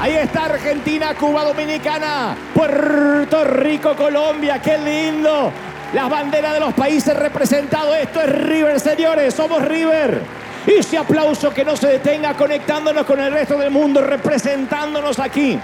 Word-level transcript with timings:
Ahí 0.00 0.14
está 0.14 0.44
Argentina, 0.44 1.14
Cuba 1.14 1.44
Dominicana, 1.44 2.36
Puerto 2.54 3.44
Rico, 3.44 3.94
Colombia, 3.96 4.58
qué 4.62 4.78
lindo. 4.78 5.52
Las 5.92 6.08
banderas 6.08 6.54
de 6.54 6.60
los 6.60 6.72
países 6.72 7.16
representados. 7.16 7.96
Esto 7.96 8.20
es 8.22 8.30
River, 8.30 8.78
señores, 8.78 9.34
somos 9.34 9.62
River. 9.64 10.22
Y 10.66 10.74
ese 10.74 10.98
aplauso 10.98 11.52
que 11.52 11.64
no 11.64 11.76
se 11.76 11.88
detenga 11.88 12.34
conectándonos 12.34 13.04
con 13.06 13.18
el 13.20 13.32
resto 13.32 13.58
del 13.58 13.70
mundo, 13.70 14.00
representándonos 14.00 15.18
aquí. 15.18 15.58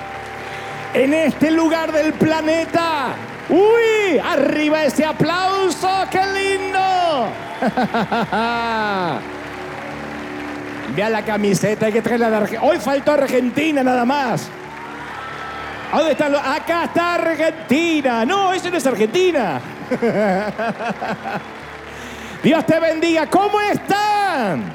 En 0.95 1.13
este 1.13 1.51
lugar 1.51 1.93
del 1.93 2.13
planeta. 2.13 3.17
¡Uy! 3.49 4.19
Arriba 4.19 4.85
ese 4.85 5.05
aplauso, 5.05 5.89
qué 6.09 6.21
lindo. 6.25 7.29
Vea 10.95 11.11
la 11.11 11.25
camiseta, 11.25 11.87
hay 11.87 11.93
que 11.93 12.01
traerla 12.01 12.31
de 12.31 12.37
Argentina. 12.37 12.71
Hoy 12.71 12.79
faltó 12.79 13.11
Argentina 13.11 13.83
nada 13.83 14.05
más. 14.05 14.49
¿Dónde 15.93 16.13
están 16.13 16.31
los? 16.31 16.41
Acá 16.41 16.85
está 16.85 17.15
Argentina. 17.15 18.25
No, 18.25 18.53
eso 18.53 18.71
no 18.71 18.77
es 18.77 18.87
Argentina. 18.87 19.61
Dios 22.43 22.67
te 22.67 22.79
bendiga. 22.79 23.29
¿Cómo 23.29 23.61
están? 23.61 24.73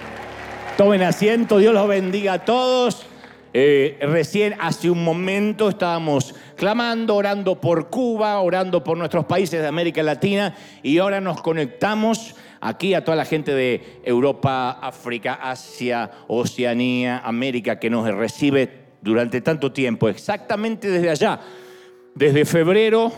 Tomen 0.77 1.03
asiento. 1.03 1.57
Dios 1.57 1.73
los 1.73 1.87
bendiga 1.87 2.33
a 2.33 2.39
todos. 2.39 3.08
Eh, 3.51 3.97
recién 4.01 4.53
hace 4.59 4.91
un 4.91 5.03
momento 5.03 5.69
estábamos 5.69 6.35
clamando, 6.55 7.15
orando 7.15 7.59
por 7.59 7.89
Cuba, 7.89 8.39
orando 8.41 8.83
por 8.83 8.95
nuestros 8.95 9.25
países 9.25 9.59
de 9.59 9.67
América 9.67 10.03
Latina 10.03 10.55
y 10.83 10.99
ahora 10.99 11.19
nos 11.19 11.41
conectamos 11.41 12.35
aquí 12.61 12.93
a 12.93 13.03
toda 13.03 13.17
la 13.17 13.25
gente 13.25 13.55
de 13.55 14.01
Europa, 14.03 14.77
África, 14.81 15.33
Asia, 15.41 16.11
Oceanía, 16.27 17.19
América 17.19 17.79
que 17.79 17.89
nos 17.89 18.07
recibe 18.13 18.89
durante 19.01 19.41
tanto 19.41 19.71
tiempo, 19.71 20.09
exactamente 20.09 20.87
desde 20.87 21.09
allá, 21.09 21.39
desde 22.13 22.45
febrero, 22.45 23.11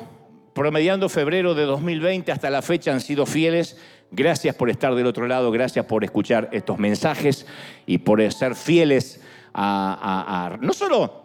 promediando 0.53 1.09
febrero 1.09 1.55
de 1.55 1.63
2020 1.63 2.31
hasta 2.31 2.49
la 2.49 2.61
fecha 2.61 2.93
han 2.93 3.01
sido 3.01 3.25
fieles. 3.25 3.77
Gracias 4.11 4.55
por 4.55 4.69
estar 4.69 4.93
del 4.95 5.07
otro 5.07 5.27
lado, 5.27 5.51
gracias 5.51 5.85
por 5.85 6.03
escuchar 6.05 6.49
estos 6.53 6.77
mensajes 6.77 7.45
y 7.85 7.97
por 7.99 8.21
ser 8.31 8.55
fieles 8.55 9.21
no 9.55 10.73
solo 10.73 11.21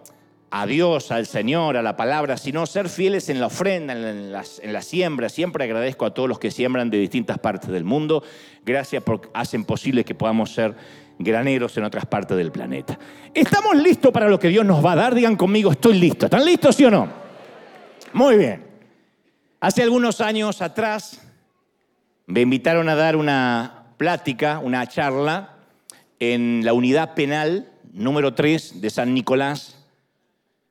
a 0.50 0.66
Dios, 0.66 1.10
al 1.10 1.26
Señor, 1.26 1.76
a 1.76 1.82
la 1.82 1.96
palabra, 1.96 2.36
sino 2.36 2.66
ser 2.66 2.88
fieles 2.88 3.28
en 3.28 3.40
la 3.40 3.46
ofrenda, 3.46 3.92
en 3.92 4.34
en 4.62 4.72
la 4.72 4.82
siembra. 4.82 5.28
Siempre 5.28 5.64
agradezco 5.64 6.06
a 6.06 6.14
todos 6.14 6.28
los 6.28 6.38
que 6.38 6.50
siembran 6.50 6.90
de 6.90 6.98
distintas 6.98 7.38
partes 7.38 7.70
del 7.70 7.84
mundo. 7.84 8.22
Gracias 8.64 9.02
porque 9.02 9.28
hacen 9.34 9.64
posible 9.64 10.04
que 10.04 10.14
podamos 10.14 10.52
ser 10.52 10.74
graneros 11.18 11.76
en 11.76 11.84
otras 11.84 12.06
partes 12.06 12.36
del 12.36 12.52
planeta. 12.52 12.98
¿Estamos 13.32 13.76
listos 13.76 14.12
para 14.12 14.28
lo 14.28 14.38
que 14.38 14.48
Dios 14.48 14.64
nos 14.64 14.84
va 14.84 14.92
a 14.92 14.96
dar? 14.96 15.14
Digan 15.14 15.36
conmigo, 15.36 15.72
estoy 15.72 15.98
listo. 15.98 16.26
¿Están 16.26 16.44
listos, 16.44 16.76
sí 16.76 16.84
o 16.84 16.90
no? 16.90 17.08
Muy 18.12 18.36
bien. 18.36 18.64
Hace 19.60 19.82
algunos 19.82 20.20
años 20.20 20.62
atrás 20.62 21.20
me 22.26 22.40
invitaron 22.40 22.88
a 22.88 22.94
dar 22.94 23.16
una 23.16 23.86
plática, 23.96 24.58
una 24.58 24.86
charla 24.86 25.56
en 26.18 26.62
la 26.64 26.72
unidad 26.72 27.14
penal 27.14 27.70
número 27.96 28.34
3 28.34 28.82
de 28.82 28.90
San 28.90 29.14
Nicolás, 29.14 29.82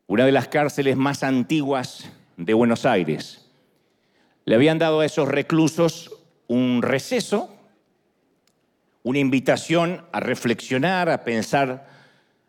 una 0.06 0.26
de 0.26 0.32
las 0.32 0.48
cárceles 0.48 0.96
más 0.96 1.24
antiguas 1.24 2.08
de 2.38 2.54
Buenos 2.54 2.86
Aires. 2.86 3.50
Le 4.46 4.54
habían 4.54 4.78
dado 4.78 5.00
a 5.00 5.06
esos 5.08 5.28
reclusos 5.28 6.12
un 6.48 6.84
receso, 6.84 7.50
una 9.02 9.18
invitación 9.18 10.06
a 10.12 10.20
reflexionar, 10.20 11.10
a 11.10 11.24
pensar 11.24 11.90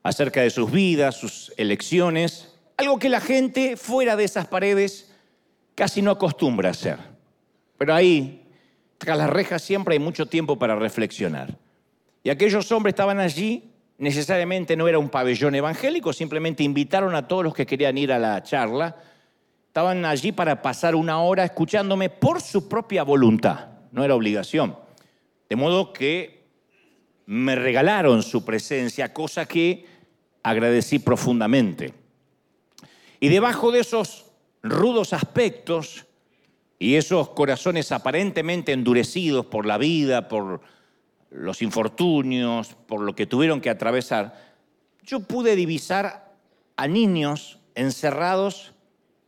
acerca 0.03 0.43
de 0.43 0.51
sus 0.51 0.71
vidas, 0.71 1.17
sus 1.17 1.55
elecciones, 1.57 2.55
algo 2.77 2.99
que 2.99 3.09
la 3.09 3.21
gente 3.21 3.79
fuera 3.79 4.15
de 4.15 4.25
esas 4.25 4.47
paredes 4.47 5.11
casi 5.75 6.03
no 6.03 6.11
acostumbra 6.11 6.69
a 6.69 6.73
hacer. 6.73 6.99
Pero 7.79 7.95
ahí, 7.95 8.47
tras 8.99 9.17
las 9.17 9.31
rejas, 9.31 9.63
siempre 9.63 9.95
hay 9.95 10.01
mucho 10.01 10.27
tiempo 10.27 10.59
para 10.59 10.77
reflexionar. 10.77 11.57
Y 12.23 12.29
aquellos 12.29 12.71
hombres 12.73 12.93
estaban 12.93 13.21
allí, 13.21 13.73
necesariamente 13.99 14.77
no 14.77 14.89
era 14.89 14.99
un 14.99 15.09
pabellón 15.09 15.55
evangélico, 15.55 16.13
simplemente 16.13 16.63
invitaron 16.63 17.15
a 17.15 17.27
todos 17.27 17.45
los 17.45 17.55
que 17.55 17.67
querían 17.67 17.99
ir 17.99 18.13
a 18.13 18.19
la 18.19 18.43
charla. 18.43 18.97
Estaban 19.69 20.05
allí 20.05 20.33
para 20.33 20.63
pasar 20.63 20.95
una 20.95 21.21
hora 21.21 21.45
escuchándome 21.45 22.09
por 22.09 22.41
su 22.41 22.69
propia 22.69 23.03
voluntad, 23.03 23.69
no 23.93 24.05
era 24.05 24.15
obligación. 24.15 24.77
De 25.49 25.57
modo 25.57 25.93
que 25.93 26.45
me 27.27 27.55
regalaron 27.55 28.23
su 28.23 28.45
presencia, 28.45 29.13
cosa 29.13 29.47
que 29.47 29.87
agradecí 30.43 30.99
profundamente. 30.99 31.93
Y 33.21 33.29
debajo 33.29 33.73
de 33.73 33.81
esos 33.81 34.27
rudos 34.63 35.13
aspectos 35.13 36.07
y 36.79 36.95
esos 36.95 37.31
corazones 37.31 37.91
aparentemente 37.93 38.73
endurecidos 38.73 39.47
por 39.47 39.67
la 39.67 39.79
vida, 39.79 40.29
por 40.29 40.61
los 41.31 41.63
infortunios, 41.63 42.75
por 42.87 43.01
lo 43.01 43.15
que 43.15 43.27
tuvieron 43.27 43.61
que 43.61 43.71
atravesar, 43.71 44.35
yo 45.03 45.21
pude 45.21 45.57
divisar 45.57 46.35
a 46.77 46.89
niños 46.89 47.61
encerrados 47.75 48.75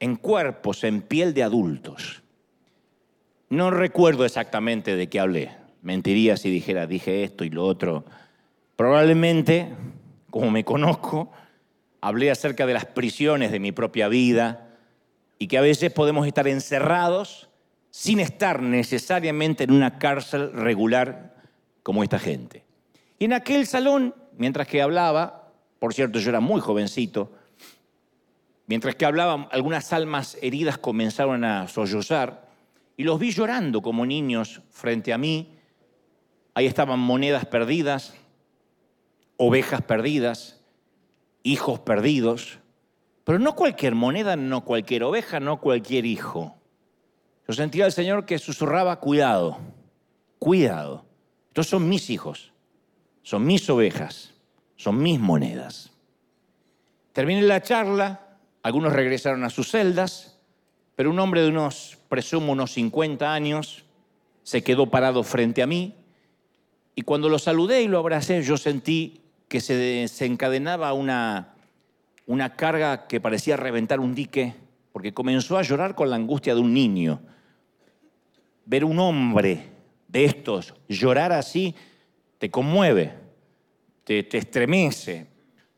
en 0.00 0.16
cuerpos, 0.16 0.84
en 0.84 1.02
piel 1.02 1.34
de 1.34 1.42
adultos. 1.42 2.22
No 3.48 3.70
recuerdo 3.70 4.24
exactamente 4.24 4.96
de 4.96 5.08
qué 5.08 5.20
hablé. 5.20 5.50
Mentiría 5.82 6.36
si 6.36 6.50
dijera, 6.50 6.86
dije 6.86 7.24
esto 7.24 7.44
y 7.44 7.50
lo 7.50 7.64
otro. 7.64 8.04
Probablemente, 8.76 9.68
como 10.30 10.50
me 10.50 10.64
conozco, 10.64 11.30
hablé 12.00 12.30
acerca 12.30 12.66
de 12.66 12.74
las 12.74 12.84
prisiones 12.84 13.50
de 13.50 13.60
mi 13.60 13.72
propia 13.72 14.08
vida 14.08 14.76
y 15.38 15.46
que 15.46 15.58
a 15.58 15.62
veces 15.62 15.92
podemos 15.92 16.26
estar 16.26 16.46
encerrados 16.48 17.48
sin 17.90 18.20
estar 18.20 18.62
necesariamente 18.62 19.64
en 19.64 19.72
una 19.72 19.98
cárcel 19.98 20.52
regular 20.52 21.37
como 21.88 22.02
esta 22.02 22.18
gente. 22.18 22.66
Y 23.18 23.24
en 23.24 23.32
aquel 23.32 23.66
salón, 23.66 24.14
mientras 24.36 24.68
que 24.68 24.82
hablaba, 24.82 25.54
por 25.78 25.94
cierto, 25.94 26.18
yo 26.18 26.28
era 26.28 26.38
muy 26.38 26.60
jovencito, 26.60 27.32
mientras 28.66 28.94
que 28.94 29.06
hablaba, 29.06 29.48
algunas 29.50 29.90
almas 29.94 30.36
heridas 30.42 30.76
comenzaron 30.76 31.44
a 31.44 31.66
sollozar 31.66 32.46
y 32.94 33.04
los 33.04 33.18
vi 33.18 33.30
llorando 33.30 33.80
como 33.80 34.04
niños 34.04 34.60
frente 34.68 35.14
a 35.14 35.16
mí. 35.16 35.56
Ahí 36.52 36.66
estaban 36.66 37.00
monedas 37.00 37.46
perdidas, 37.46 38.12
ovejas 39.38 39.80
perdidas, 39.80 40.60
hijos 41.42 41.80
perdidos, 41.80 42.58
pero 43.24 43.38
no 43.38 43.56
cualquier 43.56 43.94
moneda, 43.94 44.36
no 44.36 44.62
cualquier 44.62 45.04
oveja, 45.04 45.40
no 45.40 45.58
cualquier 45.58 46.04
hijo. 46.04 46.54
Yo 47.48 47.54
sentía 47.54 47.86
al 47.86 47.92
Señor 47.92 48.26
que 48.26 48.38
susurraba, 48.38 49.00
cuidado, 49.00 49.56
cuidado. 50.38 51.07
Son 51.66 51.88
mis 51.88 52.10
hijos, 52.10 52.52
son 53.22 53.44
mis 53.46 53.68
ovejas, 53.70 54.34
son 54.76 55.02
mis 55.02 55.18
monedas. 55.18 55.90
Terminé 57.12 57.42
la 57.42 57.62
charla, 57.62 58.38
algunos 58.62 58.92
regresaron 58.92 59.44
a 59.44 59.50
sus 59.50 59.70
celdas, 59.70 60.38
pero 60.94 61.10
un 61.10 61.18
hombre 61.18 61.42
de 61.42 61.48
unos, 61.48 61.98
presumo, 62.08 62.52
unos 62.52 62.72
50 62.72 63.32
años, 63.32 63.84
se 64.42 64.62
quedó 64.62 64.86
parado 64.86 65.22
frente 65.22 65.62
a 65.62 65.66
mí 65.66 65.94
y 66.98 67.02
cuando 67.02 67.28
lo 67.28 67.38
saludé 67.38 67.82
y 67.82 67.86
lo 67.86 68.00
abracé, 68.00 68.42
yo 68.42 68.56
sentí 68.56 69.20
que 69.46 69.60
se 69.60 69.76
desencadenaba 69.76 70.92
una, 70.94 71.54
una 72.26 72.56
carga 72.56 73.06
que 73.06 73.20
parecía 73.20 73.56
reventar 73.56 74.00
un 74.00 74.16
dique, 74.16 74.56
porque 74.92 75.14
comenzó 75.14 75.56
a 75.56 75.62
llorar 75.62 75.94
con 75.94 76.10
la 76.10 76.16
angustia 76.16 76.56
de 76.56 76.60
un 76.60 76.74
niño. 76.74 77.20
Ver 78.66 78.84
un 78.84 78.98
hombre 78.98 79.77
de 80.08 80.24
estos 80.24 80.74
llorar 80.88 81.32
así 81.32 81.74
te 82.38 82.50
conmueve, 82.50 83.12
te, 84.04 84.22
te 84.22 84.38
estremece. 84.38 85.26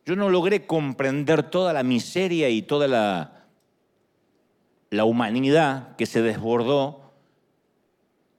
Yo 0.07 0.17
no 0.17 0.31
logré 0.31 0.67
comprender 0.67 1.43
toda 1.51 1.73
la 1.73 1.83
miseria 1.83 2.49
y 2.49 2.63
toda 2.63 2.89
la, 2.89 3.47
la 4.91 5.05
humanidad 5.05 5.97
que 5.97 6.07
se 6.07 6.23
desbordó 6.23 7.13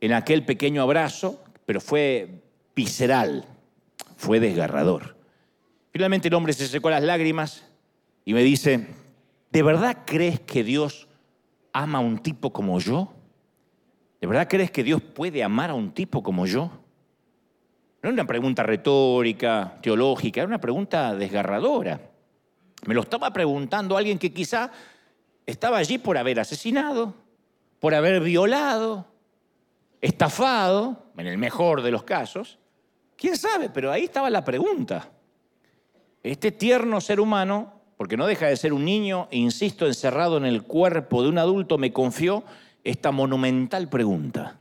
en 0.01 0.13
aquel 0.13 0.43
pequeño 0.45 0.81
abrazo, 0.81 1.41
pero 1.65 1.79
fue 1.79 2.41
visceral, 2.75 3.45
fue 4.17 4.39
desgarrador. 4.39 5.15
Finalmente 5.91 6.27
el 6.27 6.33
hombre 6.33 6.53
se 6.53 6.67
secó 6.67 6.89
las 6.89 7.03
lágrimas 7.03 7.63
y 8.25 8.33
me 8.33 8.43
dice, 8.43 8.87
¿de 9.51 9.63
verdad 9.63 9.99
crees 10.05 10.39
que 10.39 10.63
Dios 10.63 11.07
ama 11.73 11.99
a 11.99 12.01
un 12.01 12.19
tipo 12.19 12.51
como 12.51 12.79
yo? 12.79 13.13
¿De 14.21 14.27
verdad 14.27 14.47
crees 14.47 14.69
que 14.69 14.83
Dios 14.83 15.01
puede 15.01 15.43
amar 15.43 15.71
a 15.71 15.73
un 15.73 15.91
tipo 15.91 16.21
como 16.21 16.45
yo? 16.45 16.65
No 18.03 18.09
era 18.09 18.13
una 18.13 18.27
pregunta 18.27 18.61
retórica, 18.61 19.79
teológica, 19.81 20.41
era 20.41 20.47
una 20.47 20.61
pregunta 20.61 21.15
desgarradora. 21.15 21.99
Me 22.85 22.93
lo 22.93 23.01
estaba 23.01 23.33
preguntando 23.33 23.97
alguien 23.97 24.19
que 24.19 24.31
quizá 24.31 24.71
estaba 25.47 25.77
allí 25.77 25.97
por 25.97 26.19
haber 26.19 26.39
asesinado, 26.39 27.15
por 27.79 27.95
haber 27.95 28.21
violado, 28.21 29.07
estafado, 30.01 31.11
en 31.17 31.25
el 31.25 31.39
mejor 31.39 31.81
de 31.81 31.89
los 31.89 32.03
casos. 32.03 32.59
¿Quién 33.15 33.35
sabe? 33.37 33.69
Pero 33.69 33.91
ahí 33.91 34.03
estaba 34.03 34.29
la 34.29 34.45
pregunta. 34.45 35.09
Este 36.21 36.51
tierno 36.51 37.01
ser 37.01 37.19
humano, 37.19 37.73
porque 37.97 38.17
no 38.17 38.27
deja 38.27 38.47
de 38.47 38.57
ser 38.57 38.71
un 38.71 38.85
niño, 38.85 39.27
insisto, 39.31 39.87
encerrado 39.87 40.37
en 40.37 40.45
el 40.45 40.61
cuerpo 40.61 41.23
de 41.23 41.29
un 41.29 41.39
adulto, 41.39 41.79
me 41.79 41.91
confió 41.91 42.43
esta 42.83 43.11
monumental 43.11 43.89
pregunta. 43.89 44.59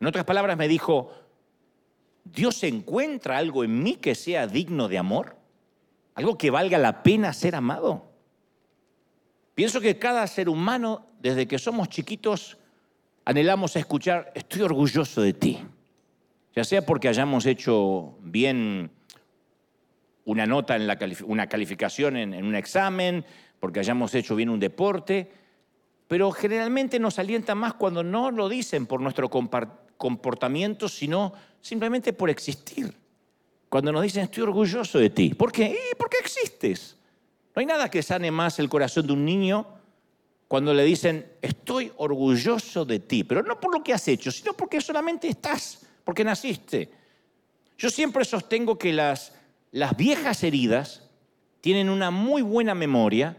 En 0.00 0.06
otras 0.06 0.24
palabras, 0.24 0.56
me 0.56 0.68
dijo, 0.68 1.12
¿Dios 2.24 2.62
encuentra 2.62 3.38
algo 3.38 3.64
en 3.64 3.82
mí 3.82 3.96
que 3.96 4.14
sea 4.14 4.46
digno 4.46 4.88
de 4.88 4.98
amor? 4.98 5.36
¿Algo 6.14 6.38
que 6.38 6.50
valga 6.50 6.78
la 6.78 7.02
pena 7.02 7.32
ser 7.32 7.54
amado? 7.54 8.10
Pienso 9.54 9.80
que 9.80 9.98
cada 9.98 10.26
ser 10.26 10.48
humano, 10.48 11.06
desde 11.20 11.46
que 11.46 11.58
somos 11.58 11.88
chiquitos, 11.88 12.56
anhelamos 13.24 13.76
escuchar, 13.76 14.32
estoy 14.34 14.62
orgulloso 14.62 15.22
de 15.22 15.32
ti. 15.32 15.58
Ya 16.54 16.64
sea 16.64 16.84
porque 16.84 17.08
hayamos 17.08 17.46
hecho 17.46 18.16
bien 18.20 18.90
una 20.24 20.46
nota 20.46 20.76
en 20.76 20.86
la 20.86 20.98
una 21.26 21.46
calificación 21.48 22.16
en, 22.16 22.34
en 22.34 22.44
un 22.44 22.54
examen, 22.54 23.24
porque 23.58 23.80
hayamos 23.80 24.14
hecho 24.14 24.36
bien 24.36 24.48
un 24.48 24.60
deporte, 24.60 25.30
pero 26.10 26.32
generalmente 26.32 26.98
nos 26.98 27.20
alienta 27.20 27.54
más 27.54 27.74
cuando 27.74 28.02
no 28.02 28.32
lo 28.32 28.48
dicen 28.48 28.86
por 28.86 29.00
nuestro 29.00 29.30
comportamiento, 29.30 30.88
sino 30.88 31.32
simplemente 31.60 32.12
por 32.12 32.28
existir. 32.28 32.92
Cuando 33.68 33.92
nos 33.92 34.02
dicen, 34.02 34.24
estoy 34.24 34.42
orgulloso 34.42 34.98
de 34.98 35.10
ti. 35.10 35.34
¿Por 35.34 35.52
qué? 35.52 35.66
¿Y 35.68 35.94
¿Por 35.94 36.10
qué 36.10 36.16
existes? 36.18 36.96
No 37.54 37.60
hay 37.60 37.66
nada 37.66 37.88
que 37.88 38.02
sane 38.02 38.32
más 38.32 38.58
el 38.58 38.68
corazón 38.68 39.06
de 39.06 39.12
un 39.12 39.24
niño 39.24 39.68
cuando 40.48 40.74
le 40.74 40.82
dicen, 40.82 41.30
estoy 41.40 41.92
orgulloso 41.98 42.84
de 42.84 42.98
ti, 42.98 43.22
pero 43.22 43.44
no 43.44 43.60
por 43.60 43.72
lo 43.72 43.84
que 43.84 43.92
has 43.92 44.08
hecho, 44.08 44.32
sino 44.32 44.52
porque 44.54 44.80
solamente 44.80 45.28
estás, 45.28 45.86
porque 46.02 46.24
naciste. 46.24 46.90
Yo 47.78 47.88
siempre 47.88 48.24
sostengo 48.24 48.76
que 48.76 48.92
las 48.92 49.32
viejas 49.96 50.42
heridas 50.42 51.08
tienen 51.60 51.88
una 51.88 52.10
muy 52.10 52.42
buena 52.42 52.74
memoria, 52.74 53.36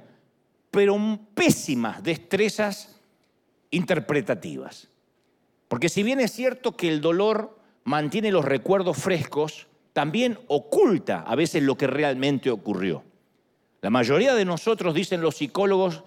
pero 0.71 1.19
pésimas 1.35 2.01
destrezas 2.01 2.99
interpretativas. 3.69 4.87
Porque 5.67 5.89
si 5.89 6.03
bien 6.03 6.19
es 6.19 6.31
cierto 6.31 6.75
que 6.75 6.89
el 6.89 7.01
dolor 7.01 7.57
mantiene 7.83 8.31
los 8.31 8.45
recuerdos 8.45 8.97
frescos, 8.97 9.67
también 9.93 10.39
oculta 10.47 11.21
a 11.21 11.35
veces 11.35 11.63
lo 11.63 11.77
que 11.77 11.87
realmente 11.87 12.49
ocurrió. 12.49 13.03
La 13.81 13.89
mayoría 13.89 14.33
de 14.33 14.45
nosotros, 14.45 14.93
dicen 14.93 15.21
los 15.21 15.37
psicólogos, 15.37 16.03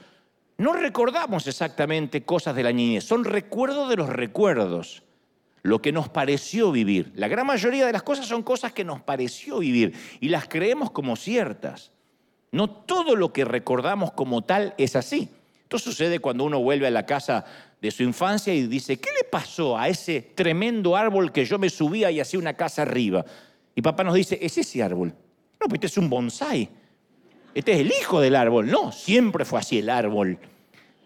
no 0.57 0.73
recordamos 0.73 1.47
exactamente 1.47 2.25
cosas 2.25 2.55
de 2.55 2.63
la 2.63 2.73
niñez, 2.73 3.05
son 3.05 3.25
recuerdos 3.25 3.89
de 3.89 3.97
los 3.97 4.09
recuerdos, 4.09 5.03
lo 5.63 5.83
que 5.83 5.93
nos 5.93 6.09
pareció 6.09 6.71
vivir. 6.71 7.13
La 7.17 7.27
gran 7.27 7.47
mayoría 7.47 7.87
de 7.87 7.93
las 7.93 8.03
cosas 8.03 8.27
son 8.27 8.43
cosas 8.43 8.73
que 8.73 8.85
nos 8.85 9.01
pareció 9.01 9.59
vivir 9.59 9.95
y 10.21 10.29
las 10.29 10.47
creemos 10.47 10.91
como 10.91 11.17
ciertas. 11.17 11.91
No 12.55 12.71
todo 12.71 13.17
lo 13.17 13.33
que 13.33 13.45
recordamos 13.45 14.13
como 14.13 14.43
tal 14.43 14.75
es 14.79 14.95
así. 14.95 15.29
Esto 15.65 15.77
sucede 15.81 16.21
cuando 16.21 16.45
uno 16.45 16.61
vuelve 16.61 16.87
a 16.87 16.91
la 16.93 17.05
casa 17.05 17.45
de 17.83 17.91
su 17.91 18.05
infancia 18.05 18.55
y 18.55 18.69
dice, 18.69 19.01
¿qué 19.01 19.11
le 19.11 19.25
pasó 19.29 19.77
a 19.77 19.89
ese 19.89 20.21
tremendo 20.23 20.95
árbol 20.95 21.33
que 21.33 21.45
yo 21.45 21.59
me 21.59 21.69
subía 21.69 22.13
y 22.13 22.21
hacía 22.21 22.39
una 22.39 22.55
casa 22.55 22.83
arriba? 22.83 23.25
Y 23.75 23.83
papá 23.83 24.05
nos 24.05 24.15
dice, 24.15 24.39
es 24.41 24.57
ese 24.57 24.85
árbol. 24.85 25.09
No, 25.61 25.67
pues 25.67 25.75
este 25.75 25.89
es 25.89 25.99
un 25.99 26.09
bonsai. 26.09 26.71
Este 27.57 27.73
es 27.73 27.81
el 27.81 27.89
hijo 27.89 28.21
del 28.21 28.37
árbol. 28.37 28.71
No, 28.71 28.93
siempre 28.93 29.45
fue 29.45 29.59
así 29.59 29.81
el 29.81 29.91
árbol. 29.91 30.39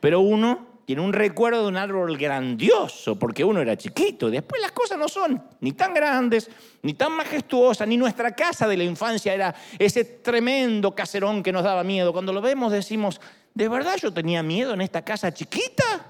Pero 0.01 0.21
uno 0.21 0.67
tiene 0.89 1.03
un 1.03 1.13
recuerdo 1.13 1.65
de 1.65 1.69
un 1.69 1.77
árbol 1.77 2.17
grandioso, 2.17 3.19
porque 3.19 3.45
uno 3.45 3.61
era 3.61 3.77
chiquito. 3.77 4.31
Después 4.31 4.63
las 4.63 4.73
cosas 4.73 4.97
no 4.97 5.07
son 5.07 5.39
ni 5.61 5.73
tan 5.73 5.93
grandes, 5.93 6.49
ni 6.81 6.95
tan 6.95 7.13
majestuosas, 7.13 7.87
ni 7.87 7.99
nuestra 7.99 8.35
casa 8.35 8.67
de 8.67 8.79
la 8.79 8.85
infancia 8.85 9.35
era 9.35 9.55
ese 9.79 10.03
tremendo 10.07 10.95
caserón 10.95 11.43
que 11.43 11.53
nos 11.53 11.63
daba 11.63 11.85
miedo. 11.85 12.11
Cuando 12.11 12.33
lo 12.33 12.41
vemos 12.41 12.73
decimos, 12.73 13.21
¿de 13.53 13.69
verdad 13.69 13.99
yo 14.01 14.15
tenía 14.15 14.43
miedo 14.43 14.73
en 14.73 14.81
esta 14.81 15.05
casa 15.05 15.31
chiquita? 15.31 16.07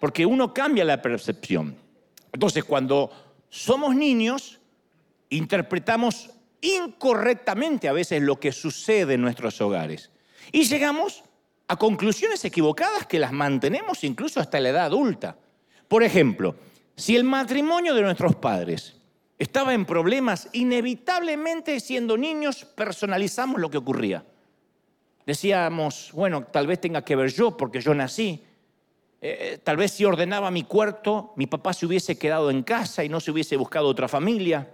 Porque 0.00 0.26
uno 0.26 0.52
cambia 0.52 0.84
la 0.84 1.00
percepción. 1.00 1.76
Entonces, 2.32 2.64
cuando 2.64 3.12
somos 3.48 3.94
niños, 3.94 4.58
interpretamos 5.28 6.30
incorrectamente 6.60 7.86
a 7.86 7.92
veces 7.92 8.20
lo 8.22 8.40
que 8.40 8.50
sucede 8.50 9.14
en 9.14 9.20
nuestros 9.20 9.60
hogares. 9.60 10.10
Y 10.50 10.64
llegamos 10.64 11.22
a 11.68 11.76
conclusiones 11.76 12.44
equivocadas 12.44 13.06
que 13.06 13.18
las 13.18 13.32
mantenemos 13.32 14.04
incluso 14.04 14.40
hasta 14.40 14.60
la 14.60 14.68
edad 14.68 14.84
adulta. 14.84 15.36
Por 15.88 16.02
ejemplo, 16.02 16.56
si 16.96 17.16
el 17.16 17.24
matrimonio 17.24 17.94
de 17.94 18.02
nuestros 18.02 18.36
padres 18.36 18.96
estaba 19.38 19.74
en 19.74 19.84
problemas, 19.84 20.48
inevitablemente 20.52 21.80
siendo 21.80 22.16
niños 22.16 22.64
personalizamos 22.64 23.60
lo 23.60 23.70
que 23.70 23.78
ocurría. 23.78 24.24
Decíamos, 25.26 26.10
bueno, 26.12 26.44
tal 26.44 26.66
vez 26.66 26.80
tenga 26.80 27.02
que 27.02 27.16
ver 27.16 27.32
yo 27.32 27.56
porque 27.56 27.80
yo 27.80 27.94
nací. 27.94 28.44
Eh, 29.20 29.58
tal 29.64 29.78
vez 29.78 29.92
si 29.92 30.04
ordenaba 30.04 30.50
mi 30.50 30.64
cuarto, 30.64 31.32
mi 31.36 31.46
papá 31.46 31.72
se 31.72 31.86
hubiese 31.86 32.18
quedado 32.18 32.50
en 32.50 32.62
casa 32.62 33.04
y 33.04 33.08
no 33.08 33.20
se 33.20 33.30
hubiese 33.30 33.56
buscado 33.56 33.88
otra 33.88 34.06
familia. 34.06 34.70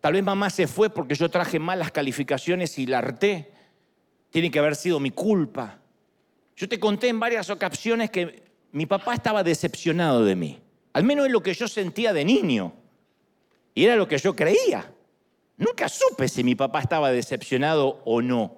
Tal 0.00 0.12
vez 0.12 0.22
mamá 0.22 0.50
se 0.50 0.66
fue 0.66 0.90
porque 0.90 1.14
yo 1.14 1.30
traje 1.30 1.58
malas 1.58 1.90
calificaciones 1.90 2.78
y 2.78 2.86
la 2.86 2.98
harté. 2.98 3.50
Tiene 4.28 4.50
que 4.50 4.58
haber 4.58 4.76
sido 4.76 5.00
mi 5.00 5.10
culpa. 5.10 5.78
Yo 6.56 6.68
te 6.68 6.78
conté 6.78 7.08
en 7.08 7.18
varias 7.18 7.50
ocasiones 7.50 8.10
que 8.10 8.42
mi 8.72 8.86
papá 8.86 9.14
estaba 9.14 9.42
decepcionado 9.42 10.24
de 10.24 10.36
mí. 10.36 10.60
Al 10.92 11.04
menos 11.04 11.26
es 11.26 11.32
lo 11.32 11.42
que 11.42 11.54
yo 11.54 11.66
sentía 11.66 12.12
de 12.12 12.24
niño. 12.24 12.72
Y 13.74 13.84
era 13.84 13.96
lo 13.96 14.06
que 14.06 14.18
yo 14.18 14.36
creía. 14.36 14.92
Nunca 15.56 15.88
supe 15.88 16.28
si 16.28 16.44
mi 16.44 16.54
papá 16.54 16.80
estaba 16.80 17.10
decepcionado 17.10 18.00
o 18.04 18.22
no. 18.22 18.56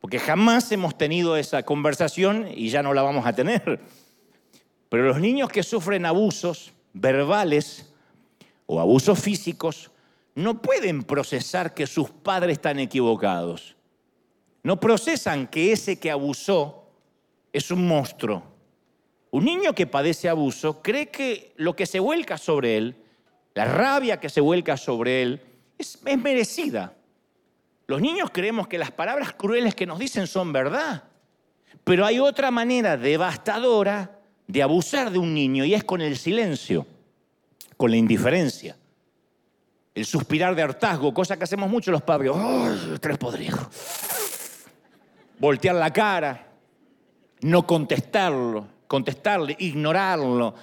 Porque 0.00 0.18
jamás 0.18 0.70
hemos 0.72 0.98
tenido 0.98 1.36
esa 1.36 1.62
conversación 1.62 2.48
y 2.54 2.68
ya 2.68 2.82
no 2.82 2.92
la 2.92 3.02
vamos 3.02 3.24
a 3.26 3.32
tener. 3.32 3.80
Pero 4.88 5.04
los 5.04 5.20
niños 5.20 5.48
que 5.48 5.62
sufren 5.62 6.04
abusos 6.04 6.72
verbales 6.92 7.92
o 8.66 8.80
abusos 8.80 9.18
físicos 9.18 9.90
no 10.34 10.60
pueden 10.60 11.02
procesar 11.04 11.72
que 11.72 11.86
sus 11.86 12.10
padres 12.10 12.54
están 12.54 12.78
equivocados. 12.78 13.76
No 14.62 14.80
procesan 14.80 15.46
que 15.46 15.72
ese 15.72 15.98
que 15.98 16.10
abusó 16.10 16.81
es 17.52 17.70
un 17.70 17.86
monstruo. 17.86 18.42
Un 19.30 19.44
niño 19.44 19.74
que 19.74 19.86
padece 19.86 20.28
abuso 20.28 20.82
cree 20.82 21.08
que 21.08 21.52
lo 21.56 21.74
que 21.74 21.86
se 21.86 22.00
vuelca 22.00 22.36
sobre 22.38 22.76
él, 22.76 22.96
la 23.54 23.64
rabia 23.64 24.20
que 24.20 24.28
se 24.28 24.40
vuelca 24.40 24.76
sobre 24.76 25.22
él, 25.22 25.40
es, 25.78 25.98
merecida. 26.02 26.94
Los 27.86 28.00
niños 28.00 28.30
creemos 28.32 28.68
que 28.68 28.78
las 28.78 28.90
palabras 28.90 29.32
crueles 29.32 29.74
que 29.74 29.86
nos 29.86 29.98
dicen 29.98 30.26
son 30.26 30.52
verdad, 30.52 31.04
pero 31.84 32.06
hay 32.06 32.18
otra 32.18 32.50
manera 32.50 32.96
devastadora 32.96 34.18
de 34.46 34.62
abusar 34.62 35.10
de 35.10 35.18
un 35.18 35.34
niño 35.34 35.64
y 35.64 35.74
es 35.74 35.84
con 35.84 36.00
el 36.00 36.16
silencio, 36.16 36.86
con 37.76 37.90
la 37.90 37.96
indiferencia 37.96 38.76
el 39.94 40.06
suspirar 40.06 40.54
de 40.54 40.62
hartazgo, 40.62 41.12
cosa 41.12 41.36
que 41.36 41.44
hacemos 41.44 41.68
mucho 41.68 41.90
los 41.90 42.02
padres. 42.02 42.32
¡Ay, 42.34 42.96
tres 43.00 43.18
podridos! 43.18 43.66
Voltear 45.38 45.74
la 45.74 45.92
cara, 45.92 46.51
no 47.42 47.66
contestarlo, 47.66 48.66
contestarle, 48.86 49.56
ignorarlo. 49.58 50.54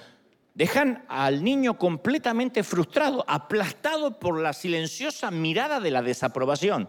Dejan 0.54 1.04
al 1.08 1.42
niño 1.42 1.78
completamente 1.78 2.62
frustrado, 2.62 3.24
aplastado 3.26 4.18
por 4.18 4.40
la 4.40 4.52
silenciosa 4.52 5.30
mirada 5.30 5.80
de 5.80 5.90
la 5.90 6.02
desaprobación. 6.02 6.88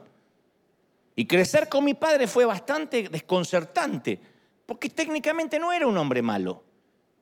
Y 1.15 1.25
crecer 1.25 1.69
con 1.69 1.83
mi 1.83 1.93
padre 1.93 2.27
fue 2.27 2.45
bastante 2.45 3.07
desconcertante, 3.09 4.19
porque 4.65 4.89
técnicamente 4.89 5.59
no 5.59 5.71
era 5.71 5.87
un 5.87 5.97
hombre 5.97 6.21
malo, 6.21 6.63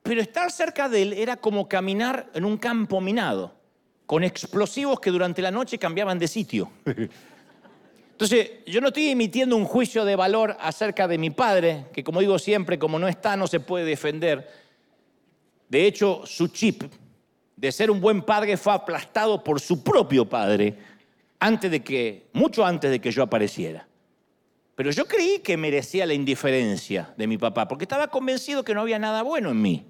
pero 0.01 0.21
estar 0.21 0.51
cerca 0.51 0.87
de 0.87 1.01
él 1.01 1.13
era 1.13 1.37
como 1.37 1.67
caminar 1.67 2.29
en 2.33 2.45
un 2.45 2.57
campo 2.57 3.01
minado 3.01 3.59
con 4.09 4.23
explosivos 4.23 4.99
que 4.99 5.11
durante 5.11 5.39
la 5.39 5.51
noche 5.51 5.77
cambiaban 5.77 6.17
de 6.17 6.27
sitio. 6.27 6.71
Entonces, 8.19 8.51
yo 8.65 8.81
no 8.81 8.89
estoy 8.89 9.07
emitiendo 9.07 9.55
un 9.55 9.63
juicio 9.63 10.03
de 10.03 10.17
valor 10.17 10.57
acerca 10.59 11.07
de 11.07 11.17
mi 11.17 11.29
padre, 11.29 11.85
que 11.93 12.03
como 12.03 12.19
digo 12.19 12.37
siempre, 12.37 12.77
como 12.77 12.99
no 12.99 13.07
está, 13.07 13.37
no 13.37 13.47
se 13.47 13.61
puede 13.61 13.85
defender. 13.85 14.45
De 15.69 15.87
hecho, 15.87 16.23
su 16.25 16.49
chip 16.49 16.83
de 17.55 17.71
ser 17.71 17.89
un 17.89 18.01
buen 18.01 18.21
padre 18.23 18.57
fue 18.57 18.73
aplastado 18.73 19.41
por 19.41 19.61
su 19.61 19.81
propio 19.85 20.25
padre 20.27 20.75
antes 21.39 21.71
de 21.71 21.81
que, 21.81 22.27
mucho 22.33 22.65
antes 22.65 22.91
de 22.91 22.99
que 22.99 23.09
yo 23.09 23.23
apareciera. 23.23 23.87
Pero 24.75 24.91
yo 24.91 25.05
creí 25.05 25.39
que 25.39 25.55
merecía 25.55 26.05
la 26.05 26.13
indiferencia 26.13 27.13
de 27.15 27.25
mi 27.25 27.37
papá, 27.37 27.69
porque 27.69 27.85
estaba 27.85 28.09
convencido 28.09 28.65
que 28.65 28.73
no 28.73 28.81
había 28.81 28.99
nada 28.99 29.21
bueno 29.21 29.51
en 29.51 29.61
mí. 29.61 29.85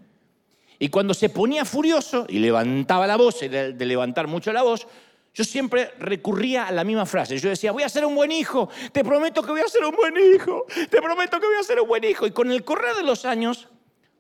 Y 0.78 0.90
cuando 0.90 1.16
se 1.16 1.30
ponía 1.30 1.66
furioso 1.66 2.28
y 2.30 2.38
levantaba 2.38 3.08
la 3.08 3.18
voz, 3.18 3.40
de 3.40 3.86
levantar 3.88 4.28
mucho 4.28 4.54
la 4.54 4.62
voz, 4.62 4.86
yo 5.34 5.44
siempre 5.44 5.92
recurría 6.00 6.68
a 6.68 6.72
la 6.72 6.84
misma 6.84 7.06
frase. 7.06 7.38
Yo 7.38 7.50
decía, 7.50 7.72
voy 7.72 7.84
a 7.84 7.90
ser 7.90 8.06
un 8.06 8.16
buen 8.16 8.32
hijo, 8.32 8.70
te 8.92 9.04
prometo 9.04 9.42
que 9.44 9.52
voy 9.52 9.62
a 9.62 9.68
ser 9.68 9.86
un 9.86 9.96
buen 9.96 10.16
hijo, 10.18 10.66
te 10.90 11.02
prometo 11.02 11.40
que 11.40 11.46
voy 11.46 11.56
a 11.60 11.64
ser 11.64 11.80
un 11.80 11.88
buen 11.88 12.04
hijo. 12.04 12.26
Y 12.26 12.32
con 12.32 12.52
el 12.52 12.64
correr 12.64 12.96
de 12.96 13.04
los 13.04 13.26
años 13.26 13.68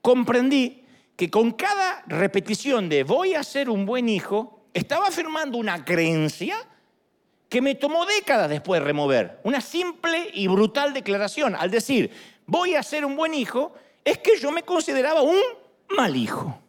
comprendí 0.01 0.85
que 1.15 1.29
con 1.29 1.51
cada 1.51 2.03
repetición 2.07 2.87
de 2.87 3.03
voy 3.03 3.33
a 3.33 3.43
ser 3.43 3.69
un 3.69 3.85
buen 3.85 4.07
hijo, 4.07 4.67
estaba 4.73 5.07
afirmando 5.07 5.57
una 5.57 5.83
creencia 5.83 6.55
que 7.49 7.61
me 7.61 7.75
tomó 7.75 8.05
décadas 8.05 8.49
después 8.49 8.79
de 8.79 8.85
remover. 8.85 9.39
Una 9.43 9.59
simple 9.59 10.29
y 10.33 10.47
brutal 10.47 10.93
declaración. 10.93 11.55
Al 11.55 11.71
decir, 11.71 12.11
voy 12.45 12.75
a 12.75 12.83
ser 12.83 13.03
un 13.03 13.15
buen 13.15 13.33
hijo, 13.33 13.73
es 14.05 14.19
que 14.19 14.37
yo 14.37 14.51
me 14.51 14.63
consideraba 14.63 15.21
un 15.21 15.39
mal 15.89 16.15
hijo. 16.15 16.61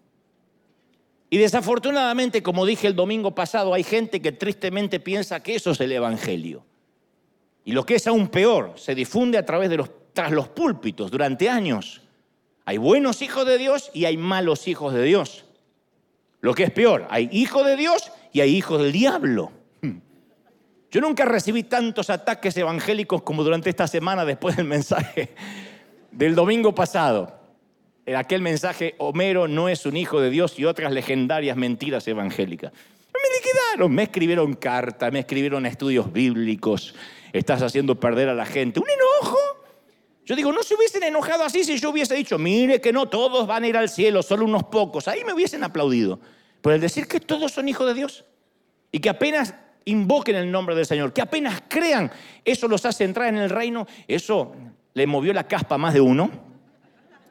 Y 1.31 1.39
desafortunadamente, 1.39 2.43
como 2.43 2.67
dije 2.67 2.89
el 2.89 2.97
domingo 2.97 3.35
pasado, 3.37 3.73
hay 3.73 3.85
gente 3.85 4.21
que 4.21 4.33
tristemente 4.33 4.99
piensa 4.99 5.41
que 5.41 5.55
eso 5.55 5.71
es 5.71 5.81
el 5.81 5.93
Evangelio. 5.93 6.65
Y 7.65 7.71
lo 7.71 7.87
que 7.87 7.95
es 7.95 8.07
aún 8.09 8.29
peor, 8.29 8.73
se 8.77 8.97
difunde 8.97 9.39
a 9.39 9.47
través 9.47 9.71
de 9.71 9.77
los, 9.77 9.91
tras 10.13 10.33
los 10.33 10.49
púlpitos 10.49 11.09
durante 11.09 11.49
años. 11.49 12.03
Hay 12.65 12.79
buenos 12.79 13.23
hijos 13.23 13.47
de 13.47 13.59
Dios 13.59 13.93
y 13.95 14.07
hay 14.07 14.17
malos 14.17 14.67
hijos 14.67 14.93
de 14.93 15.05
Dios. 15.05 15.45
Lo 16.41 16.53
que 16.53 16.65
es 16.65 16.73
peor, 16.73 17.07
hay 17.11 17.29
hijos 17.31 17.65
de 17.65 17.77
Dios 17.77 18.11
y 18.33 18.41
hay 18.41 18.57
hijos 18.57 18.83
del 18.83 18.91
diablo. 18.91 19.53
Yo 20.91 21.01
nunca 21.01 21.25
recibí 21.27 21.63
tantos 21.63 22.11
ataques 22.11 22.57
evangélicos 22.57 23.23
como 23.23 23.45
durante 23.45 23.71
esta 23.71 23.87
semana 23.87 24.25
después 24.25 24.57
del 24.57 24.67
mensaje 24.67 25.35
del 26.11 26.35
domingo 26.35 26.75
pasado. 26.75 27.40
En 28.07 28.17
aquel 28.17 28.41
mensaje, 28.43 28.95
Homero 28.99 29.47
no 29.47 29.69
es 29.69 29.87
un 29.87 29.97
hijo 29.97 30.21
de 30.21 30.31
Dios 30.31 30.59
y 30.59 30.65
otras 30.65 30.93
legendarias 30.93 31.57
mentiras 31.57 32.07
evangélicas. 32.09 32.73
Me 32.73 33.37
liquidaron, 33.37 33.93
me 33.93 34.05
escribieron 34.05 34.55
cartas, 34.55 35.13
me 35.13 35.21
escribieron 35.21 35.67
estudios 35.67 36.13
bíblicos, 36.13 36.95
estás 37.33 37.63
haciendo 37.63 37.99
perder 37.99 38.29
a 38.29 38.35
la 38.35 38.47
gente. 38.47 38.81
Un 38.81 38.87
enojo. 38.89 39.39
Yo 40.25 40.37
digo, 40.37 40.53
no 40.53 40.63
se 40.63 40.75
hubiesen 40.75 41.03
enojado 41.03 41.45
así 41.45 41.65
si 41.65 41.79
yo 41.79 41.91
hubiese 41.91 42.15
dicho, 42.15 42.39
mire 42.39 42.81
que 42.81 42.93
no 42.93 43.09
todos 43.09 43.47
van 43.47 43.65
a 43.65 43.69
ir 43.69 43.77
al 43.77 43.89
cielo, 43.89 44.23
solo 44.23 44.45
unos 44.45 44.65
pocos. 44.65 45.09
Ahí 45.09 45.25
me 45.25 45.33
hubiesen 45.33 45.65
aplaudido. 45.65 46.21
Pero 46.63 46.75
el 46.75 46.81
decir 46.81 47.07
que 47.09 47.21
todos 47.21 47.53
son 47.53 47.69
hijos 47.69 47.87
de 47.87 47.95
Dios 47.95 48.25
y 48.93 49.01
que 49.01 49.09
apenas 49.09 49.55
invoquen 49.85 50.37
el 50.37 50.51
nombre 50.51 50.75
del 50.75 50.87
Señor, 50.87 51.13
que 51.13 51.23
apenas 51.23 51.63
crean, 51.69 52.11
eso 52.45 52.69
los 52.69 52.85
hace 52.85 53.05
entrar 53.05 53.29
en 53.29 53.37
el 53.37 53.51
reino, 53.51 53.87
eso 54.07 54.53
le 54.95 55.07
movió 55.07 55.33
la 55.33 55.47
caspa 55.49 55.77
a 55.77 55.79
más 55.79 55.95
de 55.95 56.01
uno. 56.01 56.50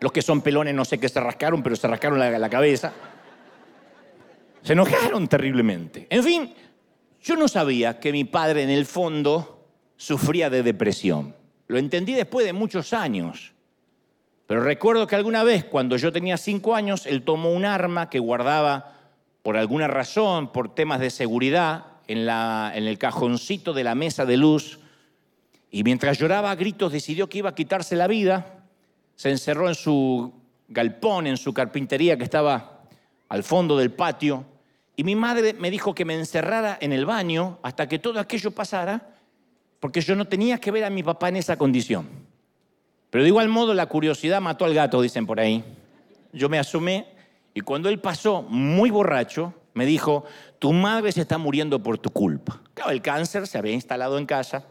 Los 0.02 0.12
que 0.12 0.22
son 0.22 0.42
pelones 0.42 0.74
no 0.74 0.86
sé 0.86 0.98
qué 0.98 1.10
se 1.10 1.20
rascaron, 1.20 1.62
pero 1.62 1.76
se 1.76 1.88
rascaron 1.88 2.20
la, 2.20 2.50
cabeza. 2.50 2.94
Se 4.62 4.74
enojaron 4.74 5.28
terriblemente. 5.28 6.08
En 6.10 6.24
fin, 6.24 6.54
yo 7.22 7.36
no 7.36 7.48
sabía 7.48 8.00
que 8.00 8.12
mi 8.12 8.24
padre 8.24 8.64
en 8.64 8.70
el 8.70 8.86
fondo 8.86 9.68
sufría 9.98 10.50
de 10.50 10.64
depresión. 10.64 11.36
Lo 11.68 11.78
entendí 11.78 12.14
después 12.14 12.46
de 12.46 12.54
muchos 12.54 12.94
años. 12.94 13.54
Pero 14.48 14.62
recuerdo 14.62 15.06
que 15.06 15.16
alguna 15.16 15.44
vez, 15.44 15.66
cuando 15.66 15.98
yo 15.98 16.12
tenía 16.12 16.38
cinco 16.38 16.76
años, 16.76 17.06
él 17.06 17.24
tomó 17.24 17.52
un 17.52 17.66
arma 17.66 18.10
que 18.10 18.20
guardaba 18.20 18.96
por 19.44 19.58
alguna 19.58 19.88
razón, 19.88 20.52
por 20.52 20.74
temas 20.74 21.00
de 21.00 21.10
seguridad, 21.10 21.86
en, 22.08 22.28
en 22.28 22.88
el 22.88 22.98
cajoncito 22.98 23.74
de 23.74 23.84
la 23.84 23.96
mesa 23.96 24.26
de 24.26 24.38
luz. 24.38 24.80
Y 25.70 25.84
mientras 25.84 26.18
lloraba 26.18 26.50
a 26.50 26.56
gritos, 26.56 26.92
decidió 26.92 27.30
que 27.30 27.40
iba 27.40 27.50
a 27.50 27.56
quitarse 27.56 27.96
la 27.96 28.08
vida. 28.08 28.59
Se 29.20 29.30
encerró 29.30 29.68
en 29.68 29.76
su 29.76 30.32
galpón, 30.70 31.28
en 31.28 31.36
su 31.36 31.54
carpintería 31.54 32.18
que 32.18 32.24
estaba 32.24 32.84
al 33.28 33.44
fondo 33.44 33.78
del 33.78 33.92
patio. 33.92 34.46
Y 34.96 35.04
mi 35.04 35.14
madre 35.14 35.52
me 35.52 35.70
dijo 35.70 35.94
que 35.94 36.06
me 36.06 36.16
encerrara 36.16 36.78
en 36.80 36.94
el 36.94 37.06
baño 37.06 37.60
hasta 37.62 37.90
que 37.90 38.00
todo 38.00 38.18
aquello 38.22 38.52
pasara, 38.52 39.10
porque 39.82 40.00
yo 40.00 40.16
no 40.16 40.24
tenía 40.24 40.58
que 40.58 40.72
ver 40.72 40.86
a 40.86 40.90
mi 40.90 41.04
papá 41.04 41.28
en 41.28 41.36
esa 41.36 41.58
condición. 41.58 42.08
Pero 43.10 43.26
de 43.26 43.28
igual 43.28 43.50
modo 43.50 43.74
la 43.74 43.88
curiosidad 43.88 44.40
mató 44.40 44.64
al 44.64 44.74
gato, 44.74 45.02
dicen 45.02 45.26
por 45.26 45.42
ahí. 45.42 45.66
Yo 46.32 46.48
me 46.48 46.58
asomé 46.58 47.06
y 47.54 47.60
cuando 47.60 47.90
él 47.90 48.00
pasó 48.00 48.44
muy 48.44 48.90
borracho, 48.90 49.54
me 49.74 49.86
dijo, 49.86 50.24
tu 50.60 50.72
madre 50.72 51.12
se 51.12 51.20
está 51.20 51.38
muriendo 51.38 51.84
por 51.84 51.98
tu 51.98 52.10
culpa. 52.10 52.62
Claro, 52.74 52.92
el 52.92 53.02
cáncer 53.02 53.48
se 53.48 53.58
había 53.58 53.74
instalado 53.74 54.18
en 54.18 54.26
casa, 54.26 54.64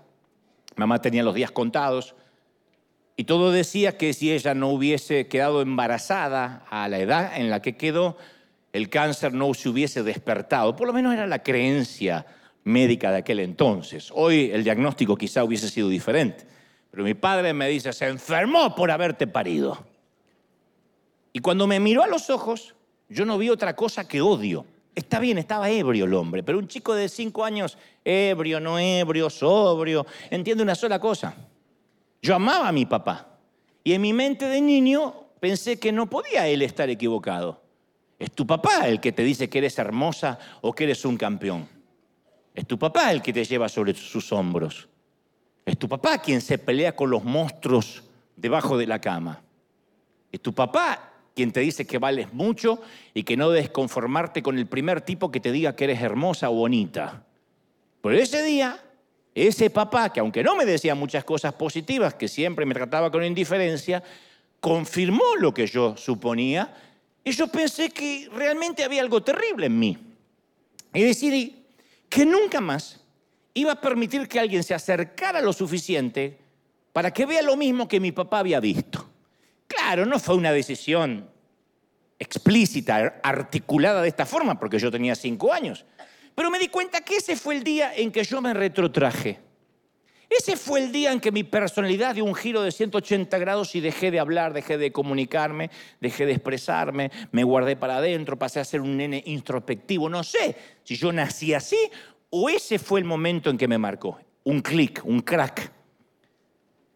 mamá 0.75 1.03
tenía 1.03 1.23
los 1.23 1.35
días 1.35 1.51
contados, 1.51 2.15
y 3.19 3.25
todo 3.25 3.51
decía 3.51 3.99
que 3.99 4.15
si 4.15 4.33
ella 4.33 4.55
no 4.55 4.69
hubiese 4.69 5.27
quedado 5.27 5.61
embarazada 5.61 6.65
a 6.71 6.87
la 6.89 7.01
edad 7.01 7.37
en 7.37 7.51
la 7.51 7.61
que 7.61 7.77
quedó, 7.77 8.17
el 8.73 8.89
cáncer 8.89 9.35
no 9.35 9.53
se 9.55 9.69
hubiese 9.69 10.05
despertado. 10.05 10.77
Por 10.77 10.87
lo 10.87 10.93
menos 10.93 11.13
era 11.13 11.27
la 11.27 11.43
creencia 11.43 12.25
médica 12.63 13.11
de 13.11 13.19
aquel 13.19 13.41
entonces. 13.41 14.13
Hoy 14.15 14.53
el 14.53 14.63
diagnóstico 14.63 15.17
quizá 15.17 15.43
hubiese 15.43 15.69
sido 15.69 15.89
diferente. 15.89 16.47
Pero 16.93 17.03
mi 17.03 17.15
padre 17.15 17.53
me 17.53 17.69
dice, 17.69 17.93
se 17.93 18.07
enfermó 18.07 18.77
por 18.77 18.89
haberte 18.89 19.27
parido. 19.27 19.85
Y 21.33 21.41
cuando 21.41 21.67
me 21.67 21.81
miró 21.81 22.05
a 22.05 22.07
los 22.07 22.31
ojos, 22.31 22.77
yo 23.09 23.25
no 23.25 23.37
vi 23.37 23.51
otra 23.51 23.75
cosa 23.75 24.07
que 24.07 24.21
odio. 24.21 24.65
Está 24.95 25.19
bien, 25.19 25.39
estaba 25.39 25.69
ebrio 25.69 26.05
el 26.05 26.15
hombre, 26.15 26.45
pero 26.45 26.57
un 26.57 26.69
chico 26.69 26.95
de 26.95 27.09
cinco 27.09 27.45
años, 27.45 27.79
ebrio, 28.05 28.61
no 28.61 28.79
ebrio, 28.79 29.29
sobrio, 29.29 30.07
entiende 30.31 30.63
una 30.63 30.77
sola 30.77 31.01
cosa. 31.01 31.35
Yo 32.23 32.35
amaba 32.35 32.69
a 32.69 32.73
mi 32.73 32.87
papá 32.87 33.39
y 33.85 33.93
en 33.93 34.03
mi 34.03 34.13
mente 34.13 34.47
de 34.47 34.61
niño 34.61 35.15
pensé 35.41 35.79
que 35.79 35.93
no 35.93 36.11
podía 36.11 36.47
él 36.49 36.63
estar 36.63 36.91
equivocado. 36.91 37.63
Es 38.19 38.33
tu 38.33 38.47
papá 38.47 38.89
el 38.89 39.01
que 39.01 39.13
te 39.13 39.23
dice 39.23 39.49
que 39.49 39.59
eres 39.59 39.79
hermosa 39.79 40.39
o 40.61 40.73
que 40.73 40.85
eres 40.85 41.05
un 41.05 41.17
campeón. 41.17 41.69
Es 42.55 42.67
tu 42.67 42.79
papá 42.79 43.13
el 43.13 43.23
que 43.23 43.33
te 43.33 43.45
lleva 43.45 43.69
sobre 43.69 43.95
sus 43.95 44.33
hombros. 44.33 44.89
Es 45.65 45.79
tu 45.79 45.89
papá 45.89 46.19
quien 46.19 46.41
se 46.41 46.59
pelea 46.59 46.97
con 46.97 47.11
los 47.11 47.23
monstruos 47.23 48.03
debajo 48.35 48.77
de 48.77 48.87
la 48.87 49.01
cama. 49.01 49.43
Es 50.33 50.41
tu 50.41 50.53
papá 50.53 51.13
quien 51.35 51.53
te 51.53 51.61
dice 51.61 51.87
que 51.87 51.99
vales 51.99 52.33
mucho 52.33 52.81
y 53.15 53.23
que 53.23 53.37
no 53.37 53.51
debes 53.51 53.71
conformarte 53.71 54.43
con 54.43 54.59
el 54.59 54.67
primer 54.67 55.03
tipo 55.03 55.31
que 55.31 55.39
te 55.39 55.53
diga 55.53 55.77
que 55.77 55.85
eres 55.85 56.03
hermosa 56.03 56.51
o 56.51 56.55
bonita. 56.55 57.25
Pero 58.03 58.17
ese 58.17 58.43
día, 58.43 58.77
ese 59.47 59.71
papá, 59.71 60.13
que 60.13 60.21
aunque 60.21 60.43
no 60.43 60.57
me 60.57 60.65
decía 60.65 60.95
muchas 60.95 61.25
cosas 61.25 61.53
positivas, 61.55 62.15
que 62.15 62.29
siempre 62.29 62.67
me 62.67 62.75
trataba 62.75 63.11
con 63.11 63.25
indiferencia, 63.25 64.03
confirmó 64.61 65.37
lo 65.39 65.55
que 65.55 65.67
yo 65.67 65.97
suponía 65.97 66.75
y 67.25 67.33
yo 67.33 67.49
pensé 67.49 67.91
que 67.91 68.29
realmente 68.33 68.85
había 68.85 69.03
algo 69.03 69.23
terrible 69.23 69.67
en 69.67 69.79
mí. 69.79 69.99
Y 70.95 71.03
decidí 71.03 71.67
que 72.09 72.25
nunca 72.25 72.61
más 72.61 73.01
iba 73.55 73.73
a 73.73 73.81
permitir 73.81 74.27
que 74.29 74.41
alguien 74.41 74.63
se 74.63 74.75
acercara 74.75 75.41
lo 75.41 75.53
suficiente 75.53 76.39
para 76.93 77.13
que 77.13 77.27
vea 77.27 77.43
lo 77.43 77.57
mismo 77.57 77.87
que 77.87 78.01
mi 78.01 78.13
papá 78.13 78.39
había 78.39 78.61
visto. 78.61 79.09
Claro, 79.67 80.07
no 80.07 80.19
fue 80.19 80.37
una 80.37 80.53
decisión 80.53 81.29
explícita, 82.19 83.21
articulada 83.23 84.03
de 84.03 84.09
esta 84.09 84.27
forma, 84.27 84.59
porque 84.59 84.79
yo 84.79 84.91
tenía 84.91 85.15
cinco 85.15 85.53
años. 85.53 85.85
Pero 86.39 86.53
me 86.53 86.61
di 86.61 86.69
cuenta 86.69 87.01
que 87.01 87.17
ese 87.17 87.35
fue 87.35 87.57
el 87.57 87.65
día 87.65 87.97
en 87.97 88.13
que 88.13 88.23
yo 88.23 88.41
me 88.41 88.55
retrotraje. 88.55 89.41
Ese 90.31 90.57
fue 90.57 90.79
el 90.79 90.93
día 90.93 91.11
en 91.11 91.19
que 91.19 91.33
mi 91.33 91.43
personalidad 91.43 92.15
dio 92.15 92.25
un 92.25 92.35
giro 92.37 92.63
de 92.63 92.71
180 92.71 93.37
grados 93.39 93.75
y 93.75 93.81
dejé 93.81 94.13
de 94.13 94.21
hablar, 94.21 94.53
dejé 94.53 94.79
de 94.79 94.93
comunicarme, 94.93 95.69
dejé 96.01 96.27
de 96.27 96.35
expresarme, 96.35 97.11
me 97.33 97.43
guardé 97.43 97.75
para 97.75 97.97
adentro, 97.97 98.39
pasé 98.39 98.61
a 98.61 98.65
ser 98.65 98.81
un 98.81 98.97
nene 98.97 99.21
introspectivo. 99.27 100.09
No 100.09 100.23
sé 100.23 100.55
si 100.85 100.95
yo 100.95 101.13
nací 101.13 101.55
así 101.55 101.91
o 102.31 102.49
ese 102.49 102.79
fue 102.79 103.01
el 103.01 103.05
momento 103.05 103.51
en 103.51 103.59
que 103.59 103.67
me 103.67 103.77
marcó. 103.77 104.21
Un 104.45 104.61
clic, 104.61 105.03
un 105.05 105.23
crack. 105.23 105.73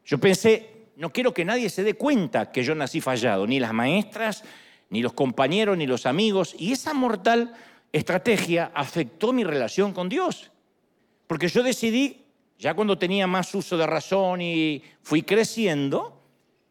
Yo 0.05 0.19
pensé, 0.19 0.91
no 0.95 1.11
quiero 1.11 1.35
que 1.35 1.45
nadie 1.45 1.69
se 1.69 1.83
dé 1.83 1.95
cuenta 1.95 2.53
que 2.53 2.63
yo 2.63 2.77
nací 2.77 3.01
fallado, 3.01 3.45
ni 3.49 3.59
las 3.59 3.73
maestras, 3.73 4.45
ni 4.89 5.03
los 5.03 5.15
compañeros, 5.15 5.77
ni 5.77 5.89
los 5.89 6.07
amigos. 6.07 6.55
Y 6.57 6.71
esa 6.71 6.95
mortal 6.95 7.53
estrategia 7.93 8.73
afectó 8.75 9.33
mi 9.33 9.45
relación 9.45 9.93
con 9.93 10.09
Dios. 10.09 10.51
Porque 11.27 11.49
yo 11.49 11.63
decidí, 11.63 12.25
ya 12.59 12.75
cuando 12.75 12.99
tenía 12.99 13.27
más 13.27 13.55
uso 13.55 13.77
de 13.77 13.87
razón 13.87 14.41
y 14.41 14.83
fui 15.03 15.23
creciendo, 15.23 16.21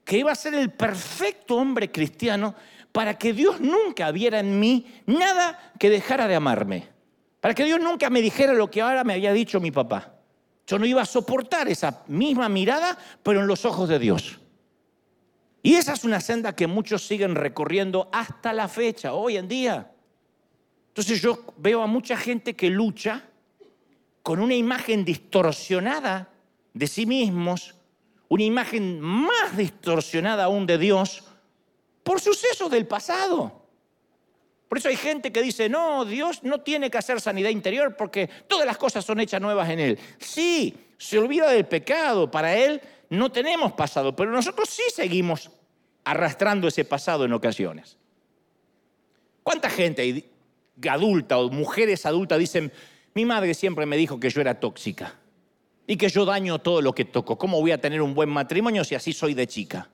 que 0.03 0.17
iba 0.17 0.31
a 0.31 0.35
ser 0.35 0.55
el 0.55 0.71
perfecto 0.71 1.55
hombre 1.55 1.91
cristiano 1.91 2.55
para 2.91 3.17
que 3.17 3.33
Dios 3.33 3.61
nunca 3.61 4.11
viera 4.11 4.39
en 4.39 4.59
mí 4.59 4.85
nada 5.05 5.73
que 5.79 5.89
dejara 5.89 6.27
de 6.27 6.35
amarme. 6.35 6.87
Para 7.39 7.53
que 7.53 7.63
Dios 7.63 7.79
nunca 7.79 8.09
me 8.09 8.21
dijera 8.21 8.53
lo 8.53 8.69
que 8.69 8.81
ahora 8.81 9.03
me 9.03 9.13
había 9.13 9.33
dicho 9.33 9.59
mi 9.59 9.71
papá. 9.71 10.15
Yo 10.67 10.77
no 10.77 10.85
iba 10.85 11.01
a 11.01 11.05
soportar 11.05 11.67
esa 11.67 12.03
misma 12.07 12.49
mirada, 12.49 12.97
pero 13.23 13.41
en 13.41 13.47
los 13.47 13.65
ojos 13.65 13.89
de 13.89 13.99
Dios. 13.99 14.39
Y 15.63 15.75
esa 15.75 15.93
es 15.93 16.03
una 16.03 16.19
senda 16.19 16.55
que 16.55 16.67
muchos 16.67 17.05
siguen 17.05 17.35
recorriendo 17.35 18.09
hasta 18.11 18.53
la 18.53 18.67
fecha, 18.67 19.13
hoy 19.13 19.37
en 19.37 19.47
día. 19.47 19.91
Entonces 20.91 21.21
yo 21.21 21.45
veo 21.55 21.81
a 21.81 21.87
mucha 21.87 22.17
gente 22.17 22.53
que 22.53 22.69
lucha 22.69 23.23
con 24.21 24.41
una 24.41 24.55
imagen 24.55 25.05
distorsionada 25.05 26.27
de 26.73 26.85
sí 26.85 27.05
mismos, 27.05 27.75
una 28.27 28.43
imagen 28.43 28.99
más 28.99 29.55
distorsionada 29.55 30.43
aún 30.43 30.67
de 30.67 30.77
Dios, 30.77 31.23
por 32.03 32.19
sucesos 32.19 32.69
del 32.69 32.87
pasado. 32.87 33.61
Por 34.67 34.77
eso 34.77 34.89
hay 34.89 34.97
gente 34.97 35.31
que 35.31 35.41
dice, 35.41 35.69
no, 35.69 36.03
Dios 36.03 36.43
no 36.43 36.59
tiene 36.59 36.89
que 36.91 36.97
hacer 36.97 37.21
sanidad 37.21 37.49
interior 37.49 37.95
porque 37.95 38.29
todas 38.47 38.65
las 38.65 38.77
cosas 38.77 39.05
son 39.05 39.21
hechas 39.21 39.41
nuevas 39.41 39.69
en 39.69 39.79
Él. 39.79 39.99
Sí, 40.17 40.75
se 40.97 41.19
olvida 41.19 41.49
del 41.49 41.65
pecado. 41.65 42.29
Para 42.29 42.55
Él 42.55 42.81
no 43.09 43.31
tenemos 43.31 43.71
pasado, 43.73 44.15
pero 44.15 44.31
nosotros 44.31 44.69
sí 44.69 44.83
seguimos 44.93 45.51
arrastrando 46.03 46.67
ese 46.67 46.83
pasado 46.83 47.23
en 47.25 47.33
ocasiones. 47.33 47.97
¿Cuánta 49.43 49.69
gente 49.69 50.30
adulta 50.89 51.37
o 51.37 51.49
mujeres 51.49 52.05
adultas 52.05 52.39
dicen, 52.39 52.71
mi 53.13 53.25
madre 53.25 53.53
siempre 53.53 53.85
me 53.85 53.97
dijo 53.97 54.19
que 54.19 54.29
yo 54.29 54.41
era 54.41 54.59
tóxica 54.59 55.15
y 55.87 55.97
que 55.97 56.09
yo 56.09 56.25
daño 56.25 56.59
todo 56.59 56.81
lo 56.81 56.93
que 56.93 57.05
toco? 57.05 57.37
¿Cómo 57.37 57.59
voy 57.59 57.71
a 57.71 57.81
tener 57.81 58.01
un 58.01 58.13
buen 58.13 58.29
matrimonio 58.29 58.83
si 58.83 58.95
así 58.95 59.13
soy 59.13 59.33
de 59.33 59.47
chica? 59.47 59.89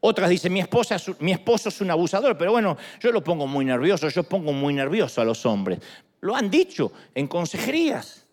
Otras 0.00 0.30
dicen, 0.30 0.52
mi, 0.52 0.58
esposa, 0.58 0.96
mi 1.20 1.30
esposo 1.30 1.68
es 1.68 1.80
un 1.80 1.90
abusador, 1.90 2.36
pero 2.36 2.50
bueno, 2.50 2.76
yo 2.98 3.12
lo 3.12 3.22
pongo 3.22 3.46
muy 3.46 3.64
nervioso, 3.64 4.08
yo 4.08 4.24
pongo 4.24 4.52
muy 4.52 4.74
nervioso 4.74 5.20
a 5.20 5.24
los 5.24 5.46
hombres. 5.46 5.78
Lo 6.20 6.34
han 6.34 6.50
dicho 6.50 6.92
en 7.14 7.28
consejerías. 7.28 8.26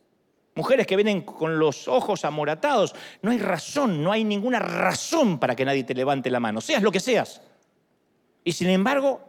Mujeres 0.56 0.88
que 0.88 0.96
vienen 0.96 1.22
con 1.22 1.60
los 1.60 1.88
ojos 1.88 2.26
amoratados. 2.26 2.96
No 3.22 3.30
hay 3.30 3.38
razón, 3.38 4.04
no 4.04 4.12
hay 4.12 4.24
ninguna 4.24 4.58
razón 4.58 5.38
para 5.38 5.56
que 5.56 5.64
nadie 5.64 5.84
te 5.84 5.94
levante 5.94 6.32
la 6.32 6.40
mano, 6.40 6.60
seas 6.60 6.82
lo 6.82 6.92
que 6.92 7.00
seas. 7.00 7.42
Y 8.44 8.52
sin 8.54 8.70
embargo, 8.70 9.29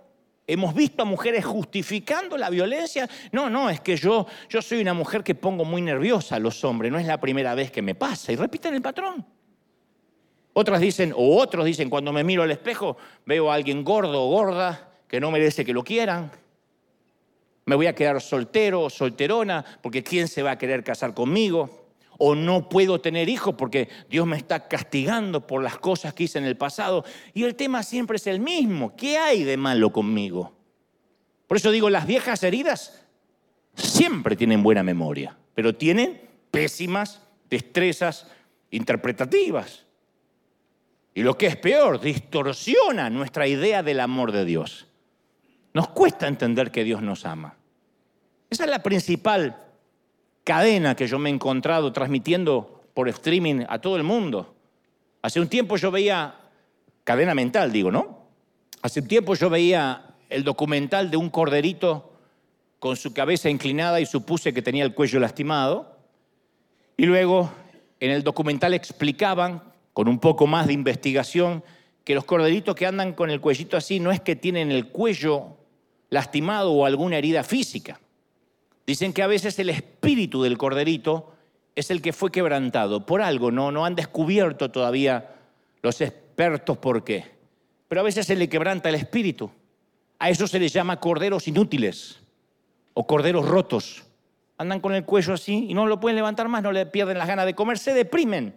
hemos 0.53 0.75
visto 0.75 1.03
a 1.03 1.05
mujeres 1.05 1.45
justificando 1.45 2.37
la 2.37 2.51
violencia. 2.51 3.09
No, 3.33 3.49
no, 3.49 3.71
es 3.71 3.81
que 3.81 3.97
yo, 3.97 4.27
yo 4.49 4.61
soy 4.61 4.81
una 4.81 4.95
mujer 4.95 5.23
que 5.23 5.35
pongo 5.35 5.65
muy 5.65 5.81
nerviosa 5.81 6.37
a 6.37 6.39
los 6.39 6.65
hombres, 6.65 6.91
no 6.91 6.99
es 6.99 7.07
la 7.07 7.21
primera 7.21 7.55
vez 7.55 7.71
que 7.71 7.83
me 7.83 7.95
pasa. 7.95 8.33
Y 8.33 8.37
repiten 8.37 8.75
el 8.75 8.83
patrón. 8.83 9.25
Otras 10.53 10.81
dicen, 10.81 11.13
o 11.17 11.37
otros 11.37 11.65
dicen, 11.65 11.89
cuando 11.89 12.13
me 12.13 12.25
miro 12.25 12.43
al 12.43 12.51
espejo, 12.51 12.97
veo 13.25 13.51
a 13.51 13.55
alguien 13.55 13.85
gordo 13.85 14.25
o 14.25 14.29
gorda 14.29 14.89
que 15.07 15.21
no 15.21 15.31
merece 15.31 15.65
que 15.65 15.73
lo 15.73 15.85
quieran. 15.85 16.31
Me 17.67 17.77
voy 17.77 17.87
a 17.87 17.95
quedar 17.95 18.21
soltero 18.21 18.83
o 18.83 18.91
solterona 18.91 19.65
porque 19.81 20.03
¿quién 20.03 20.27
se 20.27 20.43
va 20.43 20.53
a 20.53 20.59
querer 20.59 20.83
casar 20.83 21.15
conmigo? 21.15 21.80
O 22.23 22.35
no 22.35 22.69
puedo 22.69 23.01
tener 23.01 23.31
hijos 23.31 23.55
porque 23.57 23.89
Dios 24.11 24.27
me 24.27 24.37
está 24.37 24.69
castigando 24.69 25.47
por 25.47 25.63
las 25.63 25.79
cosas 25.79 26.13
que 26.13 26.25
hice 26.25 26.39
en 26.39 26.45
el 26.45 26.57
pasado. 26.57 27.03
Y 27.33 27.45
el 27.45 27.55
tema 27.55 27.83
siempre 27.83 28.17
es 28.17 28.27
el 28.27 28.41
mismo. 28.41 28.95
¿Qué 28.95 29.17
hay 29.17 29.43
de 29.43 29.57
malo 29.57 29.91
conmigo? 29.91 30.53
Por 31.47 31.57
eso 31.57 31.71
digo, 31.71 31.89
las 31.89 32.07
viejas 32.07 32.43
heridas 32.43 33.03
siempre 33.75 34.37
tienen 34.37 34.63
buena 34.63 34.83
memoria, 34.83 35.37
pero 35.55 35.75
tienen 35.75 36.21
pésimas 36.51 37.23
destrezas 37.49 38.27
interpretativas. 38.71 39.87
Y 41.15 41.23
lo 41.23 41.37
que 41.37 41.47
es 41.47 41.57
peor, 41.57 42.01
distorsiona 42.01 43.11
nuestra 43.11 43.47
idea 43.47 43.83
del 43.83 44.01
amor 44.01 44.31
de 44.31 44.45
Dios. 44.45 44.87
Nos 45.73 45.89
cuesta 45.89 46.29
entender 46.29 46.71
que 46.71 46.85
Dios 46.85 47.03
nos 47.03 47.25
ama. 47.25 47.57
Esa 48.49 48.65
es 48.65 48.71
la 48.71 48.83
principal 48.83 49.57
cadena 50.45 50.95
que 50.95 51.07
yo 51.07 51.19
me 51.19 51.31
he 51.31 51.33
encontrado 51.33 51.93
transmitiendo 51.93 52.83
por 52.95 53.09
streaming 53.09 53.65
a 53.69 53.79
todo 53.79 53.97
el 53.97 54.03
mundo. 54.03 54.55
Hace 55.23 55.41
un 55.41 55.49
tiempo 55.49 55.77
yo 55.77 55.91
veía, 55.91 56.35
cadena 57.05 57.35
mental 57.35 57.73
digo, 57.73 57.91
¿no? 57.91 58.21
Hace 58.83 59.01
un 59.01 59.09
tiempo 59.09 59.35
yo 59.35 59.51
veía 59.51 60.15
el 60.29 60.45
documental 60.45 61.11
de 61.11 61.17
un 61.17 61.29
corderito 61.29 62.13
con 62.79 62.97
su 62.97 63.13
cabeza 63.13 63.51
inclinada 63.51 64.01
y 64.01 64.07
supuse 64.07 64.55
que 64.55 64.63
tenía 64.63 64.85
el 64.85 64.95
cuello 64.95 65.21
lastimado. 65.21 65.99
Y 66.97 67.05
luego 67.05 67.51
en 68.01 68.11
el 68.11 68.25
documental 68.25 68.73
explicaban 68.75 69.63
con 69.93 70.09
un 70.09 70.19
poco 70.19 70.47
más 70.47 70.67
de 70.67 70.73
investigación, 70.73 71.63
que 72.05 72.15
los 72.15 72.25
corderitos 72.25 72.75
que 72.75 72.87
andan 72.87 73.13
con 73.13 73.31
el 73.31 73.41
cuellito 73.41 73.77
así 73.77 74.01
no 74.01 74.11
es 74.11 74.21
que 74.21 74.37
tienen 74.37 74.73
el 74.73 74.89
cuello 74.89 75.59
lastimado 76.09 76.73
o 76.73 76.87
alguna 76.87 77.19
herida 77.19 77.45
física. 77.45 78.01
Dicen 78.91 79.13
que 79.13 79.23
a 79.23 79.29
veces 79.29 79.57
el 79.61 79.71
espíritu 79.71 80.43
del 80.43 80.59
corderito 80.59 81.33
es 81.77 81.93
el 81.93 82.03
que 82.03 82.13
fue 82.13 82.33
quebrantado 82.33 83.07
por 83.07 83.23
algo, 83.23 83.53
no, 83.53 83.71
no 83.71 83.85
han 83.85 83.95
descubierto 83.95 84.73
todavía 84.73 85.37
los 85.81 86.01
expertos 86.01 86.77
por 86.77 87.05
qué. 87.05 87.25
Pero 87.87 88.01
a 88.01 88.03
veces 88.03 88.27
se 88.27 88.35
le 88.35 88.49
quebranta 88.49 88.89
el 88.89 88.97
espíritu. 88.97 89.49
A 90.19 90.29
eso 90.29 90.49
se 90.49 90.59
les 90.59 90.73
llama 90.73 90.99
corderos 90.99 91.47
inútiles 91.47 92.19
o 92.93 93.07
corderos 93.07 93.47
rotos. 93.49 94.03
Andan 94.59 94.81
con 94.81 94.93
el 94.93 95.05
cuello 95.05 95.35
así 95.35 95.67
y 95.69 95.75
no 95.75 95.87
lo 95.87 96.01
pueden 96.01 96.17
levantar 96.17 96.49
más, 96.49 96.61
no 96.61 96.73
le 96.73 96.85
pierden 96.85 97.17
las 97.17 97.29
ganas 97.29 97.47
de 97.47 97.55
comer, 97.55 97.79
se 97.79 97.95
deprimen. 97.95 98.57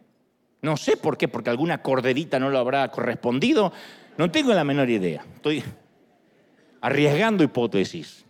No 0.63 0.77
sé 0.77 0.97
por 0.97 1.15
qué, 1.15 1.27
porque 1.27 1.51
alguna 1.51 1.83
corderita 1.83 2.39
no 2.39 2.49
lo 2.49 2.57
habrá 2.57 2.89
correspondido. 2.89 3.71
No 4.17 4.31
tengo 4.31 4.51
la 4.55 4.63
menor 4.63 4.89
idea. 4.89 5.23
Estoy 5.35 5.63
arriesgando 6.81 7.43
hipótesis. 7.43 8.25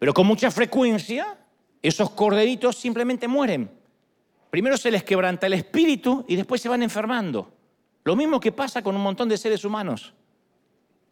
Pero 0.00 0.14
con 0.14 0.26
mucha 0.26 0.50
frecuencia, 0.50 1.38
esos 1.82 2.10
corderitos 2.10 2.76
simplemente 2.76 3.28
mueren. 3.28 3.70
Primero 4.50 4.78
se 4.78 4.90
les 4.90 5.04
quebranta 5.04 5.46
el 5.46 5.52
espíritu 5.52 6.24
y 6.26 6.36
después 6.36 6.60
se 6.62 6.70
van 6.70 6.82
enfermando. 6.82 7.52
Lo 8.04 8.16
mismo 8.16 8.40
que 8.40 8.50
pasa 8.50 8.82
con 8.82 8.96
un 8.96 9.02
montón 9.02 9.28
de 9.28 9.36
seres 9.36 9.62
humanos. 9.62 10.14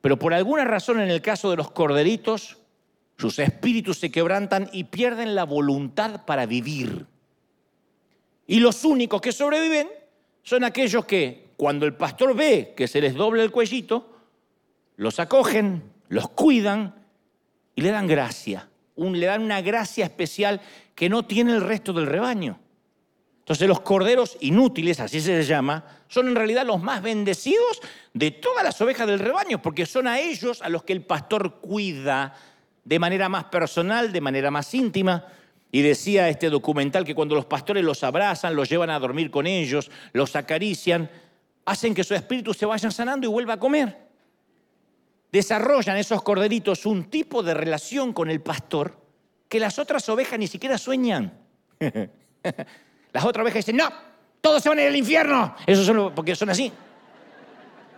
Pero 0.00 0.18
por 0.18 0.32
alguna 0.32 0.64
razón 0.64 1.00
en 1.00 1.10
el 1.10 1.20
caso 1.20 1.50
de 1.50 1.58
los 1.58 1.70
corderitos, 1.70 2.56
sus 3.18 3.38
espíritus 3.38 3.98
se 3.98 4.10
quebrantan 4.10 4.70
y 4.72 4.84
pierden 4.84 5.34
la 5.34 5.44
voluntad 5.44 6.24
para 6.24 6.46
vivir. 6.46 7.04
Y 8.46 8.60
los 8.60 8.86
únicos 8.86 9.20
que 9.20 9.32
sobreviven 9.32 9.88
son 10.42 10.64
aquellos 10.64 11.04
que 11.04 11.50
cuando 11.58 11.84
el 11.84 11.94
pastor 11.94 12.34
ve 12.34 12.72
que 12.74 12.88
se 12.88 13.02
les 13.02 13.14
doble 13.14 13.42
el 13.42 13.50
cuellito, 13.50 14.16
los 14.96 15.20
acogen, 15.20 15.82
los 16.08 16.30
cuidan 16.30 16.94
y 17.74 17.82
le 17.82 17.90
dan 17.90 18.06
gracia. 18.06 18.67
Le 18.98 19.26
dan 19.26 19.42
una 19.42 19.60
gracia 19.60 20.04
especial 20.04 20.60
que 20.94 21.08
no 21.08 21.24
tiene 21.24 21.52
el 21.52 21.60
resto 21.60 21.92
del 21.92 22.06
rebaño. 22.06 22.58
Entonces 23.40 23.66
los 23.66 23.80
corderos 23.80 24.36
inútiles, 24.40 25.00
así 25.00 25.20
se 25.20 25.38
les 25.38 25.48
llama, 25.48 25.82
son 26.08 26.28
en 26.28 26.34
realidad 26.34 26.66
los 26.66 26.82
más 26.82 27.00
bendecidos 27.00 27.80
de 28.12 28.30
todas 28.30 28.62
las 28.62 28.78
ovejas 28.80 29.06
del 29.06 29.20
rebaño, 29.20 29.62
porque 29.62 29.86
son 29.86 30.06
a 30.06 30.18
ellos 30.20 30.60
a 30.60 30.68
los 30.68 30.82
que 30.82 30.92
el 30.92 31.02
pastor 31.02 31.60
cuida 31.60 32.34
de 32.84 32.98
manera 32.98 33.28
más 33.28 33.44
personal, 33.44 34.12
de 34.12 34.20
manera 34.20 34.50
más 34.50 34.74
íntima. 34.74 35.26
Y 35.70 35.82
decía 35.82 36.28
este 36.28 36.50
documental 36.50 37.04
que 37.04 37.14
cuando 37.14 37.34
los 37.34 37.46
pastores 37.46 37.84
los 37.84 38.02
abrazan, 38.02 38.54
los 38.54 38.68
llevan 38.68 38.90
a 38.90 38.98
dormir 38.98 39.30
con 39.30 39.46
ellos, 39.46 39.90
los 40.12 40.34
acarician, 40.36 41.10
hacen 41.64 41.94
que 41.94 42.04
su 42.04 42.14
espíritu 42.14 42.52
se 42.52 42.66
vaya 42.66 42.90
sanando 42.90 43.26
y 43.26 43.30
vuelva 43.30 43.54
a 43.54 43.58
comer. 43.58 44.07
Desarrollan 45.30 45.96
esos 45.96 46.22
corderitos 46.22 46.86
un 46.86 47.04
tipo 47.04 47.42
de 47.42 47.54
relación 47.54 48.12
con 48.12 48.30
el 48.30 48.40
pastor 48.40 48.96
que 49.48 49.60
las 49.60 49.78
otras 49.78 50.08
ovejas 50.08 50.38
ni 50.38 50.46
siquiera 50.46 50.78
sueñan. 50.78 51.32
las 53.12 53.24
otras 53.24 53.44
ovejas 53.44 53.64
dicen, 53.66 53.76
no, 53.76 53.88
todos 54.40 54.62
se 54.62 54.68
van 54.68 54.78
a 54.78 54.82
ir 54.82 54.88
al 54.88 54.96
infierno. 54.96 55.54
Eso 55.66 55.84
solo 55.84 56.14
porque 56.14 56.34
son 56.34 56.50
así. 56.50 56.72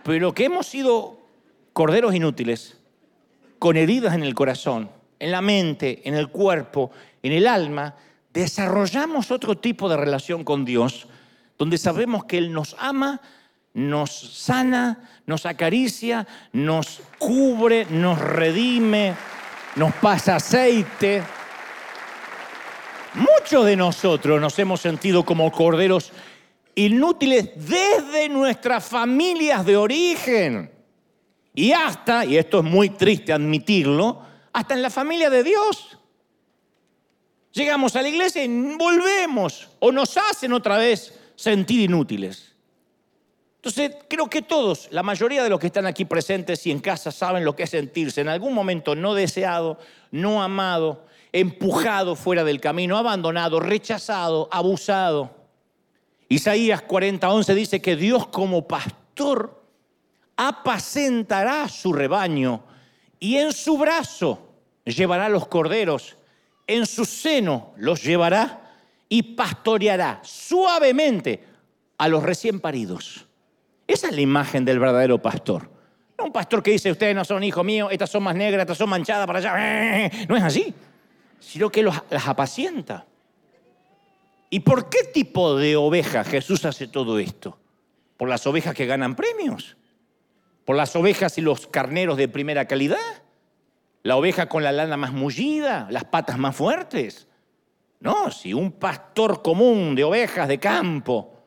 Pero 0.03 0.33
que 0.33 0.45
hemos 0.45 0.67
sido 0.67 1.19
corderos 1.73 2.13
inútiles, 2.15 2.77
con 3.59 3.77
heridas 3.77 4.15
en 4.15 4.23
el 4.23 4.33
corazón, 4.33 4.89
en 5.19 5.31
la 5.31 5.41
mente, 5.41 6.01
en 6.03 6.15
el 6.15 6.29
cuerpo, 6.29 6.91
en 7.21 7.31
el 7.31 7.47
alma, 7.47 7.95
desarrollamos 8.33 9.31
otro 9.31 9.57
tipo 9.57 9.87
de 9.87 9.97
relación 9.97 10.43
con 10.43 10.65
Dios, 10.65 11.07
donde 11.57 11.77
sabemos 11.77 12.25
que 12.25 12.37
Él 12.37 12.51
nos 12.51 12.75
ama, 12.79 13.21
nos 13.73 14.11
sana, 14.11 15.09
nos 15.25 15.45
acaricia, 15.45 16.27
nos 16.53 17.01
cubre, 17.17 17.85
nos 17.89 18.19
redime, 18.19 19.15
nos 19.75 19.93
pasa 19.95 20.35
aceite. 20.35 21.23
Muchos 23.13 23.65
de 23.65 23.75
nosotros 23.75 24.39
nos 24.39 24.57
hemos 24.59 24.81
sentido 24.81 25.23
como 25.23 25.51
corderos 25.51 26.11
inútiles 26.75 27.49
desde 27.55 28.29
nuestras 28.29 28.85
familias 28.85 29.65
de 29.65 29.77
origen. 29.77 30.71
Y 31.53 31.73
hasta, 31.73 32.25
y 32.25 32.37
esto 32.37 32.59
es 32.59 32.63
muy 32.63 32.91
triste 32.91 33.33
admitirlo, 33.33 34.21
hasta 34.53 34.73
en 34.73 34.81
la 34.81 34.89
familia 34.89 35.29
de 35.29 35.43
Dios. 35.43 35.97
Llegamos 37.51 37.95
a 37.97 38.01
la 38.01 38.07
iglesia 38.07 38.43
y 38.43 38.47
volvemos 38.77 39.69
o 39.79 39.91
nos 39.91 40.15
hacen 40.17 40.53
otra 40.53 40.77
vez 40.77 41.19
sentir 41.35 41.81
inútiles. 41.81 42.50
Entonces, 43.63 43.91
creo 44.07 44.27
que 44.27 44.41
todos, 44.41 44.87
la 44.91 45.03
mayoría 45.03 45.43
de 45.43 45.49
los 45.49 45.59
que 45.59 45.67
están 45.67 45.85
aquí 45.85 46.05
presentes 46.05 46.65
y 46.65 46.71
en 46.71 46.79
casa 46.79 47.11
saben 47.11 47.45
lo 47.45 47.55
que 47.55 47.63
es 47.63 47.69
sentirse 47.69 48.21
en 48.21 48.27
algún 48.27 48.55
momento 48.55 48.95
no 48.95 49.13
deseado, 49.13 49.77
no 50.09 50.41
amado, 50.41 51.05
empujado 51.31 52.15
fuera 52.15 52.43
del 52.43 52.59
camino, 52.59 52.97
abandonado, 52.97 53.59
rechazado, 53.59 54.49
abusado. 54.51 55.35
Isaías 56.27 56.81
40:11 56.81 57.53
dice 57.53 57.81
que 57.81 57.95
Dios 57.95 58.27
como 58.27 58.67
pastor 58.67 59.63
apacentará 60.35 61.69
su 61.69 61.93
rebaño 61.93 62.63
y 63.19 63.37
en 63.37 63.53
su 63.53 63.77
brazo 63.77 64.49
llevará 64.85 65.29
los 65.29 65.47
corderos 65.47 66.17
en 66.71 66.85
su 66.85 67.05
seno 67.05 67.73
los 67.77 68.03
llevará 68.03 68.61
y 69.09 69.23
pastoreará 69.23 70.21
suavemente 70.23 71.43
a 71.97 72.07
los 72.07 72.23
recién 72.23 72.59
paridos. 72.61 73.27
Esa 73.91 74.07
es 74.07 74.15
la 74.15 74.21
imagen 74.21 74.63
del 74.63 74.79
verdadero 74.79 75.21
pastor. 75.21 75.69
No 76.17 76.27
No 76.27 76.31
pastor 76.31 76.63
que 76.63 76.71
dice, 76.71 76.89
ustedes 76.89 77.13
no 77.13 77.25
son 77.25 77.43
hijos 77.43 77.65
míos, 77.65 77.89
estas 77.91 78.09
son 78.09 78.23
más 78.23 78.35
negras, 78.35 78.61
estas 78.61 78.77
son 78.77 78.89
manchadas 78.89 79.27
para 79.27 79.39
allá. 79.39 80.09
No 80.29 80.37
es 80.37 80.43
así, 80.43 80.73
sino 81.41 81.69
que 81.69 81.83
las 81.83 82.27
apacienta. 82.27 83.05
¿Y 84.49 84.61
por 84.61 84.89
qué 84.89 84.99
tipo 85.13 85.57
de 85.57 85.75
oveja 85.75 86.23
Jesús 86.23 86.63
hace 86.63 86.87
todo 86.87 87.19
esto? 87.19 87.57
¿Por 88.15 88.29
las 88.29 88.47
ovejas 88.47 88.73
que 88.73 88.85
ganan 88.85 89.17
premios? 89.17 89.75
¿Por 90.63 90.77
las 90.77 90.95
ovejas 90.95 91.37
y 91.37 91.41
los 91.41 91.67
carneros 91.67 92.15
de 92.15 92.29
primera 92.29 92.65
calidad? 92.67 93.23
¿La 94.03 94.15
oveja 94.15 94.47
con 94.47 94.63
la 94.63 94.71
lana 94.71 94.95
más 94.95 95.11
mullida? 95.11 95.87
¿Las 95.89 96.05
patas 96.05 96.37
más 96.37 96.55
fuertes? 96.55 97.27
No, 97.99 98.31
si 98.31 98.53
un 98.53 98.71
pastor 98.71 99.41
común 99.41 99.95
de 99.95 100.05
ovejas 100.05 100.47
de 100.47 100.59
campo 100.59 101.40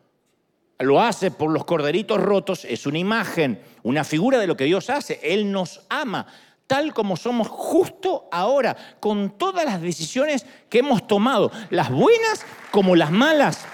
lo 0.85 1.01
hace 1.01 1.31
por 1.31 1.51
los 1.51 1.65
corderitos 1.65 2.21
rotos, 2.21 2.65
es 2.65 2.87
una 2.87 2.99
imagen, 2.99 3.61
una 3.83 4.05
figura 4.05 4.39
de 4.39 4.47
lo 4.47 4.57
que 4.57 4.65
Dios 4.65 4.91
hace. 4.91 5.21
Él 5.23 5.51
nos 5.51 5.83
ama 5.89 6.27
tal 6.67 6.95
como 6.95 7.17
somos 7.17 7.49
justo 7.49 8.29
ahora, 8.33 8.77
con 9.01 9.37
todas 9.37 9.65
las 9.65 9.81
decisiones 9.81 10.47
que 10.69 10.79
hemos 10.79 11.07
tomado, 11.07 11.51
las 11.71 11.91
buenas 11.91 12.45
como 12.71 12.97
las 12.97 13.11
malas. 13.11 13.65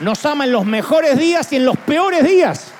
Nos 0.00 0.24
ama 0.26 0.44
en 0.44 0.52
los 0.52 0.64
mejores 0.64 1.18
días 1.18 1.52
y 1.52 1.56
en 1.56 1.64
los 1.64 1.76
peores 1.76 2.24
días. 2.24 2.72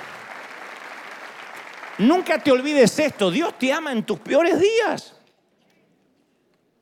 Nunca 1.98 2.38
te 2.38 2.52
olvides 2.52 2.98
esto, 2.98 3.30
Dios 3.30 3.58
te 3.58 3.72
ama 3.72 3.92
en 3.92 4.04
tus 4.04 4.18
peores 4.20 4.60
días. 4.60 5.14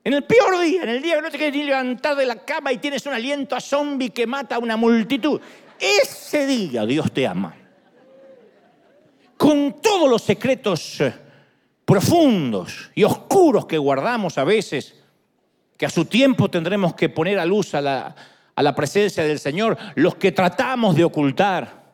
En 0.05 0.13
el 0.13 0.23
peor 0.23 0.61
día, 0.61 0.83
en 0.85 0.89
el 0.89 1.03
día 1.03 1.17
que 1.17 1.23
no 1.23 1.31
te 1.31 1.37
quieres 1.37 1.57
ni 1.57 1.65
levantar 1.65 2.15
de 2.15 2.27
la 2.27 2.37
cama 2.37 2.73
y 2.73 2.79
tienes 2.79 3.05
un 3.07 3.15
aliento 3.15 3.57
a 3.57 3.61
zombie 3.61 4.11
que 4.11 4.27
mata 4.27 4.55
a 4.55 4.59
una 4.59 4.77
multitud. 4.77 5.41
Ese 5.79 6.47
día 6.47 6.87
Dios 6.87 7.13
te 7.13 7.27
ama. 7.27 7.55
Con 9.37 9.81
todos 9.83 10.09
los 10.09 10.23
secretos 10.23 11.01
eh, 11.01 11.13
profundos 11.85 12.91
y 12.95 13.05
oscuros 13.05 13.67
que 13.67 13.79
guardamos 13.79 14.39
a 14.39 14.45
veces, 14.45 14.95
que 15.77 15.87
a 15.87 15.91
su 15.91 16.07
tiempo 16.07 16.51
tendremos 16.51 16.95
que 16.95 17.09
poner 17.09 17.39
a 17.39 17.45
luz 17.45 17.75
a 17.75 17.81
la, 17.81 18.75
presencia 18.75 19.25
del 19.25 19.39
Señor, 19.39 19.77
los 19.95 20.17
que 20.17 20.33
tratamos 20.33 20.97
de 20.97 21.05
ocultar. 21.05 21.85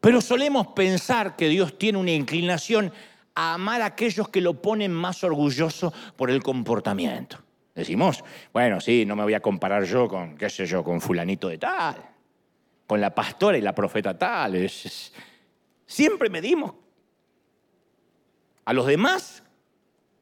Pero 0.00 0.20
solemos 0.20 0.68
pensar 0.68 1.36
que 1.36 1.48
Dios 1.48 1.78
tiene 1.78 1.98
una 1.98 2.12
inclinación 2.12 2.92
a 3.34 3.54
amar 3.54 3.82
a 3.82 3.86
aquellos 3.86 4.28
que 4.28 4.40
lo 4.40 4.60
ponen 4.60 4.92
más 4.92 5.22
orgulloso 5.22 5.92
por 6.16 6.30
el 6.30 6.42
comportamiento. 6.42 7.38
Decimos, 7.74 8.24
bueno, 8.52 8.80
sí, 8.80 9.04
no 9.06 9.14
me 9.14 9.22
voy 9.22 9.34
a 9.34 9.40
comparar 9.40 9.84
yo 9.84 10.08
con, 10.08 10.36
qué 10.36 10.50
sé 10.50 10.66
yo, 10.66 10.82
con 10.82 11.00
fulanito 11.00 11.48
de 11.48 11.58
tal, 11.58 12.09
con 12.90 13.00
la 13.00 13.14
pastora 13.14 13.56
y 13.56 13.60
la 13.60 13.72
profeta 13.72 14.18
tal. 14.18 14.68
siempre 15.86 16.28
medimos 16.28 16.72
a 18.64 18.72
los 18.72 18.84
demás 18.84 19.44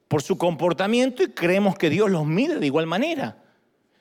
por 0.07 0.20
su 0.22 0.37
comportamiento 0.37 1.22
y 1.22 1.28
creemos 1.28 1.78
que 1.78 1.88
Dios 1.88 2.11
los 2.11 2.26
mide 2.26 2.59
de 2.59 2.66
igual 2.66 2.87
manera. 2.87 3.42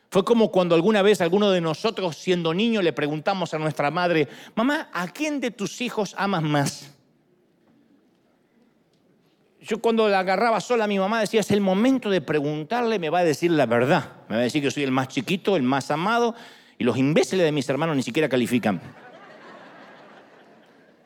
Fue 0.09 0.25
como 0.25 0.51
cuando 0.51 0.75
alguna 0.75 1.01
vez 1.01 1.21
alguno 1.21 1.49
de 1.49 1.61
nosotros, 1.61 2.17
siendo 2.17 2.53
niño, 2.53 2.81
le 2.81 2.91
preguntamos 2.91 3.53
a 3.53 3.57
nuestra 3.57 3.89
madre, 3.89 4.27
mamá, 4.53 4.89
¿a 4.91 5.07
quién 5.07 5.39
de 5.39 5.51
tus 5.51 5.79
hijos 5.79 6.13
amas 6.17 6.43
más? 6.43 6.91
Yo 9.61 9.79
cuando 9.79 10.09
la 10.09 10.19
agarraba 10.19 10.59
sola 10.59 10.83
a 10.83 10.87
mi 10.87 10.99
mamá 10.99 11.21
decía, 11.21 11.39
es 11.39 11.51
el 11.51 11.61
momento 11.61 12.09
de 12.09 12.19
preguntarle, 12.19 12.99
me 12.99 13.09
va 13.09 13.19
a 13.19 13.23
decir 13.23 13.49
la 13.49 13.65
verdad. 13.65 14.23
Me 14.27 14.35
va 14.35 14.41
a 14.41 14.43
decir 14.43 14.61
que 14.61 14.71
soy 14.71 14.83
el 14.83 14.91
más 14.91 15.07
chiquito, 15.07 15.55
el 15.55 15.63
más 15.63 15.89
amado, 15.89 16.35
y 16.77 16.83
los 16.83 16.97
imbéciles 16.97 17.45
de 17.45 17.51
mis 17.51 17.67
hermanos 17.69 17.95
ni 17.95 18.03
siquiera 18.03 18.29
califican. 18.29 18.79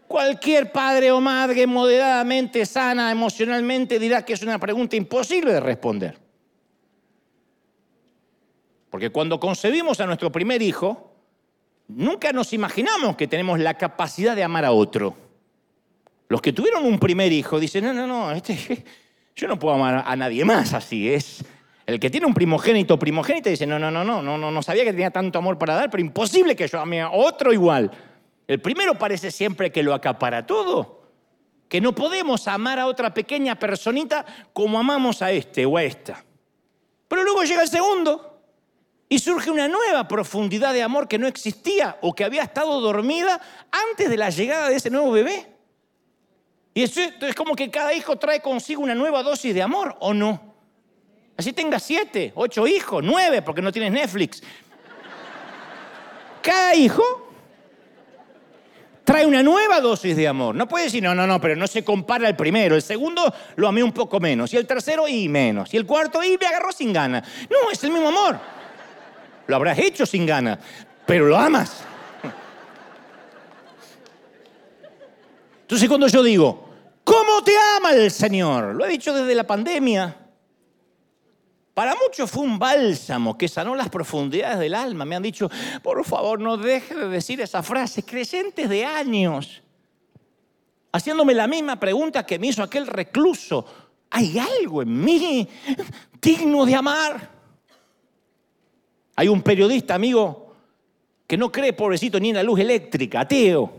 Cualquier 0.07 0.71
padre 0.71 1.11
o 1.11 1.21
madre 1.21 1.65
moderadamente 1.65 2.65
sana 2.65 3.11
emocionalmente 3.11 3.97
dirá 3.97 4.25
que 4.25 4.33
es 4.33 4.41
una 4.43 4.59
pregunta 4.59 4.97
imposible 4.97 5.53
de 5.53 5.59
responder. 5.61 6.17
Porque 8.89 9.09
cuando 9.09 9.39
concebimos 9.39 10.01
a 10.01 10.05
nuestro 10.05 10.29
primer 10.29 10.61
hijo, 10.61 11.15
nunca 11.87 12.33
nos 12.33 12.51
imaginamos 12.51 13.15
que 13.15 13.27
tenemos 13.27 13.57
la 13.59 13.75
capacidad 13.75 14.35
de 14.35 14.43
amar 14.43 14.65
a 14.65 14.73
otro. 14.73 15.15
Los 16.27 16.41
que 16.41 16.51
tuvieron 16.51 16.85
un 16.85 16.99
primer 16.99 17.31
hijo 17.31 17.57
dicen, 17.57 17.85
no, 17.85 17.93
no, 17.93 18.05
no, 18.05 18.31
este, 18.33 18.83
yo 19.35 19.47
no 19.47 19.57
puedo 19.57 19.75
amar 19.75 20.03
a 20.05 20.15
nadie 20.17 20.43
más 20.43 20.73
así. 20.73 21.13
Es 21.13 21.43
el 21.91 21.99
que 21.99 22.09
tiene 22.09 22.25
un 22.25 22.33
primogénito 22.33 22.97
primogénito 22.97 23.49
dice, 23.49 23.67
no, 23.67 23.77
no, 23.77 23.91
no, 23.91 24.03
no, 24.03 24.21
no, 24.21 24.37
no, 24.37 24.49
no 24.49 24.63
sabía 24.63 24.85
que 24.85 24.91
tenía 24.91 25.11
tanto 25.11 25.39
amor 25.39 25.57
para 25.57 25.75
dar, 25.75 25.89
pero 25.89 26.01
imposible 26.01 26.55
que 26.55 26.67
yo 26.67 26.79
ame 26.79 27.01
a 27.01 27.11
otro 27.11 27.51
igual. 27.51 27.91
El 28.47 28.61
primero 28.61 28.95
parece 28.95 29.29
siempre 29.29 29.71
que 29.71 29.83
lo 29.83 29.93
acapara 29.93 30.45
todo, 30.45 31.01
que 31.67 31.81
no 31.81 31.93
podemos 31.93 32.47
amar 32.47 32.79
a 32.79 32.87
otra 32.87 33.13
pequeña 33.13 33.59
personita 33.59 34.25
como 34.53 34.79
amamos 34.79 35.21
a 35.21 35.31
este 35.31 35.65
o 35.65 35.75
a 35.75 35.83
esta. 35.83 36.23
Pero 37.09 37.23
luego 37.23 37.43
llega 37.43 37.61
el 37.61 37.67
segundo 37.67 38.41
y 39.09 39.19
surge 39.19 39.51
una 39.51 39.67
nueva 39.67 40.07
profundidad 40.07 40.73
de 40.73 40.83
amor 40.83 41.09
que 41.09 41.19
no 41.19 41.27
existía 41.27 41.97
o 42.01 42.15
que 42.15 42.23
había 42.23 42.43
estado 42.43 42.79
dormida 42.79 43.41
antes 43.89 44.09
de 44.09 44.15
la 44.15 44.29
llegada 44.29 44.69
de 44.69 44.77
ese 44.77 44.89
nuevo 44.89 45.11
bebé. 45.11 45.47
Y 46.73 46.83
eso 46.83 47.01
es 47.01 47.35
como 47.35 47.53
que 47.53 47.69
cada 47.69 47.93
hijo 47.93 48.15
trae 48.15 48.41
consigo 48.41 48.81
una 48.81 48.95
nueva 48.95 49.23
dosis 49.23 49.53
de 49.53 49.61
amor, 49.61 49.97
¿o 49.99 50.13
no? 50.13 50.50
Así 51.41 51.53
tenga 51.53 51.79
siete, 51.79 52.31
ocho 52.35 52.67
hijos, 52.67 53.03
nueve, 53.03 53.41
porque 53.41 53.63
no 53.63 53.71
tienes 53.71 53.91
Netflix. 53.91 54.43
Cada 56.39 56.75
hijo 56.75 57.01
trae 59.03 59.25
una 59.25 59.41
nueva 59.41 59.81
dosis 59.81 60.15
de 60.15 60.27
amor. 60.27 60.53
No 60.53 60.67
puede 60.67 60.83
decir, 60.85 61.01
no, 61.01 61.15
no, 61.15 61.25
no, 61.25 61.41
pero 61.41 61.55
no 61.55 61.65
se 61.65 61.83
compara 61.83 62.27
el 62.27 62.35
primero. 62.35 62.75
El 62.75 62.83
segundo 62.83 63.33
lo 63.55 63.67
amé 63.67 63.81
un 63.81 63.91
poco 63.91 64.19
menos. 64.19 64.53
Y 64.53 64.57
el 64.57 64.67
tercero, 64.67 65.07
y 65.07 65.27
menos. 65.27 65.73
Y 65.73 65.77
el 65.77 65.87
cuarto, 65.87 66.23
y 66.23 66.37
me 66.37 66.45
agarró 66.45 66.71
sin 66.71 66.93
gana. 66.93 67.23
No, 67.49 67.71
es 67.71 67.83
el 67.83 67.89
mismo 67.89 68.09
amor. 68.09 68.39
Lo 69.47 69.55
habrás 69.55 69.79
hecho 69.79 70.05
sin 70.05 70.27
gana, 70.27 70.59
pero 71.07 71.25
lo 71.25 71.35
amas. 71.35 71.83
Entonces 75.63 75.89
cuando 75.89 76.07
yo 76.07 76.21
digo, 76.21 76.69
¿cómo 77.03 77.43
te 77.43 77.53
ama 77.77 77.93
el 77.93 78.11
Señor? 78.11 78.75
Lo 78.75 78.85
he 78.85 78.89
dicho 78.89 79.11
desde 79.11 79.33
la 79.33 79.47
pandemia. 79.47 80.20
Para 81.73 81.95
muchos 81.95 82.29
fue 82.29 82.43
un 82.43 82.59
bálsamo 82.59 83.37
que 83.37 83.47
sanó 83.47 83.75
las 83.75 83.89
profundidades 83.89 84.59
del 84.59 84.75
alma. 84.75 85.05
Me 85.05 85.15
han 85.15 85.23
dicho, 85.23 85.49
por 85.81 86.03
favor, 86.03 86.39
no 86.39 86.57
deje 86.57 86.95
de 86.95 87.07
decir 87.07 87.39
esa 87.39 87.63
frase. 87.63 88.03
Creyentes 88.03 88.67
de 88.67 88.83
años, 88.83 89.61
haciéndome 90.91 91.33
la 91.33 91.47
misma 91.47 91.79
pregunta 91.79 92.25
que 92.25 92.37
me 92.37 92.47
hizo 92.47 92.61
aquel 92.61 92.87
recluso. 92.87 93.65
¿Hay 94.09 94.37
algo 94.37 94.81
en 94.81 95.01
mí 95.01 95.47
digno 96.21 96.65
de 96.65 96.75
amar? 96.75 97.29
Hay 99.15 99.29
un 99.29 99.41
periodista, 99.41 99.95
amigo, 99.95 100.53
que 101.25 101.37
no 101.37 101.49
cree, 101.51 101.71
pobrecito, 101.71 102.19
ni 102.19 102.29
en 102.29 102.35
la 102.35 102.43
luz 102.43 102.59
eléctrica, 102.59 103.21
ateo. 103.21 103.71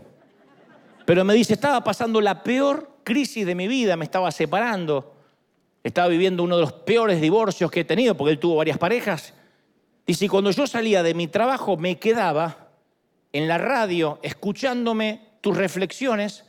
Pero 1.05 1.23
me 1.23 1.35
dice, 1.35 1.53
estaba 1.53 1.83
pasando 1.83 2.19
la 2.21 2.41
peor 2.41 2.97
crisis 3.03 3.45
de 3.45 3.53
mi 3.53 3.67
vida, 3.67 3.95
me 3.95 4.05
estaba 4.05 4.31
separando 4.31 5.12
estaba 5.83 6.07
viviendo 6.07 6.43
uno 6.43 6.55
de 6.55 6.61
los 6.61 6.73
peores 6.73 7.19
divorcios 7.19 7.69
que 7.69 7.81
he 7.81 7.85
tenido, 7.85 8.15
porque 8.15 8.31
él 8.31 8.39
tuvo 8.39 8.55
varias 8.55 8.77
parejas. 8.77 9.33
Dice, 10.07 10.25
y 10.25 10.27
cuando 10.27 10.51
yo 10.51 10.65
salía 10.67 11.03
de 11.03 11.13
mi 11.13 11.27
trabajo 11.27 11.77
me 11.77 11.97
quedaba 11.97 12.69
en 13.31 13.47
la 13.47 13.57
radio 13.57 14.19
escuchándome 14.21 15.21
tus 15.41 15.57
reflexiones 15.57 16.45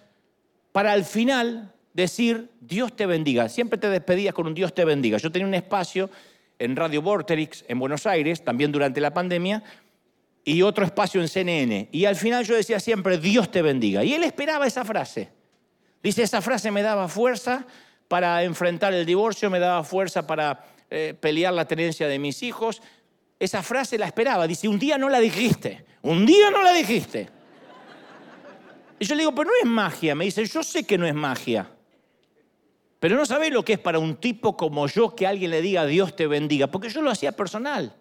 para 0.72 0.92
al 0.92 1.04
final 1.04 1.72
decir, 1.92 2.50
Dios 2.60 2.94
te 2.94 3.06
bendiga. 3.06 3.48
Siempre 3.48 3.78
te 3.78 3.88
despedías 3.88 4.34
con 4.34 4.46
un 4.46 4.54
Dios 4.54 4.74
te 4.74 4.84
bendiga. 4.84 5.18
Yo 5.18 5.30
tenía 5.30 5.46
un 5.46 5.54
espacio 5.54 6.10
en 6.58 6.76
Radio 6.76 7.02
Vorterix 7.02 7.64
en 7.68 7.78
Buenos 7.78 8.06
Aires, 8.06 8.44
también 8.44 8.72
durante 8.72 9.00
la 9.00 9.12
pandemia, 9.12 9.62
y 10.44 10.62
otro 10.62 10.84
espacio 10.84 11.20
en 11.20 11.28
CNN. 11.28 11.88
Y 11.90 12.04
al 12.04 12.16
final 12.16 12.44
yo 12.44 12.54
decía 12.54 12.78
siempre, 12.80 13.18
Dios 13.18 13.50
te 13.50 13.62
bendiga. 13.62 14.04
Y 14.04 14.14
él 14.14 14.24
esperaba 14.24 14.66
esa 14.66 14.84
frase. 14.84 15.30
Dice, 16.02 16.22
esa 16.22 16.42
frase 16.42 16.70
me 16.70 16.82
daba 16.82 17.08
fuerza 17.08 17.66
para 18.08 18.42
enfrentar 18.42 18.92
el 18.94 19.06
divorcio, 19.06 19.50
me 19.50 19.58
daba 19.58 19.82
fuerza 19.84 20.26
para 20.26 20.64
eh, 20.90 21.14
pelear 21.18 21.52
la 21.54 21.64
tenencia 21.64 22.06
de 22.06 22.18
mis 22.18 22.42
hijos. 22.42 22.82
Esa 23.38 23.62
frase 23.62 23.98
la 23.98 24.06
esperaba. 24.06 24.46
Dice, 24.46 24.68
un 24.68 24.78
día 24.78 24.98
no 24.98 25.08
la 25.08 25.20
dijiste, 25.20 25.84
un 26.02 26.24
día 26.24 26.50
no 26.50 26.62
la 26.62 26.72
dijiste. 26.72 27.28
Y 28.98 29.04
yo 29.04 29.14
le 29.14 29.22
digo, 29.22 29.34
pero 29.34 29.50
no 29.50 29.56
es 29.60 29.66
magia. 29.66 30.14
Me 30.14 30.24
dice, 30.26 30.44
yo 30.46 30.62
sé 30.62 30.84
que 30.84 30.96
no 30.96 31.06
es 31.06 31.14
magia. 31.14 31.68
Pero 33.00 33.16
no 33.16 33.26
sabéis 33.26 33.52
lo 33.52 33.64
que 33.64 33.74
es 33.74 33.78
para 33.78 33.98
un 33.98 34.16
tipo 34.16 34.56
como 34.56 34.86
yo 34.86 35.14
que 35.14 35.26
alguien 35.26 35.50
le 35.50 35.60
diga 35.60 35.84
Dios 35.84 36.16
te 36.16 36.26
bendiga, 36.26 36.68
porque 36.68 36.88
yo 36.88 37.02
lo 37.02 37.10
hacía 37.10 37.32
personal. 37.32 37.94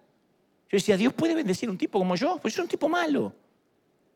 Yo 0.70 0.78
decía, 0.78 0.96
Dios 0.96 1.14
puede 1.14 1.36
bendecir 1.36 1.70
un 1.70 1.78
tipo 1.78 2.00
como 2.00 2.16
yo, 2.16 2.38
pues 2.38 2.54
yo 2.54 2.58
soy 2.58 2.64
un 2.64 2.70
tipo 2.70 2.88
malo. 2.88 3.34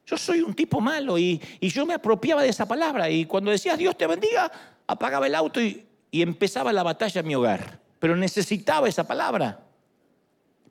Yo 0.05 0.17
soy 0.17 0.41
un 0.41 0.53
tipo 0.53 0.79
malo 0.79 1.17
y, 1.17 1.41
y 1.59 1.67
yo 1.69 1.85
me 1.85 1.93
apropiaba 1.93 2.41
de 2.41 2.49
esa 2.49 2.65
palabra. 2.65 3.09
Y 3.09 3.25
cuando 3.25 3.51
decías 3.51 3.77
Dios 3.77 3.97
te 3.97 4.07
bendiga, 4.07 4.49
apagaba 4.87 5.27
el 5.27 5.35
auto 5.35 5.61
y, 5.61 5.83
empezaba 6.11 6.73
la 6.73 6.81
batalla 6.81 7.21
en 7.21 7.27
mi 7.27 7.35
hogar. 7.35 7.79
Pero 7.99 8.15
necesitaba 8.15 8.89
esa 8.89 9.05
palabra. 9.05 9.59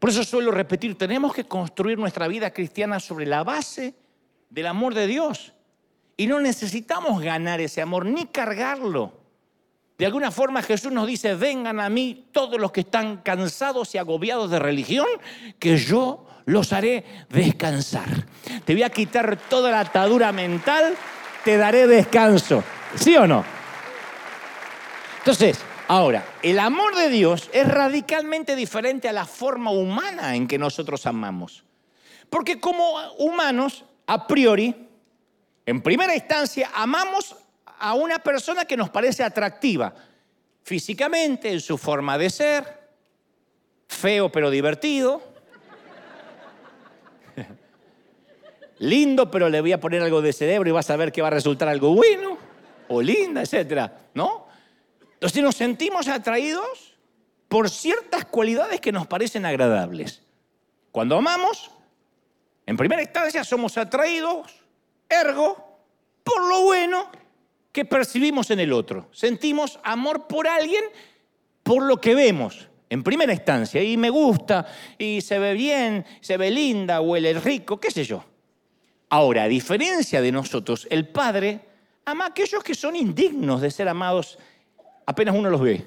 Por 0.01 0.11
eso 0.11 0.25
suelo 0.25 0.51
repetir, 0.51 0.99
tenemos 0.99 1.33
que 1.33 1.45
construir 1.45 1.99
nuestra 1.99 2.27
vida 2.27 2.51
cristiana 2.51 2.99
sobre 2.99 3.27
la 3.27 3.45
base 3.45 3.95
del 4.51 4.67
amor 4.67 4.95
de 4.95 5.07
Dios. 5.07 5.53
Y 6.17 6.27
no 6.27 6.41
necesitamos 6.41 7.23
ganar 7.23 7.61
ese 7.61 7.81
amor 7.81 8.07
ni 8.07 8.27
cargarlo. 8.27 9.13
De 9.99 10.07
alguna 10.07 10.31
forma 10.31 10.63
Jesús 10.63 10.91
nos 10.91 11.07
dice, 11.07 11.35
vengan 11.35 11.79
a 11.79 11.89
mí 11.89 12.27
todos 12.33 12.61
los 12.61 12.73
que 12.73 12.81
están 12.81 13.19
cansados 13.19 13.95
y 13.95 13.99
agobiados 13.99 14.51
de 14.51 14.59
religión, 14.59 15.07
que 15.59 15.77
yo 15.77 16.27
los 16.45 16.73
haré 16.73 17.05
descansar. 17.31 18.27
Te 18.65 18.73
voy 18.73 18.83
a 18.83 18.91
quitar 18.91 19.39
toda 19.49 19.71
la 19.71 19.81
atadura 19.81 20.33
mental, 20.33 20.97
te 21.45 21.57
daré 21.57 21.87
descanso. 21.87 22.65
¿Sí 22.97 23.17
o 23.17 23.27
no? 23.27 23.56
Entonces, 25.27 25.59
ahora, 25.89 26.25
el 26.41 26.57
amor 26.61 26.95
de 26.95 27.09
Dios 27.09 27.51
es 27.53 27.67
radicalmente 27.67 28.55
diferente 28.55 29.09
a 29.09 29.13
la 29.13 29.25
forma 29.25 29.73
humana 29.73 30.37
en 30.37 30.47
que 30.47 30.57
nosotros 30.57 31.05
amamos. 31.05 31.65
Porque 32.31 32.61
como 32.61 32.95
humanos, 33.19 33.85
a 34.07 34.29
priori, 34.29 34.73
en 35.67 35.83
primera 35.83 36.15
instancia, 36.15 36.71
amamos 36.73 37.35
a 37.81 37.95
una 37.95 38.21
persona 38.21 38.67
que 38.67 38.77
nos 38.77 38.89
parece 38.89 39.25
atractiva, 39.25 39.93
físicamente, 40.63 41.51
en 41.51 41.61
su 41.61 41.77
forma 41.77 42.17
de 42.17 42.31
ser, 42.31 42.89
feo 43.89 44.31
pero 44.31 44.49
divertido, 44.49 45.21
lindo 48.79 49.29
pero 49.29 49.49
le 49.49 49.61
voy 49.61 49.73
a 49.73 49.81
poner 49.81 50.03
algo 50.03 50.23
de 50.23 50.33
cerebro 50.33 50.69
y 50.69 50.73
vas 50.73 50.89
a 50.89 50.97
ver 50.97 51.11
que 51.11 51.21
va 51.21 51.27
a 51.27 51.33
resultar 51.33 51.67
algo 51.67 51.97
bueno, 51.97 52.39
o 52.87 53.03
linda, 53.03 53.43
etc. 53.43 53.91
¿No? 54.15 54.46
Entonces 55.17 55.43
nos 55.43 55.57
sentimos 55.57 56.09
atraídos 56.09 56.95
por 57.49 57.71
ciertas 57.71 58.27
cualidades 58.27 58.81
que 58.81 58.93
nos 58.93 59.07
parecen 59.07 59.47
agradables. 59.47 60.23
Cuando 60.93 61.17
amamos, 61.17 61.71
en 62.67 62.77
primera 62.77 63.03
instancia 63.03 63.43
somos 63.43 63.79
atraídos, 63.79 64.63
ergo, 65.09 65.81
por 66.23 66.47
lo 66.49 66.65
bueno 66.65 67.09
que 67.73 67.85
percibimos 67.85 68.51
en 68.51 68.61
el 68.61 68.73
otro. 68.73 69.09
Sentimos 69.13 69.79
amor 69.85 70.27
por 70.27 70.49
alguien 70.49 70.85
por 71.63 71.83
lo 71.83 72.01
que 72.01 72.15
vemos, 72.15 72.69
en 72.89 73.03
primera 73.03 73.33
instancia, 73.33 73.83
y 73.83 73.97
me 73.97 74.11
gusta, 74.11 74.67
y 74.99 75.21
se 75.21 75.39
ve 75.39 75.55
bien, 75.55 76.05
se 76.21 76.37
ve 76.37 76.51
linda, 76.51 77.01
huele 77.01 77.35
rico, 77.41 77.81
qué 77.81 77.91
sé 77.91 78.05
yo. 78.05 78.25
Ahora, 79.09 79.45
a 79.45 79.49
diferencia 79.49 80.21
de 80.21 80.33
nosotros, 80.33 80.87
el 80.91 81.09
Padre 81.09 81.61
ama 82.05 82.25
a 82.25 82.29
aquellos 82.29 82.63
que 82.63 82.75
son 82.75 82.97
indignos 82.97 83.61
de 83.61 83.71
ser 83.71 83.89
amados 83.89 84.39
apenas 85.07 85.35
uno 85.35 85.49
los 85.49 85.61
ve. 85.61 85.87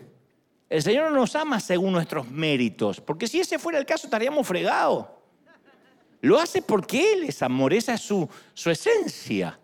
El 0.70 0.82
Señor 0.82 1.12
no 1.12 1.18
nos 1.18 1.36
ama 1.36 1.60
según 1.60 1.94
nuestros 1.94 2.30
méritos, 2.30 3.02
porque 3.02 3.28
si 3.28 3.40
ese 3.40 3.60
fuera 3.60 3.78
el 3.78 3.86
caso 3.86 4.08
estaríamos 4.08 4.48
fregados. 4.48 5.08
Lo 6.22 6.40
hace 6.40 6.62
porque 6.62 7.14
Él 7.14 7.24
es 7.24 7.42
amor, 7.42 7.74
esa 7.74 7.94
es 7.94 8.02
su, 8.02 8.28
su 8.54 8.70
esencia. 8.70 9.60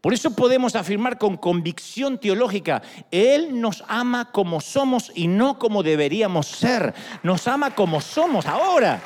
Por 0.00 0.14
eso 0.14 0.34
podemos 0.34 0.76
afirmar 0.76 1.18
con 1.18 1.36
convicción 1.36 2.18
teológica, 2.18 2.80
Él 3.10 3.60
nos 3.60 3.84
ama 3.86 4.32
como 4.32 4.60
somos 4.60 5.12
y 5.14 5.28
no 5.28 5.58
como 5.58 5.82
deberíamos 5.82 6.46
ser. 6.46 6.94
Nos 7.22 7.46
ama 7.46 7.74
como 7.74 8.00
somos 8.00 8.46
ahora, 8.46 9.00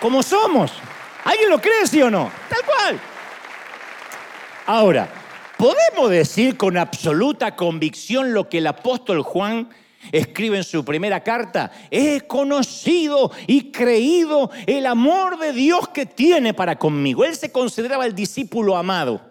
como 0.00 0.22
somos. 0.22 0.70
¿Alguien 1.24 1.48
lo 1.48 1.60
cree, 1.60 1.86
sí 1.86 2.02
o 2.02 2.10
no? 2.10 2.30
Tal 2.50 2.60
cual. 2.62 3.00
Ahora, 4.66 5.08
podemos 5.64 6.10
decir 6.10 6.58
con 6.58 6.76
absoluta 6.76 7.56
convicción 7.56 8.34
lo 8.34 8.50
que 8.50 8.58
el 8.58 8.66
apóstol 8.66 9.22
Juan 9.22 9.70
escribe 10.12 10.58
en 10.58 10.62
su 10.62 10.84
primera 10.84 11.24
carta, 11.24 11.72
he 11.90 12.20
conocido 12.26 13.32
y 13.46 13.72
creído 13.72 14.50
el 14.66 14.84
amor 14.84 15.38
de 15.38 15.54
Dios 15.54 15.88
que 15.88 16.04
tiene 16.04 16.52
para 16.52 16.76
conmigo. 16.76 17.24
Él 17.24 17.34
se 17.34 17.50
consideraba 17.50 18.04
el 18.04 18.14
discípulo 18.14 18.76
amado. 18.76 19.22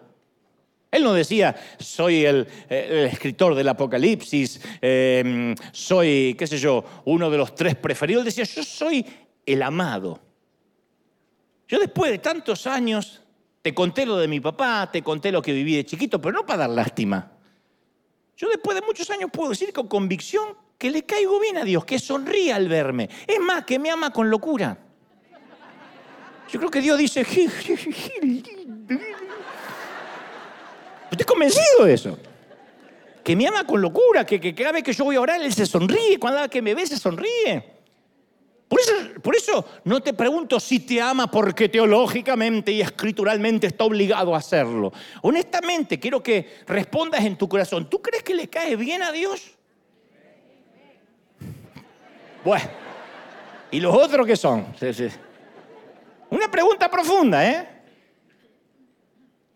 Él 0.90 1.04
no 1.04 1.12
decía, 1.12 1.54
soy 1.78 2.24
el, 2.24 2.48
escritor 2.68 3.54
del 3.54 3.68
Apocalipsis, 3.68 4.60
em, 4.82 5.54
soy, 5.70 6.34
qué 6.36 6.48
sé 6.48 6.58
yo, 6.58 6.84
uno 7.04 7.30
de 7.30 7.38
los 7.38 7.54
tres 7.54 7.76
preferidos. 7.76 8.22
Él 8.22 8.24
decía, 8.24 8.42
yo 8.42 8.64
soy 8.64 9.06
el 9.46 9.62
amado. 9.62 10.18
Yo 11.68 11.78
después 11.78 12.10
de 12.10 12.18
tantos 12.18 12.66
años, 12.66 13.23
te 13.64 13.72
conté 13.72 14.04
lo 14.04 14.18
de 14.18 14.28
mi 14.28 14.40
papá, 14.40 14.90
te 14.92 15.00
conté 15.00 15.32
lo 15.32 15.40
que 15.40 15.54
viví 15.54 15.74
de 15.74 15.86
chiquito, 15.86 16.20
pero 16.20 16.34
no 16.34 16.44
para 16.44 16.58
dar 16.58 16.70
lástima. 16.70 17.32
Yo 18.36 18.50
después 18.50 18.74
de 18.74 18.82
muchos 18.82 19.08
años 19.08 19.30
puedo 19.32 19.48
decir 19.48 19.72
con 19.72 19.88
convicción 19.88 20.54
que 20.76 20.90
le 20.90 21.06
caigo 21.06 21.40
bien 21.40 21.56
a 21.56 21.64
Dios, 21.64 21.86
que 21.86 21.98
sonríe 21.98 22.52
al 22.52 22.68
verme. 22.68 23.08
Es 23.26 23.40
más, 23.40 23.64
que 23.64 23.78
me 23.78 23.90
ama 23.90 24.10
con 24.10 24.28
locura. 24.28 24.76
Yo 26.52 26.58
creo 26.58 26.70
que 26.70 26.82
Dios 26.82 26.98
dice, 26.98 27.22
Estoy 27.22 27.50
convencido 31.26 31.86
de 31.86 31.94
eso. 31.94 32.18
Que 33.24 33.34
me 33.34 33.46
ama 33.46 33.66
con 33.66 33.80
locura, 33.80 34.26
que, 34.26 34.54
cada 34.54 34.72
vez 34.72 34.82
que 34.82 34.92
yo 34.92 35.04
voy 35.04 35.16
a 35.16 35.22
orar, 35.22 35.40
Él 35.40 35.54
se 35.54 35.64
sonríe, 35.64 36.18
cada 36.20 36.48
que 36.48 36.60
me 36.60 36.74
ve 36.74 36.86
se 36.86 36.98
sonríe. 36.98 37.73
Por 38.68 39.36
eso, 39.36 39.64
no 39.84 40.00
te 40.02 40.12
pregunto 40.12 40.58
si 40.58 40.80
te 40.80 41.00
ama 41.00 41.30
porque 41.30 41.68
teológicamente 41.68 42.72
y 42.72 42.80
escrituralmente 42.80 43.68
está 43.68 43.84
obligado 43.84 44.34
a 44.34 44.38
hacerlo. 44.38 44.92
Honestamente, 45.22 46.00
quiero 46.00 46.22
que 46.22 46.58
respondas 46.66 47.24
en 47.24 47.36
tu 47.36 47.48
corazón. 47.48 47.88
¿Tú 47.88 48.02
crees 48.02 48.22
que 48.22 48.34
le 48.34 48.48
cae 48.48 48.76
bien 48.76 49.02
a 49.02 49.12
Dios? 49.12 49.52
Bueno, 52.44 52.64
¿y 53.70 53.80
los 53.80 53.94
otros 53.94 54.26
qué 54.26 54.36
son? 54.36 54.66
Una 56.30 56.50
pregunta 56.50 56.90
profunda, 56.90 57.48
¿eh? 57.48 57.68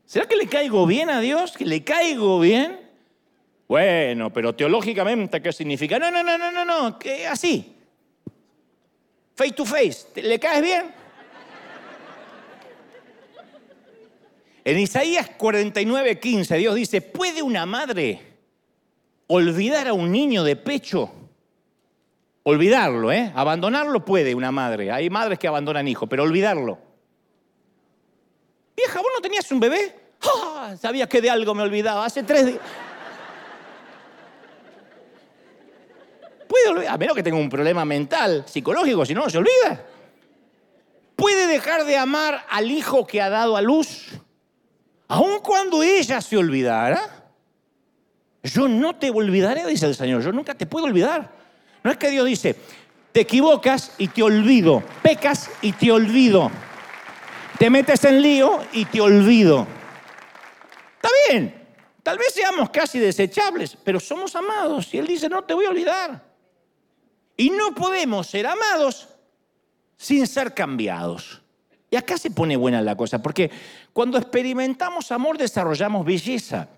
¿Será 0.06 0.26
que 0.26 0.36
le 0.36 0.46
caigo 0.46 0.86
bien 0.86 1.10
a 1.10 1.20
Dios? 1.20 1.52
¿Que 1.52 1.66
le 1.66 1.84
caigo 1.84 2.40
bien? 2.40 2.80
Bueno, 3.66 4.32
pero 4.32 4.54
teológicamente, 4.54 5.42
¿qué 5.42 5.52
significa? 5.52 5.98
No, 5.98 6.10
no, 6.10 6.22
no, 6.22 6.38
no, 6.38 6.50
no, 6.50 6.64
no, 6.64 6.98
que 6.98 7.26
así. 7.26 7.77
Face 9.38 9.52
to 9.52 9.64
face, 9.64 10.08
¿le 10.16 10.36
caes 10.40 10.60
bien? 10.60 10.92
En 14.64 14.78
Isaías 14.80 15.30
49, 15.38 16.18
15, 16.18 16.56
Dios 16.56 16.74
dice, 16.74 17.00
¿puede 17.00 17.40
una 17.40 17.64
madre 17.64 18.20
olvidar 19.28 19.86
a 19.86 19.92
un 19.92 20.10
niño 20.10 20.42
de 20.42 20.56
pecho? 20.56 21.12
Olvidarlo, 22.42 23.12
¿eh? 23.12 23.30
Abandonarlo 23.32 24.04
puede 24.04 24.34
una 24.34 24.50
madre. 24.50 24.90
Hay 24.90 25.08
madres 25.08 25.38
que 25.38 25.46
abandonan 25.46 25.86
hijos, 25.86 26.08
pero 26.08 26.24
olvidarlo. 26.24 26.76
Vieja, 28.76 28.98
¿vos 28.98 29.12
no 29.14 29.20
tenías 29.20 29.48
un 29.52 29.60
bebé? 29.60 29.94
¡Ah! 30.20 30.74
Sabía 30.80 31.08
que 31.08 31.20
de 31.20 31.30
algo 31.30 31.54
me 31.54 31.62
olvidaba. 31.62 32.04
Hace 32.04 32.24
tres 32.24 32.44
días. 32.46 32.60
Puede 36.48 36.68
olvidar, 36.68 36.94
a 36.94 36.98
menos 36.98 37.14
que 37.14 37.22
tenga 37.22 37.36
un 37.36 37.50
problema 37.50 37.84
mental, 37.84 38.44
psicológico, 38.46 39.04
si 39.04 39.14
no, 39.14 39.28
se 39.28 39.38
olvida. 39.38 39.84
Puede 41.14 41.46
dejar 41.46 41.84
de 41.84 41.96
amar 41.96 42.46
al 42.48 42.70
hijo 42.70 43.06
que 43.06 43.20
ha 43.20 43.28
dado 43.28 43.56
a 43.56 43.60
luz, 43.60 44.06
aun 45.08 45.40
cuando 45.40 45.82
ella 45.82 46.20
se 46.20 46.36
olvidara. 46.36 47.32
Yo 48.42 48.68
no 48.68 48.96
te 48.96 49.10
olvidaré, 49.10 49.66
dice 49.66 49.86
el 49.86 49.94
Señor, 49.94 50.22
yo 50.22 50.32
nunca 50.32 50.54
te 50.54 50.64
puedo 50.64 50.86
olvidar. 50.86 51.30
No 51.82 51.90
es 51.90 51.96
que 51.96 52.10
Dios 52.10 52.24
dice, 52.24 52.56
te 53.12 53.20
equivocas 53.20 53.92
y 53.98 54.08
te 54.08 54.22
olvido, 54.22 54.82
pecas 55.02 55.50
y 55.60 55.72
te 55.72 55.90
olvido. 55.90 56.50
Te 57.58 57.68
metes 57.68 58.04
en 58.04 58.22
lío 58.22 58.60
y 58.72 58.84
te 58.84 59.00
olvido. 59.00 59.66
Está 60.96 61.08
bien, 61.28 61.66
tal 62.02 62.16
vez 62.16 62.32
seamos 62.32 62.70
casi 62.70 63.00
desechables, 63.00 63.76
pero 63.82 63.98
somos 63.98 64.34
amados. 64.36 64.94
Y 64.94 64.98
Él 64.98 65.06
dice, 65.06 65.28
no 65.28 65.42
te 65.42 65.52
voy 65.52 65.66
a 65.66 65.70
olvidar. 65.70 66.27
Y 67.38 67.50
no 67.50 67.72
podemos 67.72 68.26
ser 68.26 68.48
amados 68.48 69.08
sin 69.96 70.26
ser 70.26 70.52
cambiados. 70.52 71.40
Y 71.90 71.96
acá 71.96 72.18
se 72.18 72.32
pone 72.32 72.56
buena 72.56 72.82
la 72.82 72.96
cosa, 72.96 73.22
porque 73.22 73.50
cuando 73.92 74.18
experimentamos 74.18 75.10
amor 75.12 75.38
desarrollamos 75.38 76.04
belleza. 76.04 76.68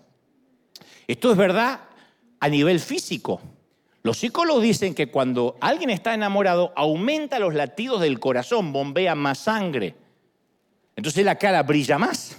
Esto 1.07 1.31
es 1.31 1.37
verdad 1.37 1.81
a 2.39 2.47
nivel 2.47 2.79
físico. 2.79 3.41
Los 4.03 4.19
psicólogos 4.19 4.63
dicen 4.63 4.93
que 4.93 5.11
cuando 5.11 5.57
alguien 5.61 5.89
está 5.89 6.13
enamorado 6.13 6.73
aumenta 6.75 7.39
los 7.39 7.55
latidos 7.55 7.99
del 7.99 8.19
corazón, 8.19 8.71
bombea 8.71 9.15
más 9.15 9.39
sangre. 9.39 9.95
Entonces 10.95 11.25
la 11.25 11.35
cara 11.35 11.63
brilla 11.63 11.97
más. 11.97 12.37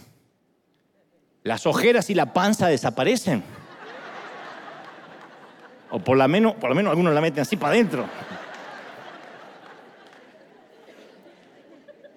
Las 1.43 1.67
ojeras 1.67 2.09
y 2.09 2.15
la 2.15 2.33
panza 2.33 2.69
desaparecen. 2.69 3.43
O 5.93 5.99
por 5.99 6.17
lo 6.17 6.27
menos, 6.27 6.55
por 6.55 6.71
lo 6.71 6.75
menos 6.75 6.91
algunos 6.91 7.15
la 7.15 7.21
meten 7.21 7.43
así 7.43 7.57
para 7.57 7.75
adentro. 7.75 8.09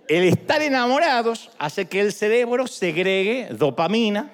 El 0.08 0.24
estar 0.24 0.62
enamorados 0.62 1.52
hace 1.60 1.86
que 1.88 2.00
el 2.00 2.14
cerebro 2.14 2.68
segregue 2.68 3.50
dopamina, 3.52 4.32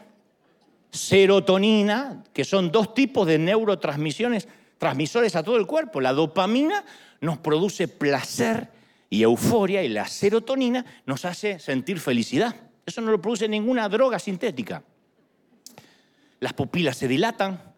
serotonina, 0.92 2.24
que 2.34 2.44
son 2.46 2.72
dos 2.72 2.94
tipos 2.94 3.26
de 3.26 3.40
neurotransmisiones, 3.40 4.48
transmisores 4.78 5.36
a 5.36 5.42
todo 5.42 5.58
el 5.58 5.66
cuerpo. 5.66 6.02
La 6.02 6.14
dopamina 6.14 6.86
nos 7.20 7.40
produce 7.40 7.88
placer 7.88 8.70
y 9.10 9.24
euforia 9.24 9.82
y 9.82 9.90
la 9.90 10.08
serotonina 10.08 10.86
nos 11.08 11.26
hace 11.26 11.58
sentir 11.58 12.00
felicidad. 12.00 12.56
Eso 12.86 13.02
no 13.02 13.10
lo 13.10 13.20
produce 13.20 13.48
ninguna 13.48 13.90
droga 13.90 14.20
sintética. 14.20 14.84
Las 16.40 16.54
pupilas 16.54 16.96
se 16.96 17.08
dilatan. 17.08 17.71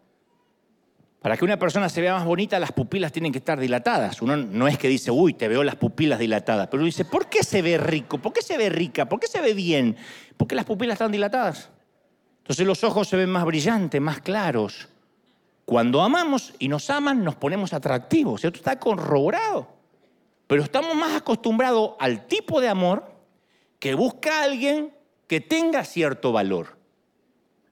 Para 1.24 1.38
que 1.38 1.44
una 1.46 1.58
persona 1.58 1.88
se 1.88 2.02
vea 2.02 2.12
más 2.12 2.26
bonita, 2.26 2.60
las 2.60 2.72
pupilas 2.72 3.10
tienen 3.10 3.32
que 3.32 3.38
estar 3.38 3.58
dilatadas. 3.58 4.20
Uno 4.20 4.36
no 4.36 4.68
es 4.68 4.76
que 4.76 4.88
dice, 4.88 5.10
uy, 5.10 5.32
te 5.32 5.48
veo 5.48 5.64
las 5.64 5.76
pupilas 5.76 6.18
dilatadas, 6.18 6.68
pero 6.70 6.84
dice, 6.84 7.06
¿por 7.06 7.30
qué 7.30 7.42
se 7.42 7.62
ve 7.62 7.78
rico? 7.78 8.18
¿Por 8.18 8.34
qué 8.34 8.42
se 8.42 8.58
ve 8.58 8.68
rica? 8.68 9.08
¿Por 9.08 9.18
qué 9.18 9.26
se 9.26 9.40
ve 9.40 9.54
bien? 9.54 9.96
Porque 10.36 10.54
las 10.54 10.66
pupilas 10.66 10.96
están 10.96 11.12
dilatadas. 11.12 11.70
Entonces 12.40 12.66
los 12.66 12.84
ojos 12.84 13.08
se 13.08 13.16
ven 13.16 13.30
más 13.30 13.46
brillantes, 13.46 13.98
más 14.02 14.20
claros. 14.20 14.90
Cuando 15.64 16.02
amamos 16.02 16.52
y 16.58 16.68
nos 16.68 16.90
aman, 16.90 17.24
nos 17.24 17.36
ponemos 17.36 17.72
atractivos. 17.72 18.44
Esto 18.44 18.58
está 18.58 18.78
corroborado. 18.78 19.66
Pero 20.46 20.62
estamos 20.62 20.94
más 20.94 21.16
acostumbrados 21.16 21.92
al 22.00 22.26
tipo 22.26 22.60
de 22.60 22.68
amor 22.68 23.10
que 23.78 23.94
busca 23.94 24.40
a 24.40 24.44
alguien 24.44 24.92
que 25.26 25.40
tenga 25.40 25.84
cierto 25.84 26.32
valor. 26.32 26.73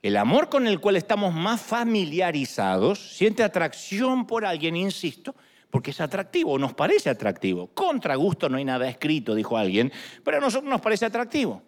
El 0.03 0.17
amor 0.17 0.49
con 0.49 0.67
el 0.67 0.81
cual 0.81 0.97
estamos 0.97 1.33
más 1.33 1.61
familiarizados 1.61 3.17
siente 3.17 3.45
atracción 3.45 4.27
por 4.27 4.45
alguien, 4.45 4.75
insisto, 4.75 5.37
porque 5.71 5.93
es 5.93 6.01
atractivo, 6.01 6.59
nos 6.59 6.75
parece 6.75 7.09
atractivo. 7.09 7.69
Contra 7.69 8.17
gusto 8.17 8.49
no 8.49 8.57
hay 8.57 8.65
nada 8.65 8.89
escrito, 8.89 9.35
dijo 9.35 9.57
alguien, 9.57 9.93
pero 10.25 10.39
a 10.39 10.41
nosotros 10.41 10.69
nos 10.69 10.81
parece 10.81 11.07
atractivo. 11.07 11.63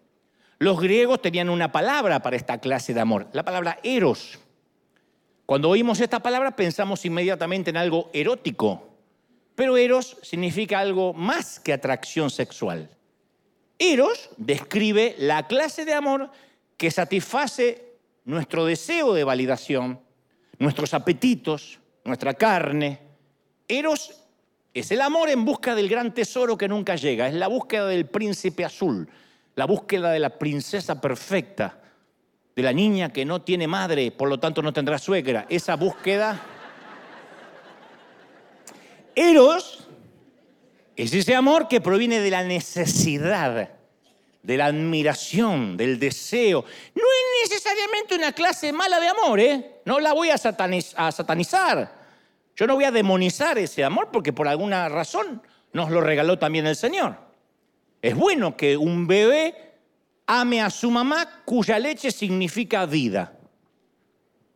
Los 0.59 0.79
griegos 0.81 1.21
tenían 1.21 1.49
una 1.49 1.71
palabra 1.71 2.21
para 2.21 2.35
esta 2.35 2.59
clase 2.59 2.93
de 2.93 2.99
amor, 2.99 3.27
la 3.31 3.45
palabra 3.45 3.79
eros. 3.83 4.37
Cuando 5.45 5.69
oímos 5.69 6.01
esta 6.01 6.21
palabra 6.21 6.57
pensamos 6.57 7.05
inmediatamente 7.05 7.69
en 7.69 7.77
algo 7.77 8.09
erótico, 8.13 8.89
pero 9.55 9.77
eros 9.77 10.17
significa 10.21 10.79
algo 10.79 11.13
más 11.13 11.59
que 11.61 11.71
atracción 11.71 12.29
sexual. 12.29 12.89
Eros 13.79 14.29
describe 14.37 15.15
la 15.19 15.47
clase 15.47 15.85
de 15.85 15.93
amor 15.93 16.31
que 16.77 16.91
satisface 16.91 17.94
nuestro 18.25 18.65
deseo 18.65 19.13
de 19.13 19.23
validación, 19.23 19.99
nuestros 20.59 20.93
apetitos, 20.93 21.79
nuestra 22.03 22.33
carne. 22.33 22.99
Eros 23.67 24.21
es 24.73 24.91
el 24.91 25.01
amor 25.01 25.29
en 25.29 25.45
busca 25.45 25.73
del 25.73 25.87
gran 25.87 26.13
tesoro 26.13 26.57
que 26.57 26.67
nunca 26.67 26.95
llega, 26.95 27.27
es 27.27 27.35
la 27.35 27.47
búsqueda 27.47 27.87
del 27.87 28.07
príncipe 28.07 28.65
azul, 28.65 29.07
la 29.55 29.65
búsqueda 29.65 30.11
de 30.11 30.19
la 30.19 30.37
princesa 30.37 30.99
perfecta, 30.99 31.79
de 32.55 32.63
la 32.63 32.73
niña 32.73 33.13
que 33.13 33.25
no 33.25 33.41
tiene 33.41 33.67
madre, 33.67 34.11
por 34.11 34.29
lo 34.29 34.39
tanto 34.39 34.61
no 34.61 34.73
tendrá 34.73 34.97
suegra. 34.97 35.45
Esa 35.49 35.75
búsqueda... 35.75 36.41
Eros 39.17 39.87
es 40.97 41.13
ese 41.13 41.35
amor 41.35 41.69
que 41.69 41.79
proviene 41.79 42.19
de 42.19 42.31
la 42.31 42.43
necesidad 42.43 43.69
de 44.45 44.57
la 44.57 44.67
admiración, 44.67 45.75
del 45.75 45.97
deseo. 45.97 46.63
No 46.93 47.03
es 47.03 47.49
necesariamente 47.49 48.15
una 48.15 48.31
clase 48.31 48.71
mala 48.71 48.99
de 48.99 49.07
amor, 49.07 49.39
¿eh? 49.39 49.81
No 49.85 49.99
la 49.99 50.13
voy 50.13 50.29
a, 50.29 50.37
satanizar. 50.37 52.05
Yo 52.55 52.67
no 52.67 52.75
voy 52.75 52.83
a 52.83 52.91
demonizar 52.91 53.57
ese 53.57 53.83
amor 53.83 54.09
porque 54.11 54.33
por 54.33 54.47
alguna 54.47 54.87
razón 54.87 55.41
nos 55.73 55.89
lo 55.89 55.99
regaló 55.99 56.37
también 56.37 56.67
el 56.67 56.75
Señor. 56.75 57.17
Es 58.03 58.15
bueno 58.15 58.55
que 58.55 58.77
un 58.77 59.07
bebé 59.07 59.73
ame 60.27 60.61
a 60.61 60.69
su 60.69 60.91
mamá 60.91 61.41
cuya 61.43 61.79
leche 61.79 62.11
significa 62.11 62.85
vida. 62.85 63.33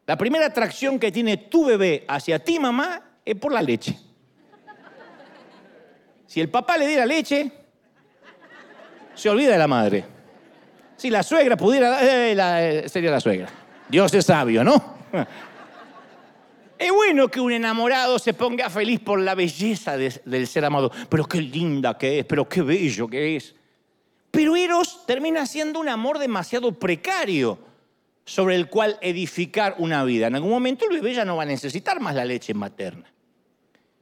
La 0.06 0.18
primera 0.18 0.46
atracción 0.46 1.00
que 1.00 1.12
tiene 1.12 1.38
tu 1.38 1.66
bebé 1.66 2.06
hacia 2.08 2.44
ti, 2.44 2.60
mamá, 2.60 3.18
es 3.26 3.36
por 3.36 3.52
la 3.52 3.64
leche. 3.64 3.98
Si 6.28 6.40
el 6.40 6.50
papá 6.50 6.78
le 6.78 6.86
diera 6.86 7.08
leche, 7.08 7.52
se 9.20 9.30
olvida 9.30 9.52
de 9.52 9.58
la 9.58 9.68
madre. 9.68 10.06
Si 10.96 11.10
la 11.10 11.24
suegra 11.24 11.58
pudiera, 11.58 12.02
eh, 12.02 12.32
eh, 12.32 12.90
sería 12.90 13.12
la 13.12 13.20
suegra. 13.20 13.50
Dios 13.90 14.14
es 14.14 14.26
sabio, 14.26 14.64
¿no? 14.64 14.98
Es 16.78 16.94
bueno 16.94 17.28
que 17.28 17.42
un 17.42 17.52
enamorado 17.52 18.18
se 18.20 18.34
ponga 18.34 18.70
feliz 18.70 19.02
por 19.02 19.20
la 19.20 19.36
belleza 19.36 19.98
del 19.98 20.48
ser 20.48 20.64
amado. 20.64 20.90
Pero 21.10 21.26
qué 21.26 21.42
linda 21.42 21.98
que 21.98 22.20
es, 22.20 22.26
pero 22.26 22.48
qué 22.48 22.62
bello 22.62 23.10
que 23.10 23.36
es. 23.36 23.54
Pero 24.32 24.56
Eros 24.56 25.06
termina 25.06 25.46
siendo 25.46 25.82
un 25.82 25.90
amor 25.90 26.20
demasiado 26.20 26.72
precario 26.72 27.60
sobre 28.24 28.56
el 28.56 28.70
cual 28.70 28.98
edificar 29.02 29.76
una 29.80 30.06
vida. 30.06 30.28
En 30.28 30.36
algún 30.36 30.52
momento 30.52 30.86
el 30.86 30.96
bebé 30.96 31.14
ya 31.14 31.26
no 31.26 31.36
va 31.36 31.44
a 31.44 31.48
necesitar 31.48 32.00
más 32.00 32.16
la 32.16 32.24
leche 32.24 32.54
materna. 32.54 33.12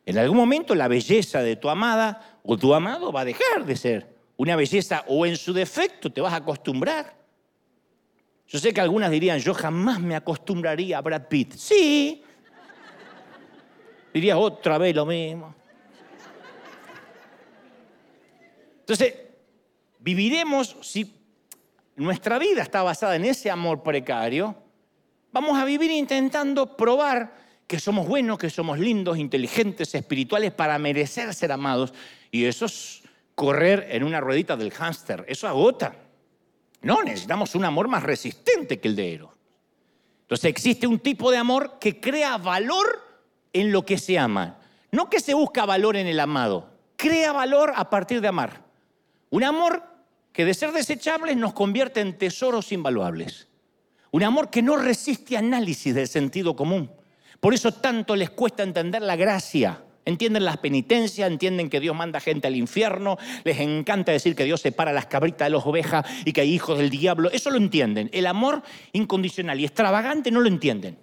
En 0.05 0.19
algún 0.19 0.37
momento 0.37 0.75
la 0.75 0.87
belleza 0.87 1.41
de 1.41 1.55
tu 1.55 1.69
amada 1.69 2.37
o 2.43 2.57
tu 2.57 2.75
amado 2.75 3.11
va 3.11 3.21
a 3.21 3.25
dejar 3.25 3.65
de 3.65 3.75
ser 3.75 4.16
una 4.37 4.55
belleza 4.55 5.03
o 5.07 5.25
en 5.25 5.35
su 5.35 5.51
defecto 5.51 6.11
te 6.11 6.21
vas 6.21 6.33
a 6.33 6.37
acostumbrar. 6.37 7.15
Yo 8.47 8.59
sé 8.59 8.73
que 8.73 8.79
algunas 8.79 9.11
dirían, 9.11 9.39
yo 9.39 9.53
jamás 9.53 9.99
me 9.99 10.15
acostumbraría 10.15 10.99
a 10.99 11.01
Brad 11.01 11.27
Pitt. 11.27 11.53
Sí. 11.55 12.23
Diría 14.13 14.37
otra 14.37 14.77
vez 14.77 14.95
lo 14.95 15.05
mismo. 15.05 15.53
Entonces, 18.79 19.15
viviremos, 19.99 20.77
si 20.81 21.13
nuestra 21.97 22.39
vida 22.39 22.61
está 22.61 22.83
basada 22.83 23.17
en 23.17 23.25
ese 23.25 23.51
amor 23.51 23.83
precario, 23.83 24.55
vamos 25.33 25.57
a 25.57 25.65
vivir 25.65 25.91
intentando 25.91 26.77
probar 26.77 27.35
que 27.67 27.79
somos 27.79 28.07
buenos, 28.07 28.37
que 28.37 28.49
somos 28.49 28.79
lindos, 28.79 29.17
inteligentes, 29.17 29.93
espirituales 29.93 30.53
para 30.53 30.79
merecer 30.79 31.33
ser 31.33 31.51
amados. 31.51 31.93
Y 32.31 32.45
eso 32.45 32.65
es 32.65 33.03
correr 33.37 33.89
en 33.91 34.03
una 34.03 34.19
ruedita 34.19 34.57
del 34.57 34.71
hámster. 34.71 35.23
Eso 35.27 35.47
agota. 35.47 35.93
No, 36.81 37.03
necesitamos 37.03 37.53
un 37.53 37.65
amor 37.65 37.87
más 37.87 38.01
resistente 38.01 38.79
que 38.79 38.87
el 38.87 38.95
de 38.95 39.13
Eros. 39.13 39.29
Entonces 40.21 40.45
existe 40.45 40.87
un 40.87 40.97
tipo 40.97 41.29
de 41.29 41.37
amor 41.37 41.77
que 41.79 41.99
crea 41.99 42.39
valor 42.39 42.99
en 43.53 43.71
lo 43.71 43.85
que 43.85 43.99
se 43.99 44.17
ama. 44.17 44.57
No 44.91 45.07
que 45.07 45.19
se 45.19 45.35
busca 45.35 45.67
valor 45.67 45.97
en 45.97 46.07
el 46.07 46.19
amado, 46.19 46.71
crea 46.95 47.31
valor 47.31 47.73
a 47.75 47.91
partir 47.91 48.21
de 48.21 48.27
amar. 48.27 48.63
Un 49.29 49.43
amor 49.43 49.83
que 50.33 50.43
de 50.43 50.55
ser 50.55 50.71
desechable 50.71 51.35
nos 51.35 51.53
convierte 51.53 52.01
en 52.01 52.17
tesoros 52.17 52.71
invaluables. 52.71 53.49
Un 54.09 54.23
amor 54.23 54.49
que 54.49 54.63
no 54.63 54.77
resiste 54.77 55.37
análisis 55.37 55.93
del 55.93 56.07
sentido 56.07 56.55
común. 56.55 56.91
Por 57.39 57.53
eso 57.53 57.71
tanto 57.71 58.15
les 58.15 58.31
cuesta 58.31 58.63
entender 58.63 59.03
la 59.03 59.15
gracia 59.15 59.83
Entienden 60.07 60.45
las 60.45 60.55
penitencias, 60.55 61.29
entienden 61.29 61.69
que 61.69 61.81
Dios 61.81 61.93
manda 61.93 62.21
gente 62.21 62.47
al 62.47 62.55
infierno, 62.55 63.17
les 63.43 63.59
encanta 63.59 64.13
decir 64.13 64.37
que 64.37 64.45
Dios 64.45 64.61
separa 64.61 64.93
las 64.93 65.07
cabritas 65.07 65.47
de 65.47 65.49
las 65.49 65.65
ovejas 65.65 66.05
y 66.23 66.31
que 66.31 66.39
hay 66.39 66.53
hijos 66.53 66.77
del 66.77 66.89
diablo. 66.89 67.29
Eso 67.29 67.49
lo 67.49 67.57
entienden. 67.57 68.09
El 68.13 68.25
amor 68.25 68.63
incondicional 68.93 69.59
y 69.59 69.65
extravagante 69.65 70.31
no 70.31 70.39
lo 70.39 70.47
entienden. 70.47 70.97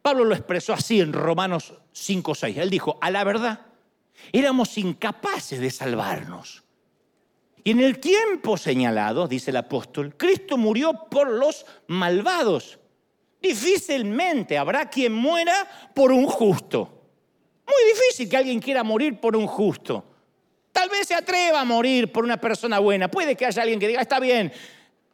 Pablo 0.00 0.24
lo 0.24 0.36
expresó 0.36 0.72
así 0.72 1.00
en 1.00 1.12
Romanos 1.12 1.74
5:6. 1.92 2.56
Él 2.58 2.70
dijo, 2.70 2.98
a 3.00 3.10
la 3.10 3.24
verdad, 3.24 3.66
éramos 4.30 4.78
incapaces 4.78 5.58
de 5.58 5.72
salvarnos. 5.72 6.62
Y 7.64 7.72
en 7.72 7.80
el 7.80 7.98
tiempo 7.98 8.56
señalado, 8.56 9.26
dice 9.26 9.50
el 9.50 9.56
apóstol, 9.56 10.14
Cristo 10.16 10.56
murió 10.56 11.08
por 11.10 11.28
los 11.28 11.66
malvados. 11.88 12.78
Difícilmente 13.42 14.56
habrá 14.56 14.88
quien 14.88 15.14
muera 15.14 15.68
por 15.96 16.12
un 16.12 16.26
justo. 16.26 16.99
Muy 17.70 17.92
difícil 17.92 18.28
que 18.28 18.36
alguien 18.36 18.60
quiera 18.60 18.82
morir 18.82 19.20
por 19.20 19.36
un 19.36 19.46
justo. 19.46 20.04
Tal 20.72 20.88
vez 20.88 21.06
se 21.06 21.14
atreva 21.14 21.60
a 21.60 21.64
morir 21.64 22.10
por 22.10 22.24
una 22.24 22.36
persona 22.36 22.78
buena. 22.78 23.08
Puede 23.08 23.36
que 23.36 23.46
haya 23.46 23.62
alguien 23.62 23.78
que 23.78 23.88
diga, 23.88 24.00
está 24.00 24.18
bien, 24.18 24.52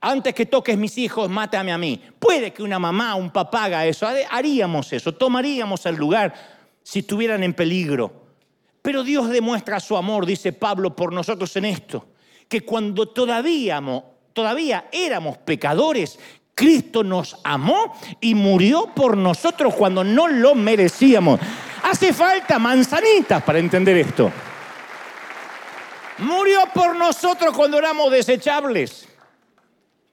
antes 0.01 0.35
que 0.35 0.47
toques 0.47 0.77
mis 0.77 0.97
hijos, 0.99 1.29
mátame 1.29 1.73
a 1.73 1.79
mí. 1.79 2.01
Puede 2.19 2.53
que 2.53 2.63
una 2.63 2.79
mamá, 2.79 3.15
un 3.15 3.31
papá 3.31 3.65
haga 3.65 3.87
eso. 3.87 4.07
Haríamos 4.31 4.93
eso, 4.93 5.13
tomaríamos 5.13 5.85
el 5.87 5.97
lugar 5.97 6.35
si 6.83 7.01
estuvieran 7.01 7.43
en 7.43 7.55
peligro. 7.55 8.27
Pero 8.83 9.03
Dios 9.03 9.29
demuestra 9.31 9.81
su 9.81 9.97
amor, 9.97 10.27
dice 10.27 10.53
Pablo, 10.53 10.95
por 10.95 11.13
nosotros 11.13 11.55
en 11.57 11.65
esto. 11.65 12.07
Que 12.49 12.61
cuando 12.61 13.09
todavía, 13.09 13.83
todavía 14.33 14.87
éramos 14.93 15.39
pecadores, 15.39 16.19
Cristo 16.55 17.03
nos 17.03 17.37
amó 17.43 17.93
y 18.21 18.35
murió 18.35 18.95
por 18.95 19.17
nosotros 19.17 19.75
cuando 19.75 20.05
no 20.05 20.29
lo 20.29 20.55
merecíamos. 20.55 21.41
Hace 21.89 22.13
falta 22.13 22.59
manzanitas 22.59 23.41
para 23.45 23.61
entender 23.61 23.97
esto. 23.97 24.33
Murió 26.19 26.63
por 26.75 26.97
nosotros 26.97 27.55
cuando 27.57 27.79
éramos 27.79 28.11
desechables. 28.11 29.09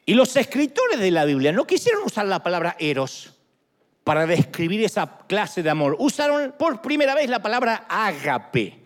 Y 0.06 0.14
los 0.14 0.36
escritores 0.36 1.00
de 1.00 1.10
la 1.10 1.26
Biblia 1.26 1.52
no 1.52 1.66
quisieron 1.66 2.04
usar 2.04 2.28
la 2.28 2.44
palabra 2.44 2.76
eros 2.78 3.34
para 4.04 4.28
describir 4.28 4.84
esa 4.84 5.18
clase 5.26 5.64
de 5.64 5.72
amor. 5.72 5.96
Usaron 5.98 6.54
por 6.60 6.80
primera 6.80 7.16
vez 7.16 7.28
la 7.28 7.42
palabra 7.42 7.88
ágape. 7.90 8.80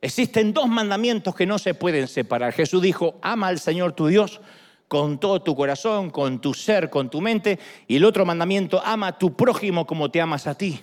Existen 0.00 0.54
dos 0.54 0.66
mandamientos 0.66 1.34
que 1.34 1.44
no 1.44 1.58
se 1.58 1.74
pueden 1.74 2.08
separar. 2.08 2.54
Jesús 2.54 2.80
dijo, 2.80 3.18
ama 3.20 3.48
al 3.48 3.60
Señor 3.60 3.92
tu 3.92 4.06
Dios 4.06 4.40
con 4.88 5.20
todo 5.20 5.42
tu 5.42 5.54
corazón, 5.54 6.08
con 6.08 6.40
tu 6.40 6.54
ser, 6.54 6.88
con 6.88 7.10
tu 7.10 7.20
mente. 7.20 7.58
Y 7.86 7.96
el 7.96 8.04
otro 8.06 8.24
mandamiento, 8.24 8.80
ama 8.82 9.08
a 9.08 9.18
tu 9.18 9.36
prójimo 9.36 9.86
como 9.86 10.10
te 10.10 10.18
amas 10.18 10.46
a 10.46 10.54
ti. 10.54 10.82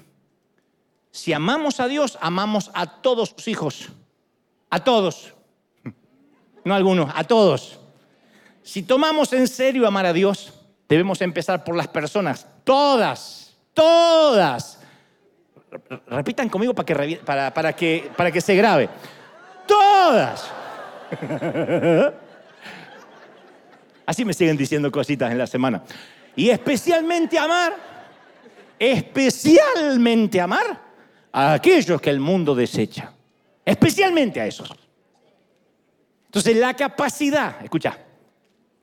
Si 1.12 1.34
amamos 1.34 1.80
a 1.80 1.88
Dios, 1.88 2.18
amamos 2.22 2.70
a 2.74 2.86
todos 3.01 3.30
sus 3.30 3.47
hijos. 3.47 3.89
A 4.70 4.84
todos. 4.84 5.34
No 6.64 6.74
a 6.74 6.78
algunos, 6.78 7.12
a 7.16 7.24
todos. 7.24 7.80
Si 8.62 8.84
tomamos 8.84 9.34
en 9.34 9.47
serio 9.47 9.88
amar 9.88 10.05
a 10.05 10.14
Dios, 10.14 10.53
debemos 10.88 11.22
empezar 11.22 11.64
por 11.64 11.76
las 11.76 11.88
personas. 11.88 12.45
Todas. 12.64 13.55
Todas. 13.74 14.80
Repitan 16.07 16.49
conmigo 16.49 16.74
para 16.74 16.86
que, 16.86 17.22
para, 17.26 17.74
que, 17.74 18.12
para 18.16 18.32
que 18.32 18.41
se 18.41 18.55
grabe. 18.55 18.89
Todas. 19.68 20.51
Así 24.05 24.26
me 24.26 24.34
siguen 24.34 24.57
diciendo 24.57 24.91
cositas 24.91 25.32
en 25.32 25.38
la 25.38 25.47
semana. 25.47 25.84
Y 26.36 26.49
especialmente 26.49 27.38
amar, 27.39 27.76
especialmente 28.78 30.39
amar 30.41 30.88
a 31.47 31.53
aquellos 31.53 32.01
que 32.01 32.09
el 32.09 32.19
mundo 32.19 32.53
desecha. 32.53 33.13
Especialmente 33.63 34.41
a 34.41 34.47
esos. 34.47 34.71
Entonces 36.25 36.57
la 36.57 36.75
capacidad, 36.75 37.63
escucha, 37.63 37.97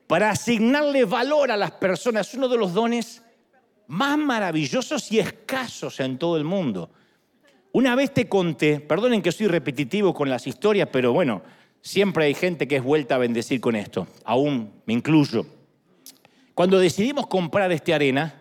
para 0.07 0.31
asignarle 0.31 1.05
valor 1.05 1.51
a 1.51 1.57
las 1.57 1.73
personas 1.73 2.29
es 2.29 2.35
uno 2.35 2.49
de 2.49 2.57
los 2.57 2.73
dones 2.73 3.23
más 3.89 4.19
maravillosos 4.19 5.11
y 5.13 5.19
escasos 5.19 6.01
en 6.01 6.19
todo 6.19 6.37
el 6.37 6.45
mundo. 6.45 6.91
Una 7.73 7.95
vez 7.95 8.13
te 8.15 8.29
conté, 8.29 8.81
perdonen 8.81 9.23
que 9.23 9.33
soy 9.33 9.49
repetitivo 9.49 10.15
con 10.15 10.31
las 10.31 10.47
historias, 10.47 10.89
pero 10.91 11.13
bueno, 11.13 11.43
siempre 11.83 12.25
hay 12.25 12.35
gente 12.35 12.67
que 12.67 12.77
es 12.77 12.83
vuelta 12.83 13.17
a 13.17 13.19
bendecir 13.19 13.61
con 13.61 13.77
esto, 13.77 14.07
aún 14.25 14.73
me 14.87 14.95
incluyo. 14.95 15.47
Cuando 16.55 16.79
decidimos 16.79 17.27
comprar 17.27 17.71
este 17.71 17.93
arena, 17.93 18.35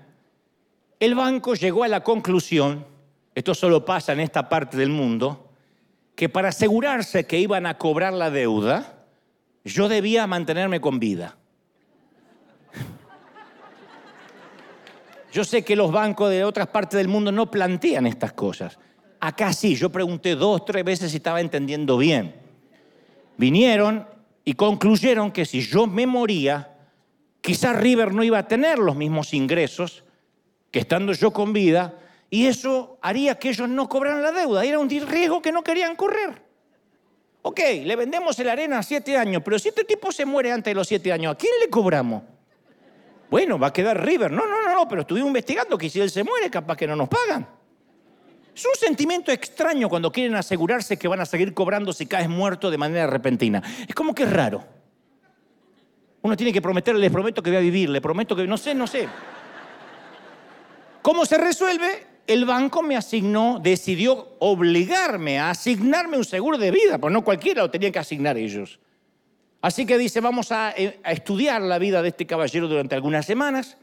el 1.00 1.16
banco 1.16 1.54
llegó 1.54 1.84
a 1.84 1.90
la 1.90 2.02
conclusión, 2.02 2.86
esto 3.36 3.54
solo 3.54 3.84
pasa 3.84 4.14
en 4.14 4.22
esta 4.22 4.48
parte 4.48 4.78
del 4.78 4.90
mundo, 4.90 5.52
que 6.16 6.30
para 6.30 6.50
asegurarse 6.50 7.28
que 7.28 7.38
iban 7.38 7.66
a 7.66 7.78
cobrar 7.78 8.14
la 8.14 8.32
deuda, 8.32 9.06
yo 9.66 9.90
debía 9.90 10.26
mantenerme 10.26 10.80
con 10.80 11.00
vida. 11.00 11.36
Yo 15.34 15.44
sé 15.44 15.66
que 15.66 15.76
los 15.76 15.92
bancos 15.92 16.30
de 16.30 16.46
otras 16.46 16.68
partes 16.68 16.98
del 16.98 17.10
mundo 17.10 17.30
no 17.30 17.52
plantean 17.52 18.08
estas 18.08 18.32
cosas. 18.32 18.80
Acá 19.20 19.52
sí, 19.52 19.76
yo 19.76 19.92
pregunté 19.92 20.34
dos, 20.36 20.64
tres 20.64 20.86
veces 20.86 21.12
si 21.12 21.18
estaba 21.18 21.42
entendiendo 21.42 21.98
bien. 21.98 22.36
Vinieron 23.36 24.08
y 24.46 24.54
concluyeron 24.54 25.34
que 25.34 25.44
si 25.44 25.60
yo 25.60 25.88
me 25.88 26.08
moría, 26.08 26.78
quizás 27.42 27.76
River 27.76 28.14
no 28.14 28.24
iba 28.24 28.38
a 28.38 28.48
tener 28.48 28.80
los 28.80 28.96
mismos 28.96 29.34
ingresos 29.34 30.06
que 30.72 30.80
estando 30.80 31.12
yo 31.12 31.32
con 31.32 31.52
vida, 31.52 31.96
y 32.36 32.48
eso 32.48 32.98
haría 33.02 33.40
que 33.40 33.48
ellos 33.48 33.70
no 33.70 33.88
cobraran 33.88 34.22
la 34.22 34.34
deuda. 34.34 34.66
Era 34.66 34.78
un 34.78 34.90
riesgo 34.90 35.42
que 35.42 35.54
no 35.54 35.64
querían 35.64 35.96
correr. 35.96 36.44
Ok, 37.44 37.62
le 37.86 37.96
vendemos 37.96 38.38
el 38.40 38.50
arena 38.50 38.80
a 38.80 38.84
siete 38.84 39.16
años, 39.16 39.42
pero 39.42 39.58
si 39.58 39.70
este 39.70 39.86
tipo 39.86 40.12
se 40.12 40.26
muere 40.26 40.52
antes 40.52 40.72
de 40.72 40.76
los 40.76 40.86
siete 40.86 41.14
años, 41.14 41.32
¿a 41.32 41.38
quién 41.38 41.54
le 41.62 41.70
cobramos? 41.70 42.24
Bueno, 43.30 43.58
va 43.58 43.68
a 43.68 43.72
quedar 43.72 44.06
River. 44.06 44.32
No, 44.32 44.46
no, 44.46 44.62
no, 44.64 44.76
no, 44.76 44.86
pero 44.86 45.04
estuvimos 45.04 45.30
investigando 45.30 45.78
que 45.78 45.90
si 45.90 46.02
él 46.02 46.10
se 46.10 46.26
muere, 46.26 46.50
capaz 46.50 46.76
que 46.76 46.86
no 46.86 46.98
nos 46.98 47.08
pagan. 47.08 47.48
Es 48.54 48.66
un 48.66 48.76
sentimiento 48.76 49.32
extraño 49.32 49.88
cuando 49.88 50.12
quieren 50.12 50.36
asegurarse 50.36 51.00
que 51.00 51.08
van 51.08 51.22
a 51.22 51.26
seguir 51.26 51.54
cobrando 51.54 51.94
si 51.94 52.06
caes 52.06 52.28
muerto 52.28 52.70
de 52.70 52.78
manera 52.78 53.08
repentina. 53.08 53.64
Es 53.88 53.96
como 53.96 54.14
que 54.14 54.24
es 54.24 54.34
raro. 54.34 54.62
Uno 56.22 56.36
tiene 56.36 56.52
que 56.52 56.62
prometerle, 56.62 57.00
les 57.00 57.12
prometo 57.14 57.42
que 57.42 57.52
voy 57.52 57.58
a 57.60 57.62
vivir, 57.62 57.90
le 57.90 58.02
prometo 58.02 58.36
que 58.36 58.46
no 58.46 58.58
sé, 58.58 58.76
no 58.76 58.88
sé. 58.88 59.08
¿Cómo 61.02 61.26
se 61.26 61.38
resuelve? 61.38 62.15
El 62.28 62.46
banco 62.46 62.82
me 62.82 62.96
asignó, 62.96 63.60
decidió 63.62 64.36
obligarme 64.40 65.38
a 65.38 65.52
asignarme 65.52 66.18
un 66.18 66.26
seguro 66.26 66.58
de 66.58 66.72
vida, 66.72 66.98
pues 66.98 67.14
no 67.14 67.24
cualquiera 67.24 67.62
lo 67.62 67.70
tenían 67.70 67.92
que 67.92 68.00
asignar 68.00 68.38
ellos. 68.38 68.80
Así 69.66 69.88
que 69.88 69.98
dice, 69.98 70.22
vamos 70.22 70.52
eh, 70.52 71.00
a, 71.04 71.12
estudiar 71.12 71.60
la 71.62 71.80
vida 71.80 72.04
de 72.04 72.10
este 72.10 72.28
caballero 72.28 72.68
durante 72.68 72.94
algunas 72.94 73.26
semanas. 73.26 73.78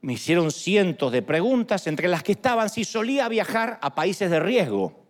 Me 0.00 0.12
hicieron 0.12 0.52
cientos 0.52 1.10
de 1.10 1.22
preguntas, 1.22 1.88
entre 1.88 2.06
las 2.06 2.22
que 2.22 2.32
estaban 2.32 2.68
si 2.68 2.84
solía 2.84 3.28
viajar 3.28 3.80
a 3.82 3.96
países 3.96 4.30
de 4.30 4.38
riesgo. 4.38 5.04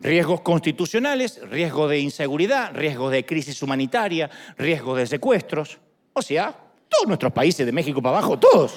Riesgos 0.00 0.42
constitucionales, 0.42 1.40
riesgo 1.50 1.88
de 1.88 1.98
inseguridad, 1.98 2.72
riesgo 2.72 3.10
de 3.10 3.24
crisis 3.24 3.60
humanitaria, 3.62 4.30
riesgo 4.56 4.94
de 4.96 5.08
secuestros. 5.08 5.78
O 6.12 6.22
sea, 6.22 6.56
todos 6.88 7.08
nuestros 7.08 7.32
países 7.32 7.66
de 7.66 7.72
México 7.72 8.00
para 8.00 8.18
abajo, 8.18 8.38
todos. 8.38 8.74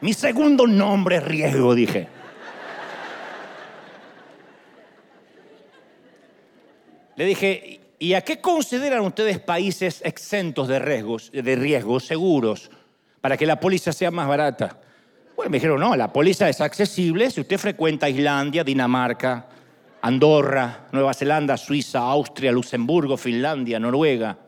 Mi 0.00 0.12
segundo 0.12 0.66
nombre 0.66 1.16
es 1.16 1.24
riesgo, 1.24 1.74
dije. 1.74 2.08
Le 7.16 7.24
dije, 7.24 7.80
¿y 7.98 8.12
a 8.12 8.20
qué 8.20 8.40
consideran 8.42 9.00
ustedes 9.00 9.38
países 9.40 10.02
exentos 10.04 10.68
de 10.68 10.78
riesgos, 10.78 11.32
de 11.32 11.56
riesgos 11.56 12.04
seguros, 12.04 12.70
para 13.22 13.38
que 13.38 13.46
la 13.46 13.58
póliza 13.58 13.92
sea 13.92 14.10
más 14.10 14.28
barata? 14.28 14.78
Bueno, 15.34 15.50
me 15.50 15.56
dijeron, 15.56 15.80
no, 15.80 15.96
la 15.96 16.12
póliza 16.12 16.48
es 16.48 16.60
accesible 16.60 17.30
si 17.30 17.40
usted 17.40 17.58
frecuenta 17.58 18.08
Islandia, 18.08 18.64
Dinamarca, 18.64 19.48
Andorra, 20.02 20.88
Nueva 20.92 21.14
Zelanda, 21.14 21.56
Suiza, 21.56 22.00
Austria, 22.00 22.52
Luxemburgo, 22.52 23.16
Finlandia, 23.16 23.80
Noruega. 23.80 24.38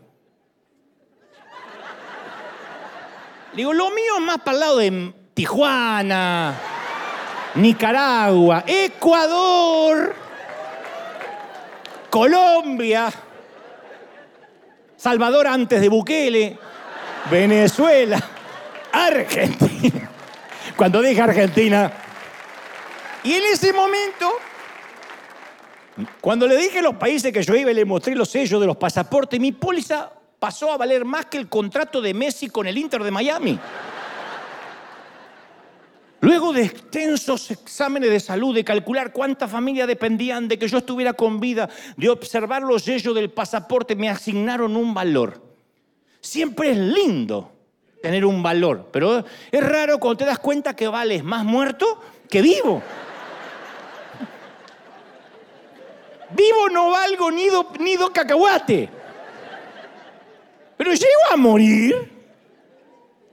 Digo, 3.55 3.73
lo 3.73 3.91
mío 3.91 4.19
es 4.19 4.25
más 4.25 4.39
para 4.39 4.53
el 4.53 4.61
lado 4.61 4.79
de 4.79 5.15
Tijuana, 5.39 6.53
Nicaragua, 7.55 8.65
Ecuador. 8.67 10.13
Colombia, 12.11 13.09
Salvador 14.97 15.47
antes 15.47 15.81
de 15.81 15.89
Bukele, 15.89 16.59
Venezuela, 17.31 18.21
Argentina. 18.91 20.11
Cuando 20.75 21.01
dije 21.01 21.23
Argentina, 21.23 21.93
y 23.23 23.35
en 23.35 23.45
ese 23.45 23.73
momento, 23.73 24.33
cuando 26.21 26.49
le 26.49 26.57
dije 26.57 26.83
los 26.83 26.97
países 26.97 27.33
que 27.33 27.45
yo 27.45 27.55
iba 27.55 27.71
y 27.71 27.75
le 27.75 27.85
mostré 27.85 28.17
los 28.17 28.29
sellos 28.29 28.61
de 28.61 28.67
los 28.67 28.77
pasaportes, 28.77 29.39
mi 29.39 29.53
póliza 29.53 30.11
pasó 30.41 30.73
a 30.73 30.77
valer 30.77 31.05
más 31.05 31.27
que 31.27 31.39
el 31.39 31.49
contrato 31.49 32.01
de 32.01 32.13
Messi 32.13 32.49
con 32.49 32.67
el 32.67 32.77
Inter 32.77 33.05
de 33.05 33.13
Miami. 33.13 33.57
Luego 36.21 36.53
de 36.53 36.63
extensos 36.63 37.51
exámenes 37.51 38.11
de 38.11 38.19
salud, 38.19 38.55
de 38.55 38.65
calcular 38.65 39.13
cuántas 39.13 39.51
familias 39.51 39.87
dependían 39.87 40.49
de 40.49 40.59
que 40.59 40.67
yo 40.67 40.79
estuviera 40.79 41.13
con 41.13 41.39
vida, 41.39 41.69
de 41.97 42.09
observar 42.09 42.63
los 42.63 42.83
sellos 42.83 43.15
del 43.15 43.31
pasaporte, 43.31 43.95
me 43.95 44.09
asignaron 44.09 44.77
un 44.77 44.95
valor. 44.95 45.41
Siempre 46.21 46.73
es 46.73 46.77
lindo 46.77 47.53
tener 48.03 48.25
un 48.25 48.43
valor, 48.43 48.89
pero 48.93 49.25
es 49.53 49.65
raro 49.65 49.99
cuando 49.99 50.19
te 50.19 50.25
das 50.25 50.41
cuenta 50.41 50.75
que 50.75 50.89
vales 50.89 51.23
más 51.23 51.45
muerto 51.45 52.03
que 52.29 52.43
vivo. 52.43 52.83
Vivo 56.31 56.69
no 56.69 56.91
valgo 56.91 57.31
nido, 57.31 57.73
nido 57.79 58.13
cacahuate. 58.13 58.91
Pero 60.77 60.93
llego 60.93 61.21
a 61.31 61.37
morir 61.37 62.18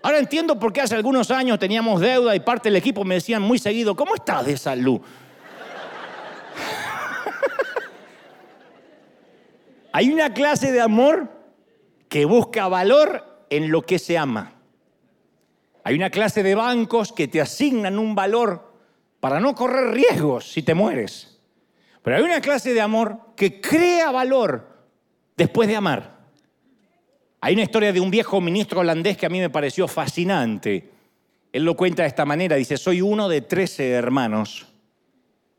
Ahora 0.06 0.20
entiendo 0.20 0.60
por 0.60 0.72
qué 0.72 0.82
hace 0.82 0.93
algunos 0.93 1.32
años 1.32 1.58
teníamos 1.58 1.99
deuda 1.99 2.36
y 2.36 2.39
parte 2.39 2.70
del 2.70 2.76
equipo 2.76 3.03
me 3.03 3.16
decían 3.16 3.41
muy 3.41 3.58
seguido, 3.58 3.95
¿cómo 3.95 4.14
estás 4.14 4.45
de 4.45 4.56
salud? 4.56 5.01
Hay 9.91 10.14
una 10.14 10.32
clase 10.32 10.72
de 10.72 10.80
amor 10.80 11.32
que 12.08 12.26
busca 12.26 12.68
valor 12.68 13.47
en 13.49 13.72
lo 13.72 13.82
que 13.82 13.97
se 13.97 14.16
ama. 14.16 14.53
Hay 15.84 15.95
una 15.95 16.12
clase 16.12 16.43
de 16.43 16.53
bancos 16.53 17.12
que 17.12 17.28
te 17.28 17.41
asignan 17.41 17.97
un 17.97 18.14
valor 18.14 18.76
para 19.20 19.39
no 19.39 19.56
correr 19.56 19.91
riesgos 19.91 20.51
si 20.51 20.62
te 20.62 20.76
mueres. 20.76 21.39
Pero 22.03 22.18
hay 22.18 22.22
una 22.22 22.41
clase 22.41 22.76
de 22.76 22.82
amor 22.82 23.22
que 23.36 23.60
crea 23.60 24.12
valor 24.12 24.68
después 25.36 25.68
de 25.68 25.78
amar. 25.78 26.14
Hay 27.42 27.54
una 27.54 27.64
historia 27.64 27.94
de 27.94 28.00
un 28.00 28.10
viejo 28.10 28.42
ministro 28.42 28.80
holandés 28.80 29.18
que 29.18 29.26
a 29.26 29.30
mí 29.30 29.40
me 29.40 29.50
pareció 29.50 29.88
fascinante. 29.88 30.90
Él 31.52 31.64
lo 31.64 31.76
cuenta 31.76 32.04
de 32.04 32.10
esta 32.10 32.26
manera, 32.26 32.56
dice, 32.56 32.78
soy 32.78 33.02
uno 33.02 33.30
de 33.30 33.42
trece 33.42 33.92
hermanos. 33.92 34.68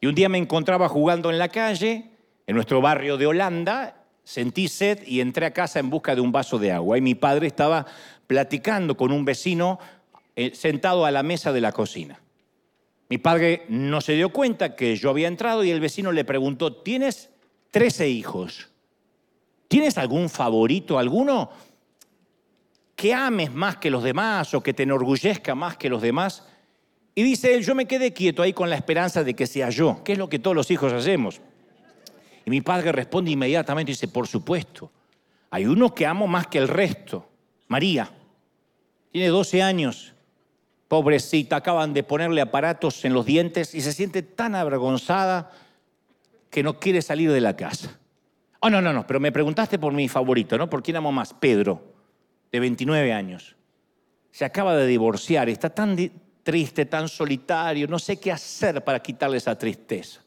Y 0.01 0.07
un 0.07 0.14
día 0.14 0.29
me 0.29 0.39
encontraba 0.39 0.89
jugando 0.89 1.31
en 1.31 1.39
la 1.39 1.49
calle, 1.49 2.11
en 2.47 2.55
nuestro 2.55 2.81
barrio 2.81 3.16
de 3.16 3.27
Holanda, 3.27 4.05
sentí 4.24 4.68
sed 4.68 5.07
y 5.07 5.20
entré 5.20 5.47
a 5.47 5.53
casa 5.53 5.79
en 5.79 5.89
busca 5.89 6.14
de 6.14 6.20
un 6.20 6.33
vaso 6.33 6.59
de 6.59 6.72
agua. 6.72 6.99
Y 6.99 7.01
mi 7.01 7.14
padre 7.14 7.47
estaba 7.47 7.87
platicando 8.27 8.97
con 8.97 9.12
un 9.12 9.24
vecino 9.24 9.79
eh, 10.35 10.53
sentado 10.55 11.07
a 11.07 11.11
la 11.11 11.22
mesa 11.22 11.53
de 11.53 11.61
la 11.61 11.72
cocina. 11.72 12.20
Mi 13.09 13.18
padre 13.18 13.64
no 13.68 14.01
se 14.01 14.14
dio 14.14 14.31
cuenta 14.31 14.74
que 14.74 14.97
yo 14.97 15.11
había 15.11 15.29
entrado 15.29 15.62
y 15.62 15.70
el 15.70 15.81
vecino 15.81 16.11
le 16.11 16.24
preguntó, 16.24 16.72
¿tienes 16.74 17.31
trece 17.70 18.09
hijos? 18.09 18.68
¿Tienes 19.68 19.97
algún 19.97 20.29
favorito, 20.29 20.99
alguno? 20.99 21.51
Que 22.97 23.12
ames 23.12 23.53
más 23.55 23.76
que 23.76 23.90
los 23.90 24.03
demás 24.03 24.55
o 24.55 24.62
que 24.62 24.72
te 24.72 24.82
enorgullezca 24.82 25.55
más 25.55 25.76
que 25.76 25.90
los 25.90 26.01
demás. 26.01 26.44
Y 27.14 27.22
dice 27.22 27.55
él, 27.55 27.64
yo 27.64 27.74
me 27.74 27.86
quedé 27.86 28.12
quieto 28.12 28.42
ahí 28.42 28.55
con 28.55 28.70
la 28.70 28.76
esperanza 28.76 29.22
de 29.22 29.34
que 29.34 29.47
sea 29.47 29.68
yo, 29.68 30.03
que 30.03 30.12
es 30.12 30.18
lo 30.18 30.28
que 30.28 30.38
todos 30.38 30.57
los 30.57 30.70
hijos 30.70 30.92
hacemos. 30.92 31.40
Y 32.47 32.51
mi 32.51 32.62
padre 32.62 32.92
responde 32.92 33.30
inmediatamente 33.30 33.92
y 33.92 33.94
dice, 33.94 34.09
por 34.09 34.26
supuesto, 34.26 34.90
hay 35.51 35.66
uno 35.66 35.94
que 35.94 36.07
amo 36.07 36.26
más 36.26 36.47
que 36.47 36.59
el 36.59 36.68
resto, 36.68 37.28
María. 37.68 38.11
Tiene 39.12 39.28
12 39.28 39.62
años. 39.62 40.14
Pobrecita, 40.88 41.57
acaban 41.57 41.92
de 41.92 42.03
ponerle 42.03 42.40
aparatos 42.40 43.05
en 43.05 43.12
los 43.12 43.26
dientes 43.26 43.74
y 43.74 43.80
se 43.80 43.92
siente 43.92 44.22
tan 44.22 44.55
avergonzada 44.55 45.51
que 46.49 46.62
no 46.62 46.78
quiere 46.78 47.03
salir 47.03 47.32
de 47.32 47.40
la 47.40 47.57
casa. 47.57 47.99
Oh, 48.61 48.70
no, 48.70 48.80
no, 48.80 48.92
no, 48.92 49.07
pero 49.07 49.20
me 49.20 49.32
preguntaste 49.32 49.78
por 49.78 49.92
mi 49.92 50.09
favorito, 50.09 50.57
¿no? 50.57 50.70
¿Por 50.70 50.82
quién 50.82 50.97
amo 50.97 51.11
más? 51.12 51.34
Pedro, 51.34 51.95
de 52.57 52.61
29 52.61 53.12
años. 53.12 53.54
Se 54.30 54.46
acaba 54.46 54.74
de 54.74 54.86
divorciar, 54.86 55.48
está 55.50 55.68
tan 55.68 55.94
triste, 56.42 56.86
tan 56.86 57.07
solitario, 57.07 57.86
no 57.86 57.98
sé 57.98 58.18
qué 58.18 58.32
hacer 58.32 58.82
para 58.82 59.00
quitarle 59.00 59.36
esa 59.36 59.59
tristeza. 59.59 60.22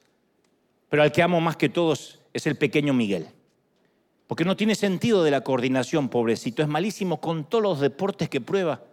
Pero 0.89 1.01
al 1.01 1.11
que 1.11 1.23
amo 1.23 1.41
más 1.41 1.57
que 1.57 1.69
todos 1.69 2.19
es 2.31 2.45
el 2.45 2.55
pequeño 2.55 2.93
Miguel. 2.93 3.27
Porque 4.27 4.45
no 4.45 4.55
tiene 4.55 4.75
sentido 4.75 5.23
de 5.23 5.31
la 5.31 5.41
coordinación, 5.41 6.07
pobrecito. 6.07 6.61
Es 6.61 6.67
malísimo 6.67 7.19
con 7.19 7.49
todos 7.49 7.63
los 7.63 7.79
deportes 7.79 8.29
que 8.29 8.41
prueba. 8.41 8.83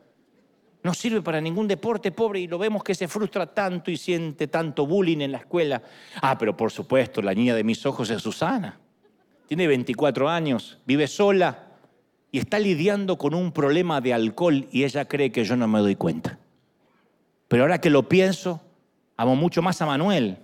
No 0.83 0.95
sirve 0.95 1.21
para 1.21 1.43
ningún 1.43 1.69
deporte, 1.69 2.11
pobre, 2.11 2.41
y 2.41 2.47
lo 2.47 2.57
vemos 2.57 2.83
que 2.83 2.95
se 2.95 3.07
frustra 3.07 3.53
tanto 3.53 3.91
y 3.91 3.99
siente 3.99 4.49
tanto 4.49 4.87
bullying 4.87 5.21
en 5.21 5.33
la 5.33 5.39
escuela. 5.39 5.83
Ah, 6.23 6.39
pero 6.39 6.57
por 6.57 6.71
supuesto, 6.71 7.21
la 7.21 7.35
niña 7.35 7.55
de 7.55 7.65
mis 7.65 7.85
ojos 7.85 8.09
es 8.09 8.23
Susana. 8.23 8.81
Tiene 9.47 9.67
24 9.67 10.27
años, 10.27 10.79
vive 10.87 11.07
sola 11.07 11.66
y 12.31 12.39
está 12.39 12.59
lidiando 12.59 13.17
con 13.19 13.35
un 13.35 13.53
problema 13.53 14.01
de 14.01 14.13
alcohol 14.13 14.67
y 14.71 14.85
ella 14.85 15.07
cree 15.07 15.33
que 15.33 15.45
yo 15.45 15.57
no 15.57 15.69
me 15.69 15.81
doy 15.81 15.97
cuenta. 15.97 16.39
Pero 17.49 17.63
ahora 17.63 17.81
que 17.81 17.91
lo 17.91 18.09
pienso, 18.09 18.61
amo 19.17 19.37
mucho 19.37 19.63
más 19.63 19.81
a 19.81 19.87
Manuel, 19.87 20.39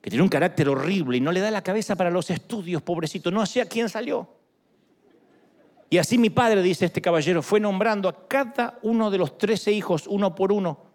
que 0.00 0.10
tiene 0.10 0.22
un 0.22 0.28
carácter 0.28 0.68
horrible 0.68 1.18
y 1.18 1.20
no 1.20 1.30
le 1.30 1.40
da 1.40 1.50
la 1.50 1.62
cabeza 1.62 1.94
para 1.94 2.10
los 2.10 2.30
estudios, 2.30 2.82
pobrecito, 2.82 3.30
no 3.30 3.44
sé 3.46 3.66
quién 3.68 3.88
salió. 3.88 4.28
Y 5.90 5.98
así 5.98 6.16
mi 6.16 6.30
padre, 6.30 6.62
dice 6.62 6.86
este 6.86 7.02
caballero, 7.02 7.42
fue 7.42 7.60
nombrando 7.60 8.08
a 8.08 8.26
cada 8.26 8.78
uno 8.82 9.10
de 9.10 9.18
los 9.18 9.36
trece 9.36 9.72
hijos 9.72 10.06
uno 10.06 10.34
por 10.34 10.50
uno. 10.50 10.86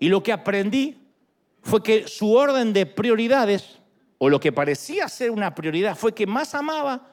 Y 0.00 0.08
lo 0.08 0.22
que 0.22 0.32
aprendí 0.32 1.02
fue 1.60 1.82
que 1.82 2.08
su 2.08 2.32
orden 2.32 2.72
de 2.72 2.86
prioridades, 2.86 3.78
o 4.16 4.30
lo 4.30 4.40
que 4.40 4.50
parecía 4.50 5.06
ser 5.08 5.30
una 5.30 5.54
prioridad, 5.54 5.96
fue 5.96 6.14
que 6.14 6.26
más 6.26 6.54
amaba 6.54 7.11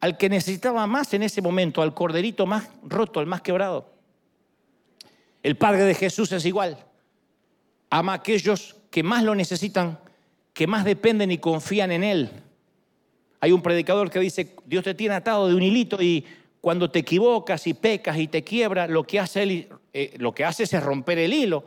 al 0.00 0.16
que 0.16 0.28
necesitaba 0.28 0.86
más 0.86 1.14
en 1.14 1.22
ese 1.22 1.42
momento, 1.42 1.82
al 1.82 1.94
corderito 1.94 2.46
más 2.46 2.68
roto, 2.82 3.20
al 3.20 3.26
más 3.26 3.42
quebrado. 3.42 3.90
El 5.42 5.56
Padre 5.56 5.84
de 5.84 5.94
Jesús 5.94 6.32
es 6.32 6.44
igual. 6.44 6.78
Ama 7.90 8.12
a 8.12 8.16
aquellos 8.16 8.76
que 8.90 9.02
más 9.02 9.22
lo 9.22 9.34
necesitan, 9.34 9.98
que 10.52 10.66
más 10.66 10.84
dependen 10.84 11.30
y 11.30 11.38
confían 11.38 11.92
en 11.92 12.04
Él. 12.04 12.30
Hay 13.40 13.52
un 13.52 13.62
predicador 13.62 14.10
que 14.10 14.18
dice, 14.18 14.56
Dios 14.64 14.84
te 14.84 14.94
tiene 14.94 15.14
atado 15.14 15.48
de 15.48 15.54
un 15.54 15.62
hilito 15.62 16.02
y 16.02 16.24
cuando 16.60 16.90
te 16.90 16.98
equivocas 17.00 17.66
y 17.66 17.74
pecas 17.74 18.18
y 18.18 18.26
te 18.26 18.42
quiebra, 18.42 18.88
lo 18.88 19.04
que 19.04 19.20
hace, 19.20 19.68
eh, 19.92 20.14
lo 20.18 20.34
que 20.34 20.44
hace 20.44 20.64
es 20.64 20.82
romper 20.82 21.18
el 21.18 21.32
hilo. 21.32 21.64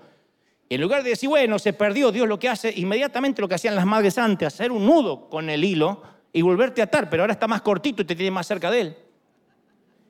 en 0.67 0.81
lugar 0.81 1.03
de 1.03 1.11
decir, 1.11 1.29
bueno, 1.29 1.57
se 1.57 1.73
perdió, 1.73 2.11
Dios 2.11 2.27
lo 2.27 2.37
que 2.37 2.49
hace, 2.49 2.71
inmediatamente 2.75 3.41
lo 3.41 3.47
que 3.47 3.55
hacían 3.55 3.75
las 3.75 3.85
madres 3.85 4.17
antes, 4.17 4.47
hacer 4.47 4.71
un 4.71 4.85
nudo 4.85 5.29
con 5.29 5.49
el 5.49 5.63
hilo 5.63 6.03
y 6.31 6.41
volverte 6.41 6.81
a 6.81 6.85
atar, 6.85 7.09
pero 7.09 7.23
ahora 7.23 7.33
está 7.33 7.47
más 7.47 7.61
cortito 7.61 8.01
y 8.01 8.05
te 8.05 8.15
tiene 8.15 8.31
más 8.31 8.47
cerca 8.47 8.69
de 8.69 8.81
él. 8.81 8.97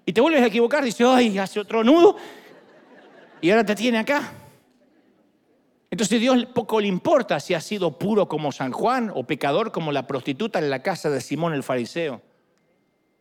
Y 0.05 0.13
te 0.13 0.21
vuelves 0.21 0.41
a 0.41 0.47
equivocar, 0.47 0.83
dice, 0.83 1.03
ay, 1.05 1.37
hace 1.37 1.59
otro 1.59 1.83
nudo 1.83 2.17
y 3.41 3.51
ahora 3.51 3.65
te 3.65 3.75
tiene 3.75 3.99
acá. 3.99 4.33
Entonces 5.91 6.19
Dios 6.19 6.45
poco 6.53 6.79
le 6.79 6.87
importa 6.87 7.39
si 7.39 7.53
ha 7.53 7.61
sido 7.61 7.97
puro 7.97 8.27
como 8.27 8.51
San 8.51 8.71
Juan 8.71 9.11
o 9.13 9.23
pecador 9.23 9.71
como 9.71 9.91
la 9.91 10.05
prostituta 10.05 10.59
en 10.59 10.69
la 10.69 10.83
casa 10.83 11.09
de 11.09 11.21
Simón 11.21 11.53
el 11.53 11.63
fariseo. 11.63 12.21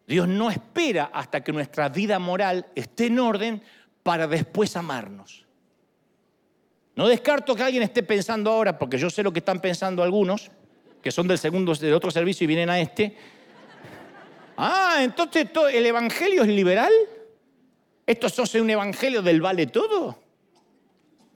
Dios 0.06 0.26
no 0.28 0.50
espera 0.50 1.10
hasta 1.12 1.42
que 1.42 1.52
nuestra 1.52 1.88
vida 1.88 2.18
moral 2.18 2.66
esté 2.74 3.06
en 3.06 3.20
orden 3.20 3.62
para 4.02 4.26
después 4.26 4.76
amarnos. 4.76 5.46
No 6.96 7.06
descarto 7.06 7.54
que 7.54 7.62
alguien 7.62 7.82
esté 7.82 8.02
pensando 8.02 8.50
ahora, 8.50 8.78
porque 8.78 8.98
yo 8.98 9.08
sé 9.08 9.22
lo 9.22 9.32
que 9.32 9.38
están 9.38 9.60
pensando 9.60 10.02
algunos, 10.02 10.50
que 11.02 11.10
son 11.10 11.28
del 11.28 11.38
segundo, 11.38 11.74
del 11.74 11.94
otro 11.94 12.10
servicio 12.10 12.44
y 12.44 12.48
vienen 12.48 12.70
a 12.70 12.80
este. 12.80 13.16
Ah, 14.56 14.98
entonces 15.00 15.48
el 15.72 15.86
evangelio 15.86 16.42
es 16.42 16.48
liberal. 16.48 16.92
Esto 18.06 18.26
es 18.26 18.54
un 18.54 18.70
evangelio 18.70 19.22
del 19.22 19.40
vale 19.40 19.66
todo. 19.66 20.18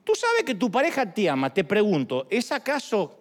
Tú 0.05 0.15
sabes 0.15 0.43
que 0.45 0.55
tu 0.55 0.71
pareja 0.71 1.13
te 1.13 1.29
ama. 1.29 1.53
Te 1.53 1.65
pregunto, 1.65 2.27
¿es 2.31 2.51
acaso 2.51 3.21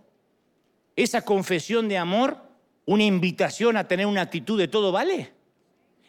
esa 0.96 1.24
confesión 1.24 1.88
de 1.88 1.98
amor 1.98 2.38
una 2.86 3.04
invitación 3.04 3.78
a 3.78 3.88
tener 3.88 4.06
una 4.06 4.22
actitud 4.22 4.58
de 4.58 4.68
todo 4.68 4.92
vale? 4.92 5.32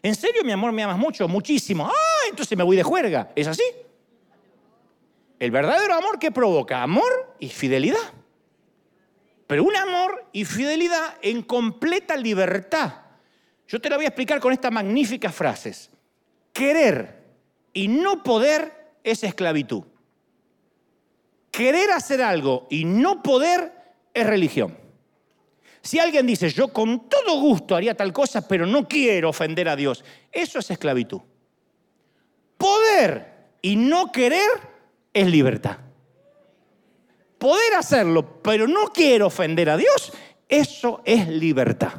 ¿En 0.03 0.15
serio, 0.15 0.43
mi 0.43 0.53
amor, 0.53 0.73
me 0.73 0.83
amas 0.83 0.99
mucho? 0.99 1.29
Muchísimo. 1.29 1.87
Ah, 1.87 2.29
entonces 2.29 2.57
me 2.57 2.65
voy 2.65 2.77
de 2.77 2.83
juerga. 2.83 3.31
¿Es 3.37 3.47
así? 3.47 3.63
El 5.39 5.51
verdadero 5.51 5.95
amor 5.95 6.19
que 6.19 6.31
provoca 6.31 6.83
amor 6.83 7.37
y 7.39 7.49
fidelidad. 7.49 7.99
Pero 9.53 9.65
un 9.65 9.77
amor 9.77 10.31
y 10.33 10.47
fidelidad 10.47 11.19
en 11.21 11.43
completa 11.43 12.17
libertad. 12.17 13.03
Yo 13.69 13.83
te 13.83 13.91
lo 13.91 13.97
voy 13.97 14.07
a 14.07 14.09
explicar 14.09 14.41
con 14.41 14.51
estas 14.51 14.73
magníficas 14.73 15.35
frases. 15.35 15.91
Querer 16.55 17.23
y 17.75 17.87
no 17.87 18.23
poder 18.23 18.95
es 19.05 19.23
esclavitud. 19.25 19.83
Querer 21.51 21.91
hacer 21.91 22.23
algo 22.23 22.67
y 22.71 22.87
no 22.87 23.23
poder 23.23 23.75
es 24.15 24.27
religión. 24.27 24.75
Si 25.83 25.99
alguien 25.99 26.27
dice, 26.27 26.49
yo 26.49 26.69
con 26.69 27.11
todo 27.11 27.39
gusto 27.39 27.77
haría 27.77 27.95
tal 27.95 28.11
cosa, 28.11 28.49
pero 28.49 28.65
no 28.65 28.89
quiero 28.89 29.29
ofender 29.29 29.69
a 29.69 29.77
Dios, 29.77 30.03
eso 30.33 30.61
es 30.61 30.71
esclavitud. 30.71 31.21
Poder 32.57 33.51
y 33.61 33.77
no 33.77 34.13
querer 34.13 34.49
es 35.13 35.27
libertad. 35.27 35.77
Poder 37.43 37.75
hacerlo, 37.75 38.41
pero 38.41 38.69
no 38.69 38.93
quiero 38.93 39.27
ofender 39.27 39.69
a 39.69 39.77
Dios, 39.77 40.13
eso 40.49 41.03
es 41.05 41.27
libertad. 41.27 41.93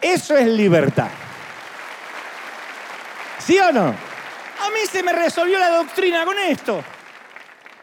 Eso 0.00 0.36
es 0.36 0.48
libertad. 0.48 1.10
¿Sí 3.38 3.56
o 3.60 3.70
no? 3.70 3.84
A 3.86 4.70
mí 4.70 4.80
se 4.90 5.00
me 5.04 5.12
resolvió 5.12 5.60
la 5.60 5.68
doctrina 5.68 6.24
con 6.24 6.36
esto. 6.40 6.82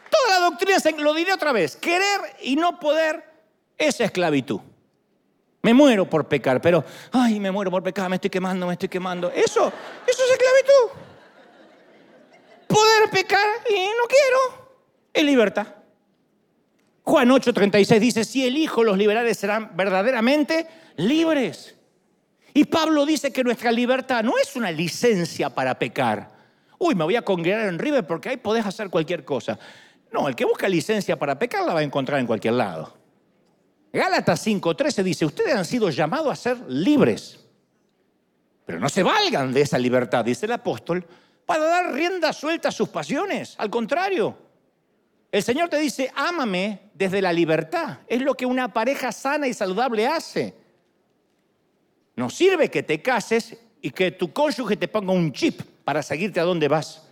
Toda 0.10 0.38
la 0.38 0.50
doctrina, 0.50 0.78
lo 0.98 1.14
diré 1.14 1.32
otra 1.32 1.54
vez, 1.54 1.78
querer 1.78 2.20
y 2.42 2.58
no 2.58 2.78
poder 2.78 3.24
es 3.78 4.02
esclavitud. 4.02 4.60
Me 5.62 5.74
muero 5.74 6.10
por 6.10 6.28
pecar, 6.28 6.60
pero, 6.60 6.84
ay, 7.14 7.40
me 7.40 7.52
muero 7.52 7.72
por 7.72 7.84
pecar, 7.84 8.10
me 8.10 8.18
estoy 8.18 8.32
quemando, 8.32 8.68
me 8.68 8.74
estoy 8.74 8.90
quemando. 8.90 9.32
Eso, 9.32 9.72
eso 10.06 10.24
es 10.26 10.32
esclavitud. 10.32 11.00
Poder 12.68 13.10
pecar 13.12 13.48
y 13.70 13.76
no 13.76 14.04
quiero, 14.10 14.74
es 15.14 15.24
libertad. 15.24 15.79
Juan 17.10 17.30
8:36 17.30 18.00
dice, 18.00 18.24
si 18.24 18.46
el 18.46 18.56
Hijo 18.56 18.84
los 18.84 18.96
liberales 18.96 19.36
serán 19.36 19.76
verdaderamente 19.76 20.68
libres. 20.98 21.76
Y 22.54 22.66
Pablo 22.66 23.04
dice 23.04 23.34
que 23.34 23.44
nuestra 23.44 23.72
libertad 23.72 24.24
no 24.24 24.38
es 24.38 24.56
una 24.56 24.72
licencia 24.72 25.50
para 25.50 25.80
pecar. 25.80 26.30
Uy, 26.78 26.94
me 26.94 27.04
voy 27.04 27.16
a 27.16 27.24
congregar 27.24 27.68
en 27.68 27.80
River 27.80 28.06
porque 28.06 28.30
ahí 28.30 28.38
podés 28.38 28.64
hacer 28.64 28.92
cualquier 28.92 29.26
cosa. 29.26 29.58
No, 30.12 30.28
el 30.28 30.36
que 30.36 30.46
busca 30.46 30.70
licencia 30.70 31.18
para 31.18 31.40
pecar 31.40 31.66
la 31.66 31.74
va 31.74 31.80
a 31.80 31.84
encontrar 31.84 32.20
en 32.20 32.28
cualquier 32.28 32.54
lado. 32.54 32.96
Gálatas 33.92 34.46
5:13 34.46 35.02
dice, 35.02 35.26
ustedes 35.26 35.56
han 35.56 35.66
sido 35.66 35.90
llamados 35.90 36.32
a 36.32 36.36
ser 36.36 36.58
libres, 36.68 37.40
pero 38.68 38.80
no 38.80 38.88
se 38.88 39.02
valgan 39.02 39.52
de 39.52 39.62
esa 39.62 39.80
libertad, 39.80 40.24
dice 40.24 40.46
el 40.46 40.52
apóstol, 40.52 41.04
para 41.48 41.66
dar 41.66 41.92
rienda 41.92 42.32
suelta 42.34 42.70
a 42.70 42.72
sus 42.72 42.90
pasiones. 42.90 43.56
Al 43.58 43.72
contrario, 43.72 44.49
el 45.32 45.44
Señor 45.44 45.70
te 45.70 45.78
dice, 45.78 46.12
ámame 46.16 46.90
desde 46.94 47.22
la 47.22 47.32
libertad. 47.32 48.00
Es 48.08 48.22
lo 48.22 48.34
que 48.34 48.46
una 48.46 48.74
pareja 48.74 49.12
sana 49.12 49.48
y 49.48 49.54
saludable 49.54 50.08
hace. 50.08 50.56
No 52.16 52.30
sirve 52.30 52.70
que 52.70 52.84
te 52.84 53.02
cases 53.02 53.58
y 53.82 53.92
que 53.92 54.12
tu 54.12 54.34
cónyuge 54.34 54.76
te 54.76 54.88
ponga 54.88 55.14
un 55.14 55.32
chip 55.32 55.62
para 55.84 56.02
seguirte 56.02 56.40
a 56.40 56.44
dónde 56.44 56.68
vas. 56.68 57.08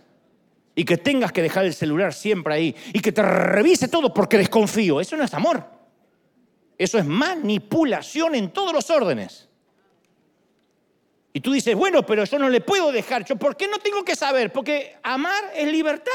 Y 0.74 0.84
que 0.84 0.96
tengas 0.96 1.32
que 1.32 1.42
dejar 1.42 1.64
el 1.64 1.74
celular 1.74 2.12
siempre 2.12 2.54
ahí. 2.54 2.76
Y 2.92 3.00
que 3.00 3.12
te 3.12 3.22
revise 3.22 3.88
todo 3.88 4.12
porque 4.12 4.36
desconfío. 4.36 5.00
Eso 5.00 5.16
no 5.16 5.24
es 5.24 5.34
amor. 5.34 5.64
Eso 6.76 6.98
es 6.98 7.04
manipulación 7.04 8.34
en 8.34 8.50
todos 8.50 8.72
los 8.72 8.90
órdenes. 8.90 9.48
Y 11.32 11.40
tú 11.40 11.52
dices, 11.52 11.74
bueno, 11.76 12.04
pero 12.04 12.24
yo 12.24 12.38
no 12.38 12.48
le 12.48 12.60
puedo 12.60 12.90
dejar. 12.90 13.24
¿Por 13.38 13.56
qué 13.56 13.68
no 13.68 13.78
tengo 13.78 14.04
que 14.04 14.16
saber? 14.16 14.52
Porque 14.52 14.96
amar 15.04 15.52
es 15.54 15.70
libertad. 15.70 16.10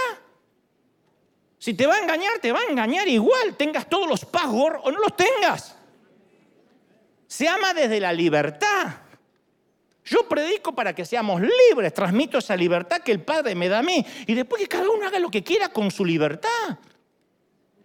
Si 1.64 1.74
te 1.74 1.88
va 1.88 1.96
a 1.96 2.00
engañar, 2.00 2.40
te 2.42 2.52
va 2.52 2.60
a 2.60 2.70
engañar 2.70 3.08
igual, 3.08 3.56
tengas 3.56 3.88
todos 3.88 4.06
los 4.06 4.26
passwords 4.26 4.82
o 4.84 4.92
no 4.92 5.00
los 5.00 5.16
tengas. 5.16 5.74
Se 7.26 7.48
ama 7.48 7.74
desde 7.74 8.02
la 8.02 8.12
libertad. 8.12 8.88
Yo 10.04 10.28
predico 10.28 10.76
para 10.76 10.94
que 10.94 11.06
seamos 11.06 11.40
libres, 11.40 11.94
transmito 11.94 12.40
esa 12.40 12.58
libertad 12.58 13.00
que 13.00 13.14
el 13.14 13.22
Padre 13.22 13.56
me 13.56 13.70
da 13.70 13.80
a 13.80 13.82
mí 13.82 14.06
y 14.28 14.34
después 14.34 14.62
que 14.62 14.68
cada 14.68 14.90
uno 14.90 15.08
haga 15.08 15.20
lo 15.20 15.32
que 15.32 15.42
quiera 15.42 15.70
con 15.70 15.90
su 15.90 16.04
libertad. 16.04 16.80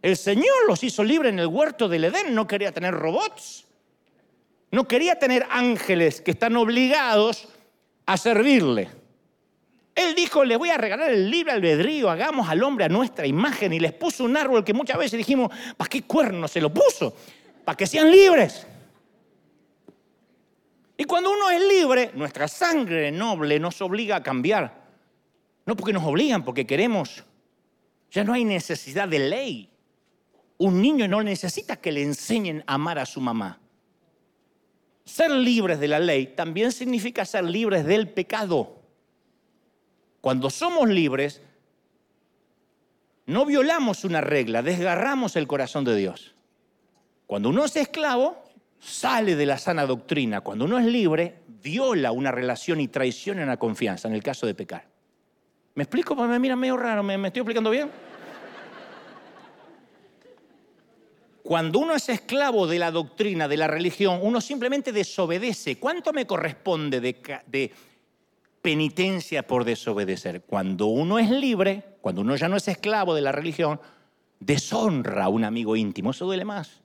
El 0.03 0.17
Señor 0.17 0.67
los 0.67 0.83
hizo 0.83 1.05
libres 1.05 1.33
en 1.33 1.39
el 1.39 1.47
huerto 1.47 1.89
del 1.89 2.03
Edén, 2.03 2.35
no 2.35 2.49
quería 2.49 2.73
tener 2.73 2.95
robots, 2.95 3.65
no 4.73 4.89
quería 4.89 5.21
tener 5.21 5.47
ángeles 5.51 6.21
que 6.21 6.33
están 6.33 6.57
obligados 6.57 7.47
a 8.07 8.17
servirle. 8.17 8.98
Él 9.99 10.15
dijo, 10.15 10.45
le 10.45 10.55
voy 10.55 10.71
a 10.71 10.77
regalar 10.77 11.11
el 11.11 11.29
libre 11.29 11.51
albedrío, 11.51 12.09
hagamos 12.09 12.49
al 12.49 12.63
hombre 12.63 12.85
a 12.85 12.89
nuestra 12.89 13.27
imagen. 13.27 13.73
Y 13.73 13.81
les 13.81 13.93
puso 13.93 14.23
un 14.23 14.37
árbol 14.37 14.63
que 14.63 14.73
muchas 14.73 14.97
veces 14.97 15.19
dijimos, 15.19 15.51
¿para 15.77 15.89
qué 15.89 16.03
cuerno 16.03 16.47
se 16.47 16.61
lo 16.61 16.73
puso? 16.73 17.17
Para 17.65 17.77
que 17.77 17.85
sean 17.85 18.09
libres. 18.09 18.65
Y 20.97 21.03
cuando 21.03 21.33
uno 21.33 21.51
es 21.51 21.61
libre, 21.61 22.13
nuestra 22.15 22.47
sangre 22.47 23.11
noble 23.11 23.59
nos 23.59 23.83
obliga 23.83 24.15
a 24.15 24.23
cambiar. 24.23 24.73
No 25.67 25.75
porque 25.75 25.93
nos 25.93 26.05
obligan, 26.05 26.45
porque 26.45 26.65
queremos. 26.65 27.25
Ya 28.13 28.23
no 28.23 28.35
hay 28.35 28.45
necesidad 28.45 29.09
de 29.09 29.19
ley. 29.19 29.69
Un 30.59 30.81
niño 30.81 31.09
no 31.09 31.25
necesita 31.25 31.75
que 31.75 31.91
le 31.91 32.05
enseñen 32.05 32.63
a 32.69 32.75
amar 32.75 33.01
a 33.01 33.07
su 33.07 33.21
mamá. 33.21 33.59
Ser 35.05 35.33
libres 35.33 35.81
de 35.81 35.89
la 35.89 35.99
ley 35.99 36.35
también 36.37 36.71
significa 36.71 37.25
ser 37.25 37.43
libres 37.43 37.85
del 37.85 38.09
pecado. 38.09 38.78
Cuando 40.21 40.51
somos 40.51 40.89
libres, 40.89 41.43
no 43.27 43.45
violamos 43.45 44.05
una 44.05 44.21
regla, 44.21 44.63
desgarramos 44.63 45.37
el 45.37 45.47
corazón 45.47 45.85
de 45.85 45.97
Dios. 45.97 46.35
Cuando 47.27 47.51
uno 47.51 47.65
es 47.65 47.77
esclavo, 47.77 48.43
sale 48.81 49.37
de 49.37 49.47
la 49.47 49.59
sana 49.59 49.87
doctrina. 49.87 50.41
Cuando 50.41 50.65
uno 50.65 50.79
es 50.79 50.87
libre, 50.87 51.43
viola 51.47 52.11
una 52.13 52.33
relación 52.33 52.81
y 52.81 52.89
traiciona 52.89 53.43
una 53.43 53.59
confianza 53.59 54.09
en 54.09 54.15
el 54.15 54.23
caso 54.23 54.47
de 54.47 54.55
pecar. 54.55 54.87
¿Me 55.75 55.85
explico? 55.85 56.17
Porque 56.17 56.31
me 56.31 56.39
miran 56.39 56.59
medio 56.59 56.77
raro, 56.77 57.03
¿me, 57.03 57.15
estoy 57.15 57.41
explicando 57.41 57.71
bien? 57.71 57.91
Cuando 61.43 61.79
uno 61.79 61.95
es 61.95 62.09
esclavo 62.09 62.67
de 62.67 62.79
la 62.79 62.91
doctrina, 62.91 63.49
de 63.49 63.57
la 63.57 63.69
religión, 63.69 64.19
uno 64.23 64.41
simplemente 64.41 64.93
desobedece. 64.93 65.79
¿Cuánto 65.79 66.13
me 66.13 66.27
corresponde 66.27 67.01
de, 67.01 67.17
de 67.47 67.73
penitencia 68.63 69.47
por 69.47 69.65
desobedecer. 69.65 70.43
Cuando 70.43 70.87
uno 70.87 71.19
es 71.19 71.31
libre, 71.31 71.97
cuando 72.01 72.21
uno 72.23 72.37
ya 72.37 72.49
no 72.49 72.57
es 72.57 72.69
esclavo 72.69 73.15
de 73.15 73.23
la 73.23 73.33
religión, 73.33 73.81
deshonra 74.41 75.25
a 75.25 75.29
un 75.29 75.45
amigo 75.45 75.77
íntimo. 75.77 76.11
Eso 76.11 76.27
duele 76.27 76.45
más. 76.45 76.81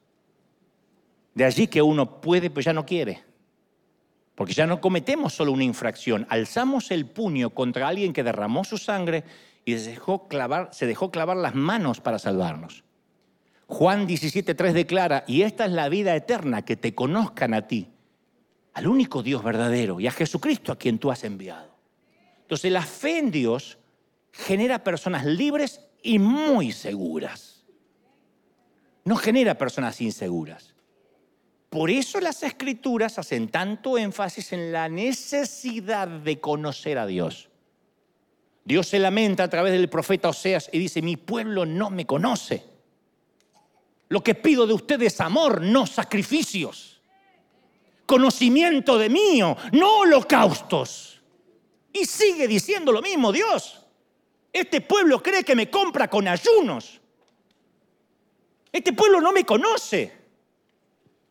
De 1.34 1.46
allí 1.46 1.68
que 1.68 1.82
uno 1.82 2.22
puede, 2.22 2.50
pero 2.50 2.62
ya 2.62 2.74
no 2.74 2.86
quiere. 2.86 3.24
Porque 4.36 4.54
ya 4.54 4.66
no 4.66 4.82
cometemos 4.82 5.34
solo 5.34 5.52
una 5.52 5.64
infracción, 5.64 6.26
alzamos 6.30 6.90
el 6.90 7.06
puño 7.06 7.52
contra 7.52 7.88
alguien 7.88 8.14
que 8.14 8.24
derramó 8.24 8.64
su 8.64 8.78
sangre 8.78 9.24
y 9.64 9.78
se 9.78 9.92
dejó 9.92 10.28
clavar, 10.28 10.70
se 10.72 10.88
dejó 10.88 11.12
clavar 11.12 11.38
las 11.38 11.54
manos 11.54 12.02
para 12.02 12.18
salvarnos. 12.18 12.84
Juan 13.68 14.08
17.3 14.08 14.74
declara, 14.74 15.24
y 15.28 15.44
esta 15.44 15.66
es 15.66 15.72
la 15.72 15.88
vida 15.88 16.16
eterna, 16.16 16.64
que 16.64 16.76
te 16.76 16.94
conozcan 16.96 17.54
a 17.54 17.68
ti, 17.68 17.93
al 18.74 18.88
único 18.88 19.22
Dios 19.22 19.44
verdadero 19.44 20.00
y 20.00 20.08
a 20.08 20.12
Jesucristo 20.12 20.72
a 20.72 20.78
quien 20.78 20.98
tú 20.98 21.12
has 21.12 21.24
enviado. 21.24 21.74
Entonces 22.42 22.72
la 22.72 22.82
fe 22.82 23.20
en 23.20 23.32
Dios 23.32 23.78
genera 24.32 24.84
personas 24.84 25.26
libres 25.26 25.82
y 26.02 26.20
muy 26.20 26.72
seguras. 26.72 27.64
No 29.06 29.16
genera 29.16 29.58
personas 29.58 30.02
inseguras. 30.02 30.74
Por 31.70 31.90
eso 31.90 32.20
las 32.20 32.44
escrituras 32.44 33.18
hacen 33.18 33.50
tanto 33.50 33.98
énfasis 33.98 34.54
en 34.54 34.72
la 34.72 34.90
necesidad 34.90 36.08
de 36.08 36.40
conocer 36.40 36.98
a 36.98 37.06
Dios. 37.06 37.50
Dios 38.66 38.88
se 38.88 39.00
lamenta 39.00 39.44
a 39.44 39.50
través 39.50 39.74
del 39.74 39.90
profeta 39.90 40.30
Oseas 40.30 40.70
y 40.72 40.80
dice, 40.80 41.02
mi 41.02 41.18
pueblo 41.18 41.66
no 41.66 41.90
me 41.90 42.06
conoce. 42.06 42.64
Lo 44.10 44.24
que 44.24 44.36
pido 44.36 44.66
de 44.68 44.74
ustedes 44.74 45.14
es 45.14 45.22
amor, 45.22 45.62
no 45.62 45.86
sacrificios 45.86 46.93
conocimiento 48.06 48.98
de 48.98 49.10
mío, 49.10 49.56
no 49.72 50.00
holocaustos. 50.00 51.22
Y 51.92 52.06
sigue 52.06 52.48
diciendo 52.48 52.92
lo 52.92 53.02
mismo 53.02 53.32
Dios. 53.32 53.80
Este 54.52 54.82
pueblo 54.82 55.22
cree 55.22 55.44
que 55.44 55.56
me 55.56 55.70
compra 55.70 56.10
con 56.10 56.28
ayunos. 56.28 57.00
Este 58.72 58.94
pueblo 58.94 59.22
no 59.22 59.32
me 59.32 59.46
conoce. 59.46 60.24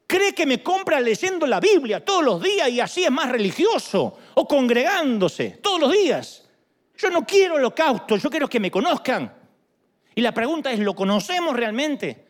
Cree 0.07 0.35
que 0.35 0.47
me 0.47 0.63
compra 0.63 1.01
leyendo 1.01 1.47
la 1.47 1.59
Biblia 1.59 2.05
todos 2.05 2.23
los 2.23 2.43
días 2.43 2.69
y 2.69 2.81
así 2.81 3.05
es 3.05 3.11
más 3.11 3.31
religioso 3.31 4.19
o 4.35 4.47
congregándose 4.47 5.59
todos 5.63 5.81
los 5.81 5.93
días. 5.93 6.49
Yo 6.97 7.11
no 7.11 7.27
quiero 7.27 7.55
holocaustos, 7.55 8.23
yo 8.23 8.31
quiero 8.31 8.49
que 8.49 8.61
me 8.61 8.71
conozcan. 8.71 9.35
Y 10.15 10.21
la 10.21 10.33
pregunta 10.33 10.71
es, 10.71 10.79
¿lo 10.79 10.95
conocemos 10.95 11.57
realmente? 11.57 12.22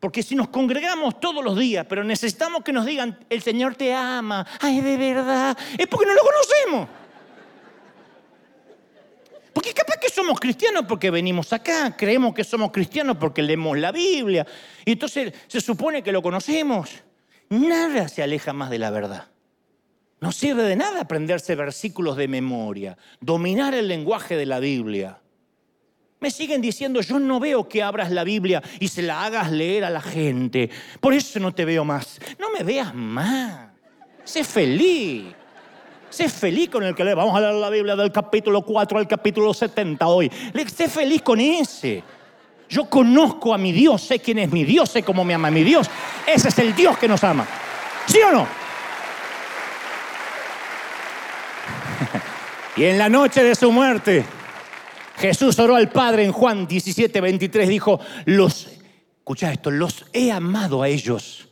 Porque 0.00 0.22
si 0.22 0.36
nos 0.36 0.48
congregamos 0.48 1.18
todos 1.18 1.44
los 1.44 1.58
días, 1.58 1.84
pero 1.88 2.04
necesitamos 2.04 2.62
que 2.62 2.72
nos 2.72 2.86
digan, 2.86 3.18
el 3.28 3.42
Señor 3.42 3.74
te 3.74 3.92
ama, 3.92 4.46
ay, 4.60 4.80
de 4.80 4.96
verdad, 4.96 5.58
es 5.76 5.86
porque 5.88 6.06
no 6.06 6.14
lo 6.14 6.20
conocemos. 6.20 6.88
Porque 9.52 9.74
capaz 9.74 9.96
que 10.00 10.08
somos 10.08 10.38
cristianos 10.38 10.84
porque 10.86 11.10
venimos 11.10 11.52
acá, 11.52 11.96
creemos 11.96 12.32
que 12.32 12.44
somos 12.44 12.70
cristianos 12.70 13.16
porque 13.16 13.42
leemos 13.42 13.76
la 13.76 13.90
Biblia, 13.90 14.46
y 14.84 14.92
entonces 14.92 15.32
se 15.48 15.60
supone 15.60 16.00
que 16.00 16.12
lo 16.12 16.22
conocemos. 16.22 16.90
Nada 17.48 18.06
se 18.06 18.22
aleja 18.22 18.52
más 18.52 18.70
de 18.70 18.78
la 18.78 18.90
verdad. 18.90 19.28
No 20.20 20.30
sirve 20.30 20.62
de 20.62 20.76
nada 20.76 21.00
aprenderse 21.00 21.56
versículos 21.56 22.16
de 22.16 22.28
memoria, 22.28 22.96
dominar 23.20 23.74
el 23.74 23.88
lenguaje 23.88 24.36
de 24.36 24.46
la 24.46 24.60
Biblia. 24.60 25.20
Me 26.20 26.30
siguen 26.32 26.60
diciendo, 26.60 27.00
yo 27.00 27.20
no 27.20 27.38
veo 27.38 27.68
que 27.68 27.80
abras 27.82 28.10
la 28.10 28.24
Biblia 28.24 28.60
y 28.80 28.88
se 28.88 29.02
la 29.02 29.24
hagas 29.24 29.52
leer 29.52 29.84
a 29.84 29.90
la 29.90 30.00
gente. 30.00 30.68
Por 31.00 31.14
eso 31.14 31.38
no 31.38 31.54
te 31.54 31.64
veo 31.64 31.84
más. 31.84 32.18
No 32.38 32.50
me 32.50 32.64
veas 32.64 32.92
más. 32.92 33.68
Sé 34.24 34.42
feliz. 34.42 35.26
Sé 36.10 36.28
feliz 36.28 36.70
con 36.70 36.82
el 36.82 36.92
que 36.94 37.04
le 37.04 37.14
vamos 37.14 37.36
a 37.36 37.40
leer 37.40 37.54
la 37.54 37.70
Biblia 37.70 37.94
del 37.94 38.10
capítulo 38.10 38.62
4 38.62 38.98
al 38.98 39.06
capítulo 39.06 39.54
70 39.54 40.08
hoy. 40.08 40.28
Sé 40.74 40.88
feliz 40.88 41.22
con 41.22 41.38
ese. 41.38 42.02
Yo 42.68 42.86
conozco 42.86 43.54
a 43.54 43.58
mi 43.58 43.70
Dios, 43.72 44.02
sé 44.02 44.18
quién 44.18 44.40
es 44.40 44.50
mi 44.50 44.64
Dios, 44.64 44.90
sé 44.90 45.04
cómo 45.04 45.24
me 45.24 45.34
ama 45.34 45.50
mi 45.50 45.62
Dios. 45.62 45.88
Ese 46.26 46.48
es 46.48 46.58
el 46.58 46.74
Dios 46.74 46.98
que 46.98 47.06
nos 47.06 47.22
ama. 47.22 47.46
¿Sí 48.06 48.18
o 48.20 48.32
no? 48.32 48.46
y 52.76 52.84
en 52.84 52.98
la 52.98 53.08
noche 53.08 53.42
de 53.42 53.54
su 53.54 53.70
muerte, 53.70 54.24
Jesús 55.18 55.58
oró 55.58 55.74
al 55.74 55.90
Padre 55.90 56.24
en 56.24 56.32
Juan 56.32 56.68
17, 56.68 57.20
23, 57.20 57.68
dijo, 57.68 57.98
los, 58.26 58.68
escucha 59.18 59.52
esto, 59.52 59.70
los 59.70 60.04
he 60.12 60.30
amado 60.30 60.82
a 60.82 60.88
ellos 60.88 61.48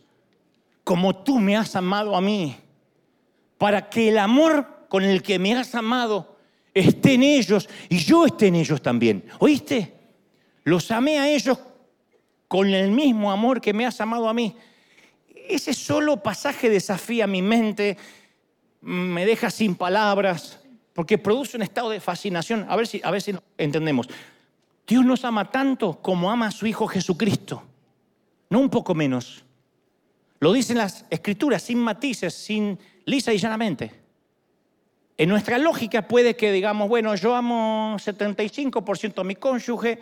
como 0.84 1.16
tú 1.16 1.40
me 1.40 1.56
has 1.56 1.74
amado 1.74 2.14
a 2.14 2.20
mí, 2.20 2.56
para 3.58 3.90
que 3.90 4.08
el 4.08 4.18
amor 4.18 4.86
con 4.88 5.02
el 5.02 5.20
que 5.20 5.36
me 5.40 5.52
has 5.52 5.74
amado 5.74 6.36
esté 6.72 7.14
en 7.14 7.24
ellos 7.24 7.68
y 7.88 7.98
yo 7.98 8.24
esté 8.24 8.46
en 8.46 8.54
ellos 8.54 8.80
también. 8.80 9.24
¿Oíste? 9.40 9.94
Los 10.62 10.92
amé 10.92 11.18
a 11.18 11.28
ellos 11.28 11.58
con 12.46 12.72
el 12.72 12.92
mismo 12.92 13.32
amor 13.32 13.60
que 13.60 13.72
me 13.72 13.84
has 13.84 14.00
amado 14.00 14.28
a 14.28 14.32
mí. 14.32 14.54
Ese 15.48 15.74
solo 15.74 16.22
pasaje 16.22 16.70
desafía 16.70 17.26
mi 17.26 17.42
mente, 17.42 17.96
me 18.80 19.26
deja 19.26 19.50
sin 19.50 19.74
palabras 19.74 20.60
porque 20.96 21.18
produce 21.18 21.58
un 21.58 21.62
estado 21.62 21.90
de 21.90 22.00
fascinación. 22.00 22.64
A 22.70 22.74
ver 22.74 22.86
si, 22.86 23.02
a 23.04 23.10
ver 23.10 23.22
entendemos. 23.58 24.08
Dios 24.86 25.04
nos 25.04 25.26
ama 25.26 25.50
tanto 25.50 26.00
como 26.00 26.30
ama 26.30 26.46
a 26.46 26.50
su 26.50 26.66
Hijo 26.66 26.88
Jesucristo, 26.88 27.62
no 28.48 28.60
un 28.60 28.70
poco 28.70 28.94
menos. 28.94 29.44
Lo 30.40 30.54
dicen 30.54 30.78
las 30.78 31.04
escrituras 31.10 31.62
sin 31.62 31.78
matices, 31.78 32.32
sin 32.32 32.78
lisa 33.04 33.34
y 33.34 33.38
llanamente. 33.38 33.92
En 35.18 35.28
nuestra 35.28 35.58
lógica 35.58 36.08
puede 36.08 36.34
que 36.34 36.50
digamos, 36.50 36.88
bueno, 36.88 37.14
yo 37.14 37.34
amo 37.34 37.96
75% 37.98 39.20
a 39.20 39.24
mi 39.24 39.34
cónyuge, 39.36 39.98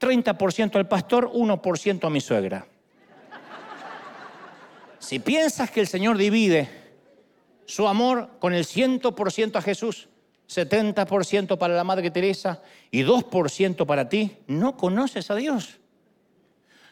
30% 0.00 0.76
al 0.76 0.88
pastor, 0.88 1.30
1% 1.30 2.06
a 2.06 2.10
mi 2.10 2.22
suegra. 2.22 2.66
Si 4.98 5.18
piensas 5.18 5.70
que 5.70 5.80
el 5.80 5.86
Señor 5.86 6.16
divide 6.16 6.70
su 7.66 7.86
amor 7.86 8.30
con 8.38 8.54
el 8.54 8.64
100% 8.64 9.56
a 9.56 9.62
Jesús, 9.62 10.08
70% 10.48 11.58
para 11.58 11.74
la 11.74 11.84
Madre 11.84 12.10
Teresa 12.10 12.62
y 12.90 13.02
2% 13.02 13.84
para 13.84 14.08
ti, 14.08 14.36
no 14.46 14.76
conoces 14.76 15.30
a 15.30 15.36
Dios. 15.36 15.78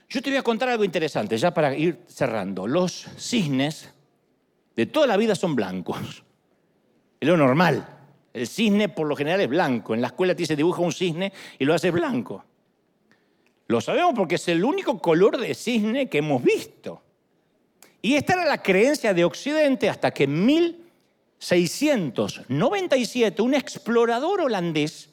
Yo 0.09 0.23
te 0.23 0.31
voy 0.31 0.39
a 0.39 0.43
contar 0.43 0.69
algo 0.69 0.85
interesante, 0.85 1.37
ya 1.37 1.53
para 1.53 1.75
ir 1.75 2.05
cerrando. 2.07 2.67
Los 2.67 3.07
cisnes 3.17 3.93
de 4.77 4.87
toda 4.87 5.07
la 5.07 5.17
vida 5.17 5.35
son 5.35 5.57
blancos. 5.57 6.23
Es 7.19 7.29
lo 7.29 7.37
normal. 7.37 7.89
El 8.33 8.47
cisne 8.47 8.91
por 8.91 9.07
lo 9.07 9.17
general 9.17 9.41
es 9.41 9.49
blanco. 9.49 9.95
En 9.95 10.03
la 10.03 10.09
escuela 10.09 10.35
te 10.35 10.43
dice 10.43 10.55
dibuja 10.55 10.83
un 10.83 10.93
cisne 10.93 11.33
y 11.59 11.65
lo 11.65 11.75
hace 11.75 11.91
blanco. 11.91 12.45
Lo 13.69 13.81
sabemos 13.81 14.13
porque 14.15 14.37
es 14.37 14.47
el 14.49 14.63
único 14.63 14.99
color 14.99 15.39
de 15.39 15.55
cisne 15.55 16.09
que 16.09 16.19
hemos 16.19 16.43
visto. 16.43 17.03
Y 18.03 18.15
esta 18.15 18.35
era 18.35 18.45
la 18.45 18.63
creencia 18.63 19.15
de 19.15 19.25
Occidente 19.25 19.89
hasta 19.89 20.13
que 20.13 20.25
en 20.25 20.45
mil 20.45 20.86
697, 21.39 23.43
un 23.43 23.55
explorador 23.55 24.43
holandés 24.43 25.11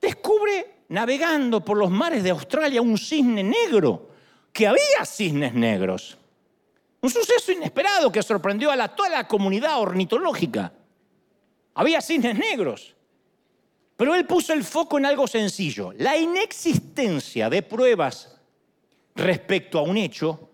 descubre 0.00 0.78
navegando 0.88 1.64
por 1.64 1.76
los 1.76 1.90
mares 1.90 2.22
de 2.22 2.30
Australia 2.30 2.80
un 2.80 2.96
cisne 2.96 3.42
negro, 3.42 4.08
que 4.52 4.66
había 4.66 5.04
cisnes 5.04 5.54
negros. 5.54 6.16
Un 7.00 7.10
suceso 7.10 7.52
inesperado 7.52 8.10
que 8.10 8.22
sorprendió 8.22 8.72
a 8.72 8.88
toda 8.88 9.10
la 9.10 9.28
comunidad 9.28 9.78
ornitológica. 9.78 10.72
Había 11.74 12.00
cisnes 12.00 12.36
negros. 12.36 12.94
Pero 13.96 14.14
él 14.14 14.26
puso 14.26 14.52
el 14.52 14.64
foco 14.64 14.98
en 14.98 15.06
algo 15.06 15.26
sencillo. 15.26 15.92
La 15.98 16.16
inexistencia 16.16 17.50
de 17.50 17.62
pruebas 17.62 18.36
respecto 19.14 19.78
a 19.78 19.82
un 19.82 19.96
hecho 19.96 20.50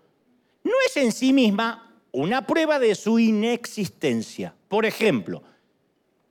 no 0.63 0.73
es 0.85 0.97
en 0.97 1.11
sí 1.11 1.31
misma 1.31 1.84
una 2.15 2.45
prueba 2.45 2.79
de 2.79 2.95
su 2.95 3.19
inexistencia. 3.19 4.53
Por 4.67 4.85
ejemplo, 4.85 5.43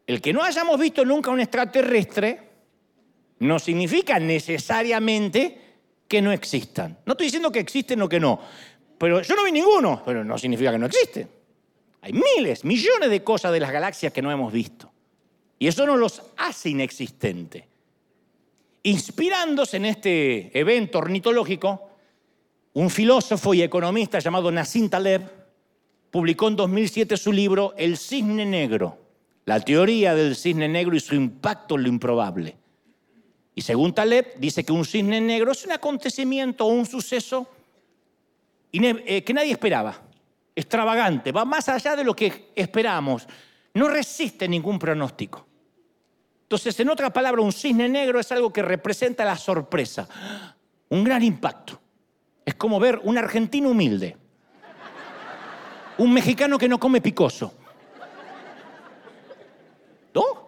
el 0.06 0.20
que 0.20 0.32
no 0.32 0.42
hayamos 0.42 0.78
visto 0.80 1.04
nunca 1.04 1.30
un 1.30 1.40
extraterrestre 1.40 2.40
no 3.40 3.58
significa 3.58 4.18
necesariamente 4.18 5.60
que 6.08 6.22
no 6.22 6.32
existan. 6.32 6.98
No 7.04 7.12
estoy 7.12 7.26
diciendo 7.26 7.52
que 7.52 7.60
existen 7.60 8.00
o 8.02 8.08
que 8.08 8.20
no, 8.20 8.40
pero 8.98 9.20
yo 9.20 9.34
no 9.34 9.44
vi 9.44 9.52
ninguno, 9.52 10.02
pero 10.04 10.24
no 10.24 10.38
significa 10.38 10.72
que 10.72 10.78
no 10.78 10.86
existen. 10.86 11.28
Hay 12.00 12.12
miles, 12.12 12.64
millones 12.64 13.10
de 13.10 13.22
cosas 13.22 13.52
de 13.52 13.60
las 13.60 13.72
galaxias 13.72 14.12
que 14.12 14.22
no 14.22 14.30
hemos 14.30 14.52
visto. 14.52 14.90
Y 15.58 15.66
eso 15.66 15.86
no 15.86 15.96
los 15.96 16.22
hace 16.36 16.70
inexistentes. 16.70 17.64
Inspirándose 18.82 19.78
en 19.78 19.86
este 19.86 20.58
evento 20.58 20.98
ornitológico, 20.98 21.90
un 22.74 22.90
filósofo 22.90 23.54
y 23.54 23.62
economista 23.62 24.18
llamado 24.18 24.50
Nassim 24.50 24.88
Taleb 24.90 25.22
publicó 26.14 26.46
en 26.46 26.54
2007 26.54 27.16
su 27.16 27.32
libro 27.32 27.74
El 27.76 27.96
cisne 27.96 28.46
negro, 28.46 28.96
la 29.46 29.58
teoría 29.58 30.14
del 30.14 30.36
cisne 30.36 30.68
negro 30.68 30.94
y 30.94 31.00
su 31.00 31.16
impacto 31.16 31.74
en 31.74 31.82
lo 31.82 31.88
improbable. 31.88 32.56
Y 33.52 33.62
según 33.62 33.92
Taleb, 33.92 34.38
dice 34.38 34.62
que 34.62 34.70
un 34.70 34.84
cisne 34.84 35.20
negro 35.20 35.50
es 35.50 35.64
un 35.64 35.72
acontecimiento 35.72 36.66
o 36.66 36.68
un 36.68 36.86
suceso 36.86 37.48
eh, 38.70 39.24
que 39.24 39.34
nadie 39.34 39.50
esperaba, 39.50 40.02
extravagante, 40.54 41.32
va 41.32 41.44
más 41.44 41.68
allá 41.68 41.96
de 41.96 42.04
lo 42.04 42.14
que 42.14 42.52
esperamos, 42.54 43.26
no 43.74 43.88
resiste 43.88 44.46
ningún 44.46 44.78
pronóstico. 44.78 45.44
Entonces, 46.42 46.78
en 46.78 46.90
otra 46.90 47.12
palabra, 47.12 47.42
un 47.42 47.52
cisne 47.52 47.88
negro 47.88 48.20
es 48.20 48.30
algo 48.30 48.52
que 48.52 48.62
representa 48.62 49.24
la 49.24 49.36
sorpresa, 49.36 50.08
un 50.90 51.02
gran 51.02 51.24
impacto. 51.24 51.80
Es 52.44 52.54
como 52.54 52.78
ver 52.78 53.00
un 53.02 53.18
argentino 53.18 53.70
humilde, 53.70 54.16
un 55.98 56.12
mexicano 56.12 56.58
que 56.58 56.68
no 56.68 56.78
come 56.78 57.00
picoso. 57.00 57.54
¿No? 60.14 60.44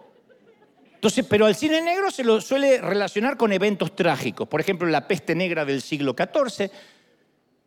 Entonces, 0.94 1.26
pero 1.28 1.46
al 1.46 1.54
cine 1.54 1.82
negro 1.82 2.10
se 2.10 2.24
lo 2.24 2.40
suele 2.40 2.80
relacionar 2.80 3.36
con 3.36 3.52
eventos 3.52 3.94
trágicos. 3.94 4.48
Por 4.48 4.60
ejemplo, 4.60 4.88
la 4.88 5.06
peste 5.06 5.34
negra 5.34 5.64
del 5.64 5.82
siglo 5.82 6.14
XIV, 6.16 6.70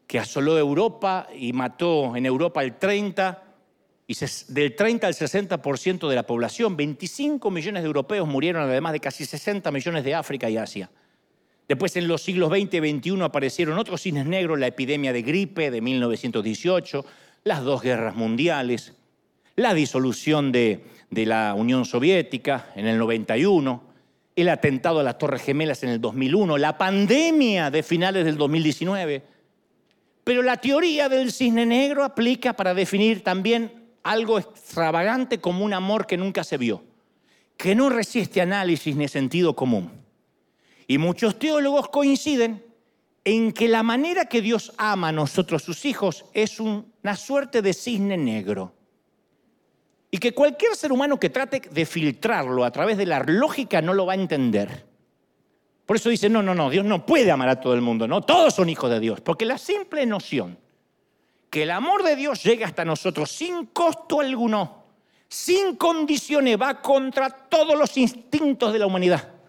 que 0.07 0.19
asoló 0.19 0.57
Europa 0.57 1.27
y 1.33 1.53
mató 1.53 2.15
en 2.15 2.25
Europa 2.25 2.63
el 2.63 2.77
30, 2.77 3.43
y 4.07 4.15
del 4.47 4.75
30 4.75 5.05
al 5.05 5.13
60% 5.13 6.09
de 6.09 6.15
la 6.15 6.23
población. 6.23 6.75
25 6.75 7.51
millones 7.51 7.83
de 7.83 7.87
europeos 7.87 8.27
murieron, 8.27 8.63
además 8.63 8.93
de 8.93 8.99
casi 8.99 9.23
60 9.23 9.69
millones 9.69 10.03
de 10.03 10.15
África 10.15 10.49
y 10.49 10.57
Asia. 10.57 10.89
Después, 11.67 11.95
en 11.95 12.07
los 12.07 12.23
siglos 12.23 12.49
XX 12.49 12.73
y 12.73 12.99
XXI, 12.99 13.21
aparecieron 13.21 13.77
otros 13.77 14.01
cines 14.01 14.25
negros, 14.25 14.57
la 14.57 14.65
epidemia 14.65 15.13
de 15.13 15.21
gripe 15.21 15.69
de 15.69 15.79
1918, 15.79 17.05
las 17.43 17.63
dos 17.63 17.81
guerras 17.81 18.15
mundiales, 18.15 18.93
la 19.55 19.73
disolución 19.73 20.51
de, 20.51 20.83
la 21.11 21.53
Unión 21.53 21.85
Soviética 21.85 22.71
en 22.75 22.87
el 22.87 22.97
91, 22.97 23.83
el 24.35 24.49
atentado 24.49 24.99
a 24.99 25.03
las 25.03 25.17
Torres 25.17 25.41
Gemelas 25.41 25.83
en 25.83 25.89
el 25.89 25.99
2001, 25.99 26.57
la 26.57 26.77
pandemia 26.77 27.71
de 27.71 27.83
finales 27.83 28.25
del 28.25 28.37
2019. 28.37 29.23
Pero 30.23 30.43
la 30.43 30.57
teoría 30.57 31.09
del 31.09 31.31
cisne 31.31 31.65
negro 31.65 32.03
aplica 32.03 32.53
para 32.53 32.73
definir 32.73 33.23
también 33.23 33.71
algo 34.03 34.39
extravagante 34.39 35.39
como 35.39 35.65
un 35.65 35.73
amor 35.73 36.07
que 36.07 36.17
nunca 36.17 36.43
se 36.43 36.57
vio, 36.57 36.83
que 37.57 37.75
no 37.75 37.89
resiste 37.89 38.41
análisis 38.41 38.95
ni 38.95 39.07
sentido 39.07 39.55
común. 39.55 39.91
Y 40.87 40.97
muchos 40.97 41.37
teólogos 41.37 41.89
coinciden 41.89 42.63
en 43.25 43.51
que 43.51 43.67
la 43.67 43.83
manera 43.83 44.25
que 44.25 44.41
Dios 44.41 44.73
ama 44.77 45.09
a 45.09 45.11
nosotros 45.11 45.63
sus 45.63 45.85
hijos 45.85 46.25
es 46.33 46.59
una 47.03 47.15
suerte 47.15 47.61
de 47.61 47.73
cisne 47.73 48.17
negro. 48.17 48.73
Y 50.11 50.17
que 50.17 50.33
cualquier 50.33 50.75
ser 50.75 50.91
humano 50.91 51.19
que 51.19 51.29
trate 51.29 51.61
de 51.69 51.85
filtrarlo 51.85 52.63
a 52.63 52.71
través 52.71 52.97
de 52.97 53.05
la 53.05 53.19
lógica 53.19 53.81
no 53.81 53.93
lo 53.93 54.05
va 54.05 54.13
a 54.13 54.15
entender. 54.15 54.85
Por 55.85 55.95
eso 55.95 56.09
dice, 56.09 56.29
no, 56.29 56.41
no, 56.41 56.55
no, 56.55 56.69
Dios 56.69 56.85
no 56.85 57.05
puede 57.05 57.31
amar 57.31 57.49
a 57.49 57.59
todo 57.59 57.73
el 57.73 57.81
mundo, 57.81 58.07
no, 58.07 58.21
todos 58.21 58.53
son 58.53 58.69
hijos 58.69 58.89
de 58.89 58.99
Dios, 58.99 59.21
porque 59.21 59.45
la 59.45 59.57
simple 59.57 60.05
noción 60.05 60.57
que 61.49 61.63
el 61.63 61.71
amor 61.71 62.03
de 62.03 62.15
Dios 62.15 62.43
llegue 62.43 62.63
hasta 62.63 62.85
nosotros 62.85 63.31
sin 63.31 63.67
costo 63.67 64.19
alguno, 64.21 64.83
sin 65.27 65.75
condiciones, 65.75 66.59
va 66.61 66.81
contra 66.81 67.29
todos 67.29 67.77
los 67.77 67.97
instintos 67.97 68.71
de 68.71 68.79
la 68.79 68.85
humanidad 68.85 69.39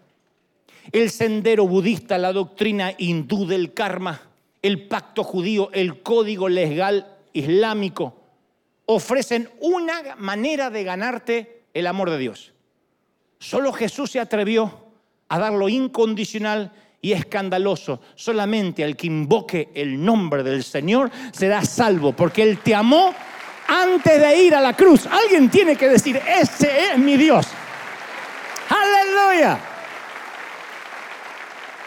el 0.91 1.09
sendero 1.09 1.67
budista, 1.67 2.17
la 2.17 2.33
doctrina 2.33 2.93
hindú 2.97 3.45
del 3.45 3.73
karma, 3.73 4.21
el 4.61 4.87
pacto 4.87 5.23
judío, 5.23 5.69
el 5.73 6.01
código 6.01 6.49
legal 6.49 7.10
islámico, 7.33 8.15
ofrecen 8.85 9.49
una 9.59 10.15
manera 10.17 10.69
de 10.69 10.83
ganarte 10.83 11.63
el 11.73 11.87
amor 11.87 12.09
de 12.09 12.17
Dios. 12.17 12.53
Solo 13.39 13.73
Jesús 13.73 14.11
se 14.11 14.19
atrevió 14.19 14.85
a 15.29 15.39
dar 15.39 15.53
lo 15.53 15.69
incondicional 15.69 16.71
y 17.01 17.13
escandaloso. 17.13 18.01
Solamente 18.15 18.83
al 18.83 18.95
que 18.95 19.07
invoque 19.07 19.69
el 19.73 20.03
nombre 20.03 20.43
del 20.43 20.63
Señor 20.63 21.09
será 21.31 21.63
salvo, 21.63 22.13
porque 22.13 22.43
Él 22.43 22.59
te 22.59 22.75
amó 22.75 23.13
antes 23.67 24.21
de 24.21 24.43
ir 24.43 24.53
a 24.53 24.61
la 24.61 24.75
cruz. 24.75 25.07
Alguien 25.07 25.49
tiene 25.49 25.75
que 25.75 25.87
decir, 25.87 26.21
ese 26.27 26.91
es 26.91 26.97
mi 26.97 27.17
Dios. 27.17 27.47
Aleluya. 28.69 29.59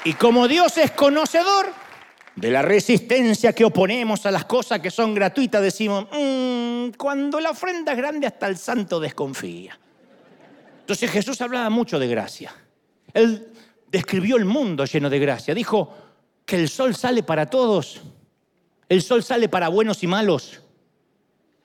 Y 0.05 0.15
como 0.15 0.49
Dios 0.49 0.77
es 0.79 0.91
conocedor 0.91 1.84
de 2.37 2.51
la 2.51 2.63
resistencia 2.63 3.53
que 3.53 3.65
oponemos 3.65 4.27
a 4.27 4.31
las 4.31 4.45
cosas 4.45 4.81
que 4.81 4.91
son 4.91 5.15
gratuitas, 5.15 5.63
decimos, 5.63 6.07
mm, 6.13 6.91
cuando 6.99 7.41
la 7.41 7.51
ofrenda 7.51 7.93
es 7.93 7.99
grande 7.99 8.27
hasta 8.27 8.47
el 8.47 8.57
santo 8.57 8.99
desconfía. 8.99 9.79
Entonces 10.81 11.11
Jesús 11.11 11.41
hablaba 11.41 11.71
mucho 11.71 11.99
de 11.99 12.09
gracia. 12.09 12.55
Él 13.13 13.49
describió 13.91 14.37
el 14.37 14.45
mundo 14.45 14.85
lleno 14.85 15.09
de 15.09 15.19
gracia. 15.19 15.55
Dijo 15.55 15.95
que 16.45 16.57
el 16.57 16.69
sol 16.69 16.95
sale 16.95 17.23
para 17.23 17.47
todos. 17.47 18.03
El 18.89 19.01
sol 19.01 19.23
sale 19.23 19.49
para 19.49 19.69
buenos 19.69 20.03
y 20.03 20.07
malos. 20.07 20.61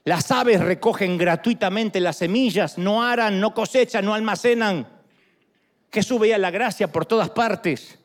Las 0.05 0.31
aves 0.31 0.61
recogen 0.61 1.17
gratuitamente 1.17 1.99
las 1.99 2.17
semillas, 2.17 2.77
no 2.77 3.03
aran, 3.03 3.39
no 3.39 3.53
cosechan, 3.53 4.05
no 4.05 4.13
almacenan. 4.13 4.87
Jesús 5.91 6.19
veía 6.19 6.37
la 6.37 6.51
gracia 6.51 6.91
por 6.91 7.05
todas 7.05 7.29
partes. 7.31 7.98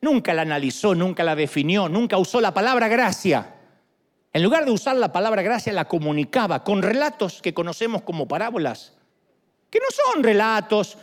Nunca 0.00 0.32
la 0.32 0.42
analizó, 0.42 0.94
nunca 0.94 1.24
la 1.24 1.34
definió, 1.34 1.88
nunca 1.88 2.18
usó 2.18 2.40
la 2.40 2.54
palabra 2.54 2.88
gracia. 2.88 3.54
En 4.32 4.42
lugar 4.42 4.64
de 4.64 4.70
usar 4.70 4.96
la 4.96 5.12
palabra 5.12 5.42
gracia, 5.42 5.72
la 5.72 5.86
comunicaba 5.86 6.62
con 6.62 6.82
relatos 6.82 7.42
que 7.42 7.54
conocemos 7.54 8.02
como 8.02 8.28
parábolas, 8.28 8.96
que 9.70 9.80
no 9.80 9.86
son 9.90 10.22
relatos 10.22 10.98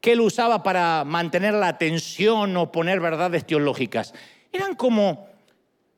que 0.00 0.12
él 0.12 0.20
usaba 0.20 0.62
para 0.62 1.04
mantener 1.04 1.54
la 1.54 1.68
atención 1.68 2.56
o 2.56 2.72
poner 2.72 3.00
verdades 3.00 3.46
teológicas. 3.46 4.12
Eran 4.52 4.74
como 4.74 5.28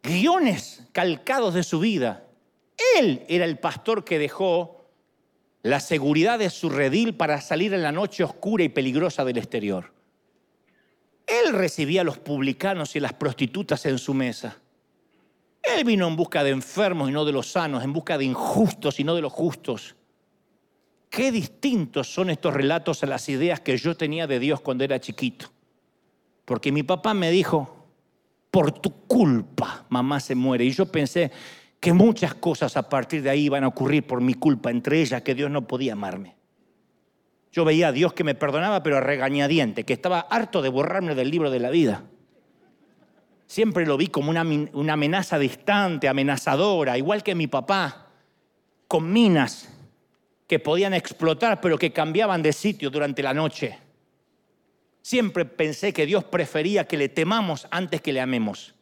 guiones 0.03 0.85
calcados 0.93 1.55
de 1.55 1.63
su 1.63 1.81
vida. 1.81 2.25
Él 2.99 3.25
era 3.29 3.45
el 3.45 3.59
pastor 3.59 4.05
que 4.05 4.19
dejó 4.19 4.87
la 5.63 5.81
seguridad 5.81 6.39
de 6.39 6.51
su 6.51 6.71
redil 6.71 7.17
para 7.17 7.41
salir 7.41 7.75
en 7.75 7.83
la 7.83 7.91
noche 7.91 8.23
oscura 8.23 8.63
y 8.63 8.69
peligrosa 8.69 9.25
del 9.25 9.39
exterior. 9.39 9.96
Él 11.27 11.53
recibía 11.53 12.03
a 12.03 12.05
los 12.05 12.19
publicanos 12.19 12.95
y 12.97 13.01
las 13.01 13.13
prostitutas 13.13 13.85
en 13.87 13.99
su 13.99 14.15
mesa. 14.15 14.59
Él 15.63 15.85
vino 15.85 16.07
en 16.07 16.15
busca 16.15 16.45
de 16.45 16.51
enfermos 16.51 17.09
y 17.09 17.13
no 17.13 17.25
de 17.25 17.33
los 17.33 17.49
sanos, 17.49 17.83
en 17.83 17.93
busca 17.93 18.17
de 18.17 18.25
injustos 18.25 19.01
y 19.01 19.05
no 19.05 19.15
de 19.17 19.23
los 19.23 19.33
justos. 19.33 19.97
Qué 21.11 21.33
distintos 21.33 22.13
son 22.13 22.31
estos 22.31 22.55
relatos 22.55 23.03
a 23.03 23.07
las 23.07 23.29
ideas 23.29 23.61
que 23.61 23.77
yo 23.77 23.97
tenía 23.97 24.27
de 24.27 24.39
Dios 24.39 24.61
cuando 24.61 24.85
era 24.85 25.01
chiquito. 25.01 25.51
Porque 26.45 26.71
mi 26.71 26.85
papá 26.85 27.15
me 27.15 27.31
dijo, 27.31 27.77
por 28.51 28.71
tu 28.73 28.91
culpa 29.07 29.85
mamá 29.89 30.21
se 30.21 30.35
muere. 30.35 30.65
Y 30.65 30.71
yo 30.71 30.87
pensé 30.87 31.33
que 31.81 31.93
muchas 31.93 32.35
cosas 32.35 32.77
a 32.77 32.89
partir 32.89 33.23
de 33.23 33.31
ahí 33.31 33.47
iban 33.47 33.65
a 33.65 33.69
ocurrir 33.69 34.07
por 34.07 34.21
mi 34.21 34.35
culpa, 34.35 34.71
entre 34.71 35.01
ellas 35.01 35.23
que 35.23 35.35
Dios 35.35 35.51
no 35.51 35.67
podía 35.67 35.95
amarme. 35.95 36.37
Yo 37.57 37.65
veía 37.65 37.89
a 37.89 37.93
Dios 37.93 38.13
que 38.13 38.23
me 38.23 38.35
perdonaba, 38.35 38.83
pero 38.83 38.99
a 38.99 39.01
regañadiente, 39.01 39.85
que 39.85 39.95
estaba 39.95 40.21
harto 40.21 40.61
de 40.61 40.69
borrarme 40.69 41.15
del 41.15 41.31
libro 41.31 41.51
de 41.51 41.59
la 41.59 41.71
vida. 41.71 42.05
Siempre 43.47 43.87
lo 43.87 43.97
vi 43.97 44.09
como 44.09 44.29
una, 44.29 44.43
una 44.75 44.93
amenaza 44.93 45.39
distante, 45.39 46.07
amenazadora, 46.07 46.99
igual 46.99 47.23
que 47.23 47.35
mi 47.35 47.47
papá, 47.47 48.09
con 48.87 49.11
minas 49.11 49.71
que 50.47 50.59
podían 50.59 50.93
explotar, 50.93 51.63
pero 51.63 51.79
que 51.79 51.95
cambiaban 51.95 52.43
de 52.43 52.53
sitio 52.53 52.91
durante 52.91 53.23
la 53.23 53.33
noche. 53.33 53.79
Siempre 55.01 55.47
pensé 55.47 55.95
que 55.95 56.05
Dios 56.05 56.25
prefería 56.25 56.87
que 56.87 56.99
le 56.99 57.09
temamos 57.09 57.67
antes 57.71 58.03
que 58.03 58.13
le 58.13 58.21
amemos. 58.21 58.75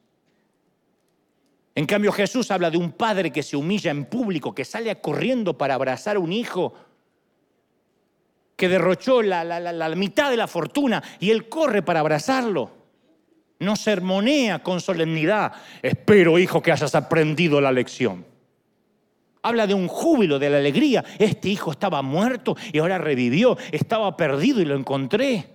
En 1.76 1.86
cambio 1.86 2.10
Jesús 2.10 2.50
habla 2.50 2.72
de 2.72 2.78
un 2.78 2.90
padre 2.90 3.30
que 3.30 3.44
se 3.44 3.56
humilla 3.56 3.92
en 3.92 4.06
público, 4.06 4.52
que 4.52 4.64
sale 4.64 5.00
corriendo 5.00 5.56
para 5.56 5.74
abrazar 5.74 6.16
a 6.16 6.20
un 6.20 6.32
hijo 6.32 6.74
que 8.56 8.68
derrochó 8.68 9.22
la, 9.22 9.44
la, 9.44 9.88
mitad 9.94 10.30
de 10.30 10.36
la 10.36 10.46
fortuna 10.46 11.02
y 11.18 11.30
él 11.30 11.48
corre 11.48 11.82
para 11.82 12.00
abrazarlo. 12.00 12.70
No 13.58 13.76
sermonea 13.76 14.62
con 14.62 14.80
solemnidad. 14.80 15.52
Espero, 15.82 16.38
hijo, 16.38 16.62
que 16.62 16.72
hayas 16.72 16.94
aprendido 16.94 17.60
la 17.60 17.72
lección. 17.72 18.26
Habla 19.42 19.66
de 19.66 19.74
un 19.74 19.88
júbilo, 19.88 20.38
de 20.38 20.50
la 20.50 20.58
alegría. 20.58 21.04
Este 21.18 21.48
hijo 21.48 21.70
estaba 21.70 22.02
muerto 22.02 22.56
y 22.72 22.78
ahora 22.78 22.98
revivió. 22.98 23.56
Estaba 23.72 24.16
perdido 24.16 24.60
y 24.60 24.64
lo 24.64 24.74
encontré. 24.74 25.50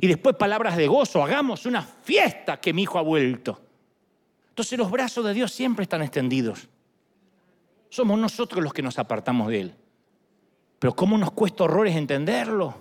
Y 0.00 0.06
después 0.06 0.36
palabras 0.36 0.76
de 0.76 0.86
gozo. 0.86 1.22
Hagamos 1.22 1.66
una 1.66 1.82
fiesta 1.82 2.58
que 2.58 2.72
mi 2.72 2.82
hijo 2.82 2.98
ha 2.98 3.02
vuelto. 3.02 3.60
Entonces 4.48 4.78
los 4.78 4.90
brazos 4.90 5.24
de 5.24 5.34
Dios 5.34 5.52
siempre 5.52 5.84
están 5.84 6.02
extendidos. 6.02 6.68
Somos 7.88 8.18
nosotros 8.18 8.62
los 8.62 8.72
que 8.72 8.82
nos 8.82 8.98
apartamos 8.98 9.48
de 9.48 9.60
Él. 9.60 9.74
Pero 10.80 10.96
¿cómo 10.96 11.18
nos 11.18 11.30
cuesta 11.30 11.64
horrores 11.64 11.94
entenderlo? 11.94 12.74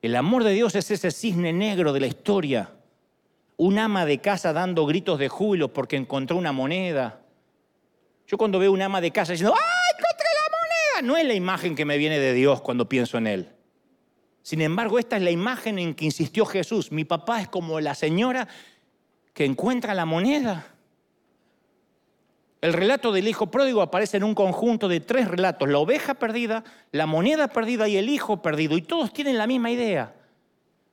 El 0.00 0.14
amor 0.16 0.44
de 0.44 0.52
Dios 0.52 0.74
es 0.76 0.90
ese 0.90 1.10
cisne 1.10 1.52
negro 1.52 1.92
de 1.92 2.00
la 2.00 2.06
historia. 2.06 2.70
Un 3.56 3.78
ama 3.78 4.06
de 4.06 4.18
casa 4.18 4.52
dando 4.52 4.86
gritos 4.86 5.18
de 5.18 5.28
júbilo 5.28 5.72
porque 5.72 5.96
encontró 5.96 6.36
una 6.36 6.52
moneda. 6.52 7.20
Yo 8.28 8.38
cuando 8.38 8.60
veo 8.60 8.72
un 8.72 8.82
ama 8.82 9.00
de 9.00 9.10
casa 9.10 9.32
diciendo, 9.32 9.54
¡ay, 9.54 9.96
encontré 9.98 10.28
la 10.32 10.56
moneda! 10.56 11.08
No 11.08 11.16
es 11.18 11.26
la 11.26 11.34
imagen 11.34 11.74
que 11.74 11.84
me 11.84 11.98
viene 11.98 12.20
de 12.20 12.34
Dios 12.34 12.62
cuando 12.62 12.88
pienso 12.88 13.18
en 13.18 13.26
Él. 13.26 13.48
Sin 14.42 14.60
embargo, 14.60 15.00
esta 15.00 15.16
es 15.16 15.22
la 15.22 15.30
imagen 15.32 15.80
en 15.80 15.94
que 15.94 16.04
insistió 16.04 16.46
Jesús. 16.46 16.92
Mi 16.92 17.04
papá 17.04 17.40
es 17.40 17.48
como 17.48 17.80
la 17.80 17.96
señora 17.96 18.46
que 19.34 19.44
encuentra 19.44 19.92
la 19.92 20.04
moneda. 20.04 20.71
El 22.62 22.72
relato 22.74 23.10
del 23.10 23.26
hijo 23.26 23.50
pródigo 23.50 23.82
aparece 23.82 24.18
en 24.18 24.22
un 24.22 24.36
conjunto 24.36 24.86
de 24.86 25.00
tres 25.00 25.26
relatos, 25.26 25.68
la 25.68 25.78
oveja 25.78 26.14
perdida, 26.14 26.62
la 26.92 27.06
moneda 27.06 27.48
perdida 27.48 27.88
y 27.88 27.96
el 27.96 28.08
hijo 28.08 28.40
perdido, 28.40 28.76
y 28.76 28.82
todos 28.82 29.12
tienen 29.12 29.36
la 29.36 29.48
misma 29.48 29.72
idea. 29.72 30.14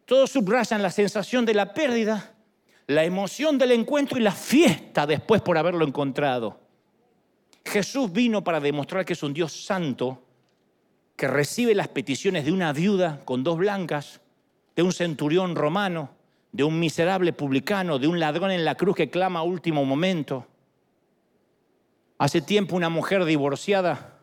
Todos 0.06 0.32
subrayan 0.32 0.82
la 0.82 0.90
sensación 0.90 1.46
de 1.46 1.54
la 1.54 1.72
pérdida, 1.72 2.34
la 2.88 3.04
emoción 3.04 3.60
del 3.60 3.72
encuentro 3.74 4.18
y 4.18 4.22
la 4.22 4.32
fiesta 4.32 5.06
después 5.06 5.44
por 5.44 5.60
haberlo 5.60 5.86
encontrado. 5.86 6.60
Jesús 7.64 8.12
vino 8.12 8.44
para 8.44 8.60
demostrar 8.60 9.06
que 9.06 9.14
es 9.14 9.22
un 9.22 9.36
Dios 9.36 9.54
santo, 9.54 10.24
que 11.16 11.28
recibe 11.28 11.76
las 11.76 11.90
peticiones 11.90 12.46
de 12.46 12.52
una 12.52 12.74
viuda 12.74 13.22
con 13.26 13.44
dos 13.44 13.60
blancas, 13.60 14.22
de 14.76 14.82
un 14.82 14.92
centurión 14.92 15.56
romano, 15.56 16.10
de 16.52 16.64
un 16.64 16.80
miserable 16.80 17.32
publicano, 17.32 18.00
de 18.00 18.08
un 18.08 18.20
ladrón 18.20 18.50
en 18.50 18.66
la 18.66 18.74
cruz 18.74 18.96
que 18.96 19.12
clama 19.12 19.42
a 19.42 19.44
último 19.44 19.86
momento 19.86 20.48
Hace 22.20 22.42
tiempo 22.42 22.76
una 22.76 22.90
mujer 22.90 23.26
divorciada 23.26 24.20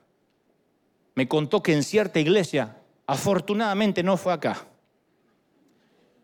me 1.14 1.26
contó 1.26 1.62
que 1.62 1.72
en 1.72 1.82
cierta 1.82 2.20
iglesia, 2.20 2.76
afortunadamente 3.06 4.02
no 4.02 4.18
fue 4.18 4.34
acá, 4.34 4.66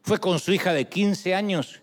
fue 0.03 0.18
con 0.18 0.39
su 0.39 0.53
hija 0.53 0.75
de 0.75 0.89
15 0.89 1.35
años 1.35 1.81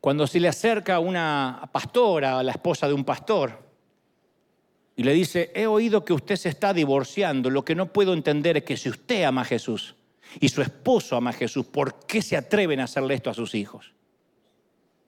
cuando 0.00 0.26
se 0.26 0.40
le 0.40 0.48
acerca 0.48 0.98
una 0.98 1.68
pastora, 1.72 2.42
la 2.42 2.52
esposa 2.52 2.88
de 2.88 2.94
un 2.94 3.04
pastor, 3.04 3.68
y 4.96 5.02
le 5.02 5.12
dice, 5.12 5.52
he 5.54 5.66
oído 5.66 6.04
que 6.04 6.14
usted 6.14 6.36
se 6.36 6.48
está 6.48 6.72
divorciando, 6.72 7.50
lo 7.50 7.64
que 7.64 7.74
no 7.74 7.92
puedo 7.92 8.14
entender 8.14 8.56
es 8.56 8.64
que 8.64 8.76
si 8.76 8.88
usted 8.88 9.24
ama 9.24 9.42
a 9.42 9.44
Jesús 9.44 9.94
y 10.40 10.48
su 10.48 10.62
esposo 10.62 11.16
ama 11.16 11.30
a 11.30 11.34
Jesús, 11.34 11.66
¿por 11.66 12.06
qué 12.06 12.22
se 12.22 12.36
atreven 12.36 12.80
a 12.80 12.84
hacerle 12.84 13.14
esto 13.14 13.28
a 13.28 13.34
sus 13.34 13.54
hijos? 13.54 13.92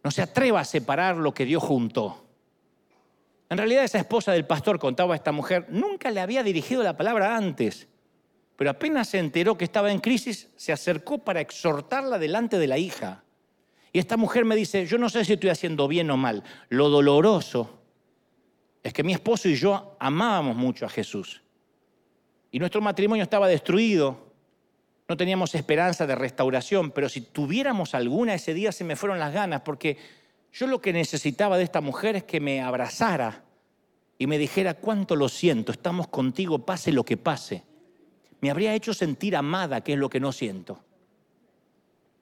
No 0.05 0.11
se 0.11 0.23
atreva 0.23 0.61
a 0.61 0.64
separar 0.64 1.16
lo 1.16 1.33
que 1.33 1.47
Dios 1.47 1.62
juntó. 1.62 2.30
En 3.51 3.59
realidad 3.59 3.82
esa 3.82 3.98
esposa 3.98 4.30
del 4.32 4.46
pastor, 4.46 4.78
contaba 4.78 5.14
a 5.14 5.16
esta 5.16 5.32
mujer, 5.32 5.66
nunca 5.70 6.11
le 6.12 6.20
había 6.20 6.44
dirigido 6.44 6.84
la 6.84 6.96
palabra 6.96 7.36
antes, 7.36 7.88
pero 8.55 8.70
apenas 8.70 9.09
se 9.09 9.18
enteró 9.18 9.59
que 9.59 9.64
estaba 9.64 9.90
en 9.90 9.98
crisis, 9.98 10.48
se 10.55 10.72
acercó 10.72 11.18
para 11.18 11.40
exhortarla 11.40 12.18
delante 12.18 12.59
de 12.59 12.68
la 12.68 12.78
hija. 12.78 13.24
Y 13.92 13.98
esta 13.98 14.16
mujer 14.16 14.44
me 14.44 14.55
dice, 14.55 14.86
yo 14.86 14.98
no 14.98 15.09
sé 15.09 15.24
si 15.24 15.32
estoy 15.32 15.51
haciendo 15.51 15.88
bien 15.88 16.11
o 16.12 16.16
mal, 16.16 16.44
lo 16.68 16.88
doloroso 16.88 17.80
es 18.84 18.92
que 18.92 19.03
mi 19.03 19.12
esposo 19.12 19.48
y 19.48 19.57
yo 19.57 19.96
amábamos 19.98 20.57
mucho 20.57 20.86
a 20.86 20.88
Jesús. 20.88 21.42
Y 22.53 22.61
nuestro 22.61 22.80
matrimonio 22.80 23.24
estaba 23.24 23.48
destruido, 23.48 24.32
no 25.09 25.16
teníamos 25.16 25.57
esperanza 25.57 26.07
de 26.07 26.14
restauración, 26.14 26.92
pero 26.92 27.09
si 27.09 27.20
tuviéramos 27.20 27.96
alguna 27.96 28.34
ese 28.34 28.55
día 28.55 28.70
se 28.70 28.84
me 28.84 28.94
fueron 28.94 29.18
las 29.18 29.34
ganas, 29.34 29.62
porque 29.62 29.98
yo 30.53 30.66
lo 30.66 30.80
que 30.80 30.92
necesitaba 30.92 31.57
de 31.57 31.64
esta 31.64 31.80
mujer 31.80 32.16
es 32.16 32.24
que 32.24 32.40
me 32.40 32.61
abrazara 32.61 33.44
y 34.18 34.26
me 34.26 34.38
dijera 34.38 34.74
cuánto 34.74 35.16
lo 35.16 35.28
siento, 35.28 35.72
estamos 35.72 36.09
contigo, 36.09 36.59
pase 36.66 36.92
lo 36.92 37.05
que 37.05 37.16
pase. 37.16 37.64
Me 38.40 38.51
habría 38.51 38.74
hecho 38.74 38.92
sentir 38.92 39.36
amada, 39.36 39.82
que 39.82 39.92
es 39.92 39.98
lo 39.98 40.11
que 40.11 40.20
no 40.20 40.32
siento. 40.32 40.82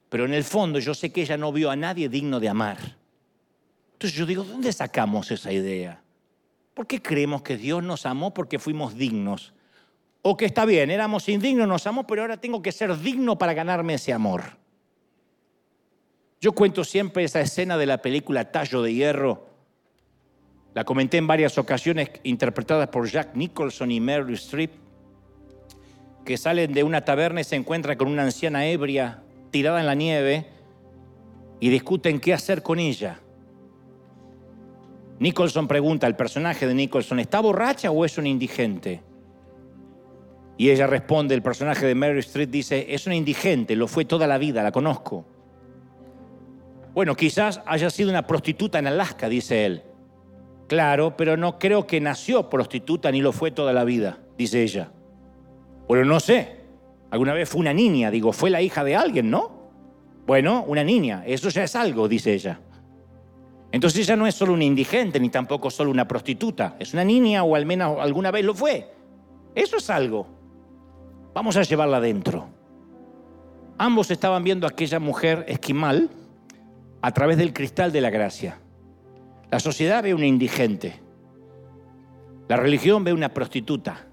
Pero 0.09 0.25
en 0.25 0.33
el 0.33 0.43
fondo 0.43 0.79
yo 0.79 0.93
sé 0.93 1.11
que 1.11 1.21
ella 1.21 1.37
no 1.37 1.51
vio 1.51 1.71
a 1.71 1.75
nadie 1.75 2.09
digno 2.09 2.39
de 2.39 2.49
amar. 2.49 2.97
Entonces 3.93 4.17
yo 4.17 4.25
digo, 4.25 4.43
¿dónde 4.43 4.71
sacamos 4.71 5.31
esa 5.31 5.51
idea? 5.51 6.01
¿Por 6.73 6.87
qué 6.87 7.01
creemos 7.01 7.41
que 7.41 7.57
Dios 7.57 7.83
nos 7.83 8.05
amó 8.05 8.33
porque 8.33 8.59
fuimos 8.59 8.95
dignos? 8.95 9.53
O 10.21 10.37
que 10.37 10.45
está 10.45 10.65
bien, 10.65 10.89
éramos 10.89 11.27
indignos, 11.29 11.67
nos 11.67 11.87
amó, 11.87 12.05
pero 12.07 12.21
ahora 12.21 12.37
tengo 12.37 12.61
que 12.61 12.71
ser 12.71 12.97
digno 12.97 13.37
para 13.37 13.53
ganarme 13.53 13.95
ese 13.95 14.13
amor. 14.13 14.58
Yo 16.41 16.53
cuento 16.53 16.85
siempre 16.85 17.25
esa 17.25 17.41
escena 17.41 17.77
de 17.77 17.85
la 17.85 18.01
película 18.01 18.49
Tallo 18.51 18.81
de 18.81 18.93
Hierro. 18.93 19.47
La 20.73 20.85
comenté 20.85 21.17
en 21.17 21.27
varias 21.27 21.57
ocasiones, 21.57 22.11
interpretadas 22.23 22.87
por 22.87 23.09
Jack 23.09 23.35
Nicholson 23.35 23.91
y 23.91 23.99
Meryl 23.99 24.35
Streep, 24.35 24.71
que 26.23 26.37
salen 26.37 26.71
de 26.71 26.83
una 26.83 27.03
taberna 27.03 27.41
y 27.41 27.43
se 27.43 27.57
encuentran 27.57 27.97
con 27.97 28.07
una 28.07 28.23
anciana 28.23 28.65
ebria 28.67 29.21
tirada 29.51 29.81
en 29.81 29.85
la 29.85 29.95
nieve 29.95 30.47
y 31.59 31.69
discuten 31.69 32.21
qué 32.21 32.33
hacer 32.33 32.63
con 32.63 32.79
ella. 32.79 33.19
Nicholson 35.19 35.67
pregunta 35.67 36.07
al 36.07 36.15
personaje 36.15 36.65
de 36.65 36.73
Nicholson, 36.73 37.19
¿está 37.19 37.41
borracha 37.41 37.91
o 37.91 38.05
es 38.05 38.17
un 38.17 38.27
indigente? 38.27 39.01
Y 40.55 40.69
ella 40.69 40.87
responde, 40.87 41.35
el 41.35 41.41
personaje 41.41 41.85
de 41.85 41.95
Meryl 41.95 42.19
Streep 42.19 42.49
dice, 42.49 42.93
es 42.93 43.05
una 43.07 43.15
indigente, 43.15 43.75
lo 43.75 43.89
fue 43.89 44.05
toda 44.05 44.25
la 44.25 44.37
vida, 44.37 44.63
la 44.63 44.71
conozco. 44.71 45.25
Bueno, 46.93 47.15
quizás 47.15 47.61
haya 47.65 47.89
sido 47.89 48.09
una 48.09 48.25
prostituta 48.25 48.79
en 48.79 48.87
Alaska, 48.87 49.29
dice 49.29 49.65
él. 49.65 49.83
Claro, 50.67 51.15
pero 51.17 51.37
no 51.37 51.57
creo 51.57 51.87
que 51.87 51.99
nació 51.99 52.49
prostituta 52.49 53.11
ni 53.11 53.21
lo 53.21 53.31
fue 53.31 53.51
toda 53.51 53.73
la 53.73 53.83
vida, 53.83 54.19
dice 54.37 54.63
ella. 54.63 54.91
Bueno, 55.87 56.05
no 56.05 56.19
sé. 56.19 56.57
Alguna 57.11 57.33
vez 57.33 57.49
fue 57.49 57.61
una 57.61 57.73
niña, 57.73 58.11
digo, 58.11 58.31
fue 58.31 58.51
la 58.51 58.61
hija 58.61 58.83
de 58.83 58.95
alguien, 58.95 59.31
¿no? 59.31 59.71
Bueno, 60.27 60.63
una 60.67 60.83
niña, 60.83 61.23
eso 61.25 61.49
ya 61.49 61.63
es 61.63 61.75
algo, 61.75 62.07
dice 62.07 62.33
ella. 62.33 62.59
Entonces 63.71 64.01
ella 64.01 64.15
no 64.15 64.27
es 64.27 64.35
solo 64.35 64.53
una 64.53 64.63
indigente 64.63 65.19
ni 65.19 65.29
tampoco 65.29 65.71
solo 65.71 65.89
una 65.89 66.07
prostituta, 66.07 66.75
es 66.79 66.93
una 66.93 67.03
niña 67.03 67.43
o 67.43 67.55
al 67.55 67.65
menos 67.65 67.97
alguna 67.99 68.29
vez 68.29 68.45
lo 68.45 68.53
fue. 68.53 68.93
Eso 69.55 69.77
es 69.77 69.89
algo. 69.89 70.27
Vamos 71.33 71.57
a 71.57 71.63
llevarla 71.63 71.97
adentro. 71.97 72.47
Ambos 73.79 74.11
estaban 74.11 74.43
viendo 74.43 74.67
a 74.67 74.69
aquella 74.69 74.99
mujer 74.99 75.45
esquimal 75.47 76.09
a 77.01 77.11
través 77.11 77.37
del 77.37 77.53
cristal 77.53 77.91
de 77.91 78.01
la 78.01 78.09
gracia. 78.09 78.59
La 79.51 79.59
sociedad 79.59 80.03
ve 80.03 80.13
una 80.13 80.27
indigente. 80.27 80.99
La 82.47 82.57
religión 82.57 83.03
ve 83.03 83.13
una 83.13 83.29
prostituta. 83.33 84.07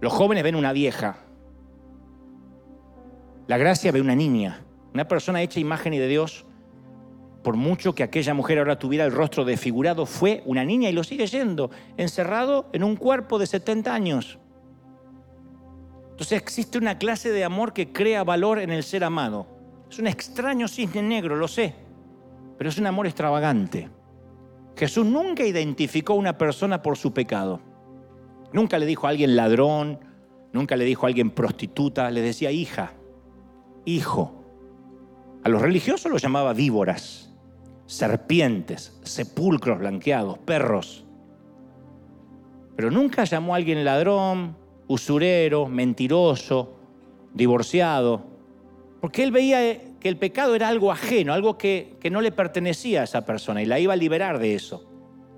Los 0.00 0.12
jóvenes 0.12 0.44
ven 0.44 0.54
una 0.54 0.72
vieja. 0.72 1.18
La 3.46 3.58
gracia 3.58 3.90
ve 3.90 4.00
una 4.00 4.14
niña, 4.14 4.64
una 4.94 5.08
persona 5.08 5.42
hecha 5.42 5.60
imagen 5.60 5.94
y 5.94 5.98
de 5.98 6.08
Dios. 6.08 6.46
Por 7.42 7.56
mucho 7.56 7.94
que 7.94 8.02
aquella 8.02 8.34
mujer 8.34 8.58
ahora 8.58 8.78
tuviera 8.78 9.04
el 9.04 9.12
rostro 9.12 9.44
desfigurado, 9.44 10.06
fue 10.06 10.42
una 10.46 10.64
niña 10.64 10.88
y 10.88 10.92
lo 10.92 11.02
sigue 11.02 11.26
siendo, 11.26 11.70
encerrado 11.96 12.68
en 12.72 12.84
un 12.84 12.96
cuerpo 12.96 13.38
de 13.38 13.46
70 13.46 13.92
años. 13.92 14.38
Entonces 16.10 16.40
existe 16.40 16.78
una 16.78 16.98
clase 16.98 17.32
de 17.32 17.44
amor 17.44 17.72
que 17.72 17.92
crea 17.92 18.24
valor 18.24 18.58
en 18.58 18.70
el 18.70 18.82
ser 18.82 19.04
amado. 19.04 19.46
Es 19.90 19.98
un 19.98 20.06
extraño 20.06 20.68
cisne 20.68 21.02
negro, 21.02 21.34
lo 21.34 21.48
sé, 21.48 21.74
pero 22.56 22.70
es 22.70 22.78
un 22.78 22.86
amor 22.86 23.06
extravagante. 23.06 23.90
Jesús 24.76 25.04
nunca 25.04 25.44
identificó 25.44 26.12
a 26.12 26.16
una 26.16 26.38
persona 26.38 26.80
por 26.80 26.96
su 26.96 27.12
pecado. 27.12 27.60
Nunca 28.52 28.78
le 28.78 28.86
dijo 28.86 29.06
a 29.06 29.10
alguien 29.10 29.34
ladrón, 29.34 29.98
nunca 30.52 30.76
le 30.76 30.84
dijo 30.84 31.06
a 31.06 31.08
alguien 31.08 31.30
prostituta, 31.30 32.08
le 32.12 32.20
decía 32.20 32.52
hija, 32.52 32.92
hijo. 33.84 34.44
A 35.42 35.48
los 35.48 35.60
religiosos 35.60 36.10
los 36.10 36.22
llamaba 36.22 36.52
víboras, 36.52 37.34
serpientes, 37.86 38.96
sepulcros 39.02 39.80
blanqueados, 39.80 40.38
perros. 40.38 41.04
Pero 42.76 42.92
nunca 42.92 43.24
llamó 43.24 43.54
a 43.54 43.56
alguien 43.56 43.84
ladrón, 43.84 44.56
usurero, 44.86 45.66
mentiroso, 45.66 46.76
divorciado. 47.34 48.29
Porque 49.00 49.22
él 49.22 49.32
veía 49.32 49.66
eh, 49.66 49.94
que 50.00 50.08
el 50.08 50.16
pecado 50.16 50.54
era 50.54 50.68
algo 50.68 50.92
ajeno, 50.92 51.32
algo 51.32 51.56
que, 51.56 51.96
que 52.00 52.10
no 52.10 52.20
le 52.20 52.32
pertenecía 52.32 53.00
a 53.00 53.04
esa 53.04 53.24
persona 53.24 53.62
y 53.62 53.66
la 53.66 53.80
iba 53.80 53.94
a 53.94 53.96
liberar 53.96 54.38
de 54.38 54.54
eso. 54.54 54.86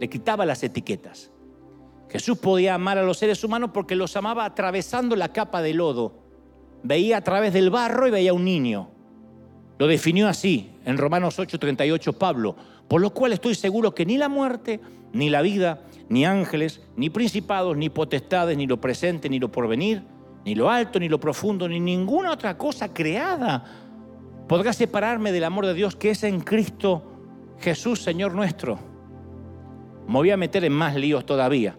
Le 0.00 0.08
quitaba 0.08 0.44
las 0.46 0.62
etiquetas. 0.62 1.30
Jesús 2.08 2.38
podía 2.38 2.74
amar 2.74 2.98
a 2.98 3.02
los 3.02 3.18
seres 3.18 3.42
humanos 3.44 3.70
porque 3.72 3.94
los 3.94 4.16
amaba 4.16 4.44
atravesando 4.44 5.16
la 5.16 5.32
capa 5.32 5.62
de 5.62 5.74
lodo 5.74 6.22
veía 6.82 7.18
a 7.18 7.20
través 7.22 7.52
del 7.52 7.70
barro 7.70 8.06
y 8.06 8.10
veía 8.10 8.32
un 8.32 8.44
niño. 8.44 8.90
Lo 9.78 9.86
definió 9.86 10.28
así 10.28 10.70
en 10.84 10.98
Romanos 10.98 11.38
8:38 11.38 12.12
Pablo, 12.12 12.56
por 12.88 13.00
lo 13.00 13.10
cual 13.10 13.32
estoy 13.32 13.54
seguro 13.54 13.94
que 13.94 14.06
ni 14.06 14.16
la 14.16 14.28
muerte, 14.28 14.80
ni 15.12 15.30
la 15.30 15.42
vida, 15.42 15.82
ni 16.08 16.24
ángeles, 16.24 16.82
ni 16.96 17.10
principados, 17.10 17.76
ni 17.76 17.88
potestades, 17.88 18.56
ni 18.56 18.66
lo 18.66 18.80
presente, 18.80 19.28
ni 19.28 19.38
lo 19.38 19.50
porvenir, 19.50 20.02
ni 20.44 20.54
lo 20.54 20.70
alto, 20.70 20.98
ni 20.98 21.08
lo 21.08 21.20
profundo, 21.20 21.68
ni 21.68 21.80
ninguna 21.80 22.32
otra 22.32 22.56
cosa 22.56 22.92
creada 22.92 23.64
podrá 24.48 24.72
separarme 24.72 25.32
del 25.32 25.44
amor 25.44 25.66
de 25.66 25.74
Dios 25.74 25.96
que 25.96 26.10
es 26.10 26.24
en 26.24 26.40
Cristo 26.40 27.12
Jesús, 27.58 28.02
Señor 28.02 28.34
nuestro. 28.34 28.78
Me 30.06 30.14
voy 30.14 30.30
a 30.30 30.36
meter 30.36 30.64
en 30.64 30.72
más 30.72 30.96
líos 30.96 31.24
todavía. 31.24 31.76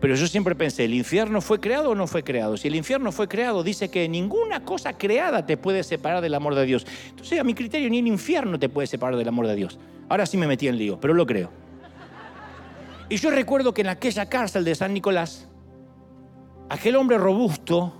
Pero 0.00 0.14
yo 0.16 0.26
siempre 0.26 0.56
pensé, 0.56 0.84
¿el 0.84 0.94
infierno 0.94 1.40
fue 1.40 1.60
creado 1.60 1.90
o 1.90 1.94
no 1.94 2.06
fue 2.06 2.24
creado? 2.24 2.56
Si 2.56 2.66
el 2.66 2.74
infierno 2.74 3.12
fue 3.12 3.28
creado, 3.28 3.62
dice 3.62 3.88
que 3.88 4.08
ninguna 4.08 4.64
cosa 4.64 4.98
creada 4.98 5.46
te 5.46 5.56
puede 5.56 5.84
separar 5.84 6.20
del 6.20 6.34
amor 6.34 6.54
de 6.54 6.64
Dios. 6.64 6.86
Entonces, 7.10 7.38
a 7.38 7.44
mi 7.44 7.54
criterio, 7.54 7.88
ni 7.88 7.98
el 7.98 8.08
infierno 8.08 8.58
te 8.58 8.68
puede 8.68 8.88
separar 8.88 9.16
del 9.16 9.28
amor 9.28 9.46
de 9.46 9.54
Dios. 9.54 9.78
Ahora 10.08 10.26
sí 10.26 10.36
me 10.36 10.48
metí 10.48 10.66
en 10.66 10.76
lío, 10.76 10.98
pero 10.98 11.14
lo 11.14 11.24
creo. 11.24 11.50
Y 13.08 13.16
yo 13.16 13.30
recuerdo 13.30 13.74
que 13.74 13.82
en 13.82 13.88
aquella 13.88 14.26
cárcel 14.28 14.64
de 14.64 14.74
San 14.74 14.92
Nicolás, 14.92 15.48
aquel 16.72 16.96
hombre 16.96 17.18
robusto 17.18 17.92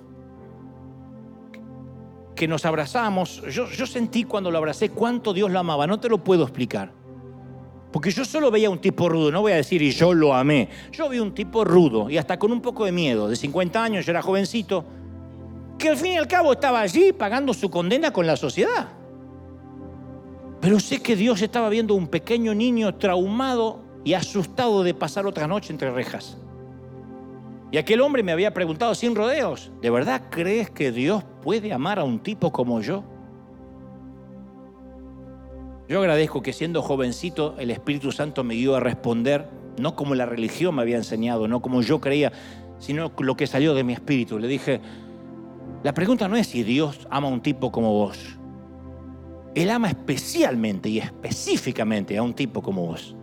que 2.35 2.49
nos 2.49 2.65
abrazamos, 2.65 3.43
yo, 3.51 3.87
sentí 3.87 4.25
cuando 4.25 4.51
lo 4.51 4.57
abracé 4.57 4.89
cuánto 4.89 5.35
Dios 5.35 5.51
lo 5.51 5.59
amaba, 5.59 5.87
no 5.87 6.01
te 6.01 6.09
lo 6.09 6.25
puedo 6.25 6.45
explicar. 6.45 6.91
Porque 7.93 8.11
yo 8.11 8.25
solo 8.25 8.51
veía 8.51 8.71
un 8.71 8.79
tipo 8.79 9.11
rudo, 9.11 9.31
no 9.31 9.43
voy 9.43 9.53
a 9.53 9.57
decir 9.57 9.83
y 9.83 9.91
yo 9.91 10.15
lo 10.15 10.35
amé. 10.35 10.71
Yo 10.91 11.11
vi 11.11 11.19
un 11.19 11.35
tipo 11.35 11.67
rudo 11.67 12.09
y 12.09 12.17
hasta 12.17 12.39
con 12.39 12.51
un 12.51 12.63
poco 12.63 12.87
de 12.87 12.93
miedo, 12.93 13.29
de 13.29 13.37
50 13.37 13.85
años, 13.85 14.07
yo 14.07 14.11
era 14.13 14.23
jovencito, 14.23 14.87
que 15.79 15.91
al 15.91 15.99
fin 15.99 16.13
y 16.13 16.17
al 16.17 16.27
cabo 16.27 16.55
estaba 16.55 16.81
allí 16.81 17.13
pagando 17.13 17.53
su 17.53 17.69
condena 17.69 18.11
con 18.11 18.27
la 18.27 18.39
sociedad. 18.39 18.89
Pero 20.63 20.81
sé 20.81 21.03
que 21.03 21.15
Dios 21.15 21.43
estaba 21.43 21.69
viendo 21.69 21.95
un 21.95 22.09
pequeño 22.09 22.55
niño 22.55 22.95
traumado 22.95 23.81
y 24.03 24.15
asustado 24.15 24.83
de 24.83 24.95
pasar 24.95 25.27
otra 25.27 25.47
noche 25.47 25.75
entre 25.75 25.91
rejas. 25.91 26.39
Y 27.73 27.79
aquel 27.79 28.03
hombre 28.03 28.23
me 28.23 28.33
había 28.33 28.53
preguntado 28.53 28.95
sin 28.95 29.17
rodeos, 29.17 29.73
¿de 29.81 29.89
verdad 29.89 30.25
crees 30.31 30.71
que 30.71 30.93
Dios 30.93 31.25
puede 31.41 31.73
amar 31.73 31.99
a 31.99 32.05
un 32.05 32.21
tipo 32.21 32.53
como 32.53 32.83
yo? 32.83 33.03
Yo 35.89 36.01
agradezco 36.01 36.43
que 36.43 36.53
siendo 36.53 36.83
jovencito 36.83 37.57
el 37.59 37.71
Espíritu 37.71 38.13
Santo 38.13 38.45
me 38.45 38.55
dio 38.55 38.77
a 38.77 38.81
responder, 38.81 39.49
no 39.79 39.97
como 39.97 40.15
la 40.15 40.27
religión 40.27 40.75
me 40.75 40.83
había 40.83 40.99
enseñado, 40.99 41.49
no 41.49 41.63
como 41.63 41.81
yo 41.81 41.99
creía, 41.99 42.31
sino 42.79 43.11
lo 43.19 43.37
que 43.39 43.47
salió 43.47 43.73
de 43.73 43.85
mi 43.85 43.95
espíritu. 43.95 44.39
Le 44.39 44.49
dije, 44.49 44.83
la 45.83 45.95
pregunta 45.95 46.29
no 46.29 46.37
es 46.37 46.49
si 46.49 46.63
Dios 46.65 47.07
ama 47.09 47.29
a 47.29 47.31
un 47.31 47.41
tipo 47.41 47.73
como 47.73 47.91
vos. 47.95 48.39
Él 49.55 49.71
ama 49.71 49.89
especialmente 49.89 50.91
y 50.91 50.99
específicamente 50.99 52.19
a 52.19 52.23
un 52.23 52.35
tipo 52.35 52.63
como 52.63 52.87
vos. 52.87 53.17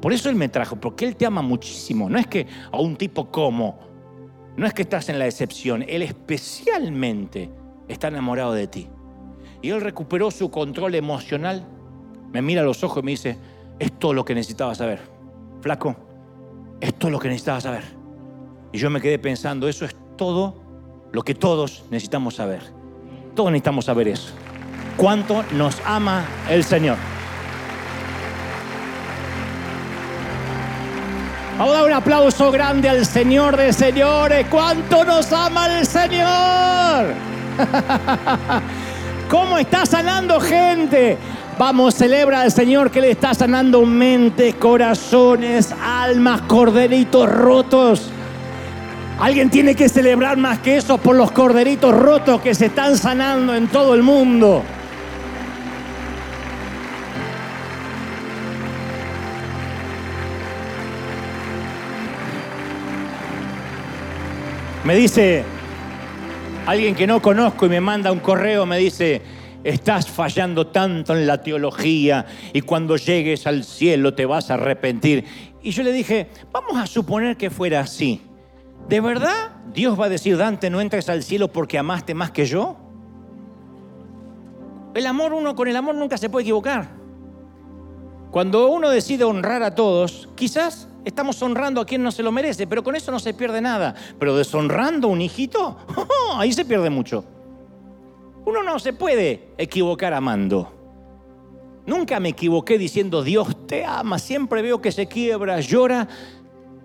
Por 0.00 0.12
eso 0.12 0.28
Él 0.28 0.36
me 0.36 0.48
trajo, 0.48 0.76
porque 0.76 1.06
Él 1.06 1.16
te 1.16 1.26
ama 1.26 1.42
muchísimo. 1.42 2.08
No 2.08 2.18
es 2.18 2.26
que 2.26 2.46
a 2.70 2.80
un 2.80 2.96
tipo 2.96 3.30
como, 3.30 3.78
no 4.56 4.66
es 4.66 4.74
que 4.74 4.82
estás 4.82 5.08
en 5.08 5.18
la 5.18 5.26
excepción, 5.26 5.84
Él 5.88 6.02
especialmente 6.02 7.50
está 7.88 8.08
enamorado 8.08 8.52
de 8.52 8.66
ti. 8.68 8.88
Y 9.60 9.70
Él 9.70 9.80
recuperó 9.80 10.30
su 10.30 10.50
control 10.50 10.94
emocional, 10.94 11.66
me 12.32 12.42
mira 12.42 12.60
a 12.60 12.64
los 12.64 12.84
ojos 12.84 13.02
y 13.02 13.06
me 13.06 13.10
dice, 13.12 13.38
es 13.78 13.92
todo 13.98 14.12
lo 14.12 14.24
que 14.24 14.34
necesitaba 14.34 14.74
saber. 14.74 15.00
Flaco, 15.60 15.96
es 16.80 16.94
todo 16.94 17.10
lo 17.10 17.18
que 17.18 17.28
necesitaba 17.28 17.60
saber. 17.60 17.84
Y 18.72 18.78
yo 18.78 18.90
me 18.90 19.00
quedé 19.00 19.18
pensando, 19.18 19.68
eso 19.68 19.84
es 19.84 19.96
todo 20.16 20.62
lo 21.12 21.22
que 21.22 21.34
todos 21.34 21.84
necesitamos 21.90 22.36
saber. 22.36 22.62
Todos 23.34 23.50
necesitamos 23.50 23.86
saber 23.86 24.08
eso. 24.08 24.32
Cuánto 24.96 25.42
nos 25.54 25.80
ama 25.84 26.24
el 26.50 26.64
Señor. 26.64 26.96
Vamos 31.58 31.74
a 31.74 31.78
dar 31.78 31.86
un 31.88 31.92
aplauso 31.92 32.52
grande 32.52 32.88
al 32.88 33.04
Señor 33.04 33.56
de 33.56 33.72
señores. 33.72 34.46
¿Cuánto 34.48 35.04
nos 35.04 35.32
ama 35.32 35.66
el 35.76 35.84
Señor? 35.84 37.14
¿Cómo 39.28 39.58
está 39.58 39.84
sanando 39.84 40.38
gente? 40.38 41.18
Vamos, 41.58 41.96
celebra 41.96 42.42
al 42.42 42.52
Señor 42.52 42.92
que 42.92 43.00
le 43.00 43.10
está 43.10 43.34
sanando 43.34 43.84
mentes, 43.84 44.54
corazones, 44.54 45.74
almas, 45.82 46.42
corderitos 46.42 47.28
rotos. 47.28 48.08
Alguien 49.18 49.50
tiene 49.50 49.74
que 49.74 49.88
celebrar 49.88 50.36
más 50.36 50.60
que 50.60 50.76
eso 50.76 50.98
por 50.98 51.16
los 51.16 51.32
corderitos 51.32 51.92
rotos 51.92 52.40
que 52.40 52.54
se 52.54 52.66
están 52.66 52.96
sanando 52.96 53.52
en 53.56 53.66
todo 53.66 53.96
el 53.96 54.04
mundo. 54.04 54.62
Me 64.88 64.96
dice 64.96 65.44
alguien 66.64 66.94
que 66.94 67.06
no 67.06 67.20
conozco 67.20 67.66
y 67.66 67.68
me 67.68 67.78
manda 67.78 68.10
un 68.10 68.20
correo, 68.20 68.64
me 68.64 68.78
dice, 68.78 69.20
estás 69.62 70.08
fallando 70.08 70.68
tanto 70.68 71.14
en 71.14 71.26
la 71.26 71.42
teología 71.42 72.24
y 72.54 72.62
cuando 72.62 72.96
llegues 72.96 73.46
al 73.46 73.64
cielo 73.64 74.14
te 74.14 74.24
vas 74.24 74.50
a 74.50 74.54
arrepentir. 74.54 75.26
Y 75.62 75.72
yo 75.72 75.82
le 75.82 75.92
dije, 75.92 76.30
vamos 76.50 76.78
a 76.78 76.86
suponer 76.86 77.36
que 77.36 77.50
fuera 77.50 77.80
así. 77.80 78.22
¿De 78.88 79.02
verdad 79.02 79.50
Dios 79.74 80.00
va 80.00 80.06
a 80.06 80.08
decir, 80.08 80.38
Dante, 80.38 80.70
no 80.70 80.80
entres 80.80 81.10
al 81.10 81.22
cielo 81.22 81.52
porque 81.52 81.76
amaste 81.76 82.14
más 82.14 82.30
que 82.30 82.46
yo? 82.46 82.78
El 84.94 85.04
amor, 85.04 85.34
uno 85.34 85.54
con 85.54 85.68
el 85.68 85.76
amor 85.76 85.96
nunca 85.96 86.16
se 86.16 86.30
puede 86.30 86.44
equivocar. 86.44 86.88
Cuando 88.30 88.68
uno 88.68 88.88
decide 88.88 89.24
honrar 89.24 89.62
a 89.62 89.74
todos, 89.74 90.30
quizás 90.34 90.87
estamos 91.04 91.40
honrando 91.42 91.80
a 91.80 91.86
quien 91.86 92.02
no 92.02 92.10
se 92.10 92.22
lo 92.22 92.32
merece, 92.32 92.66
pero 92.66 92.82
con 92.82 92.96
eso 92.96 93.10
no 93.10 93.18
se 93.18 93.34
pierde 93.34 93.60
nada. 93.60 93.94
Pero 94.18 94.36
deshonrando 94.36 95.08
a 95.08 95.10
un 95.10 95.20
hijito, 95.20 95.76
ahí 96.36 96.52
se 96.52 96.64
pierde 96.64 96.90
mucho. 96.90 97.24
Uno 98.44 98.62
no 98.62 98.78
se 98.78 98.92
puede 98.92 99.50
equivocar 99.58 100.14
amando. 100.14 100.72
Nunca 101.86 102.20
me 102.20 102.30
equivoqué 102.30 102.78
diciendo 102.78 103.22
Dios 103.22 103.66
te 103.66 103.84
ama, 103.84 104.18
siempre 104.18 104.60
veo 104.60 104.80
que 104.80 104.92
se 104.92 105.06
quiebra, 105.06 105.60
llora 105.60 106.06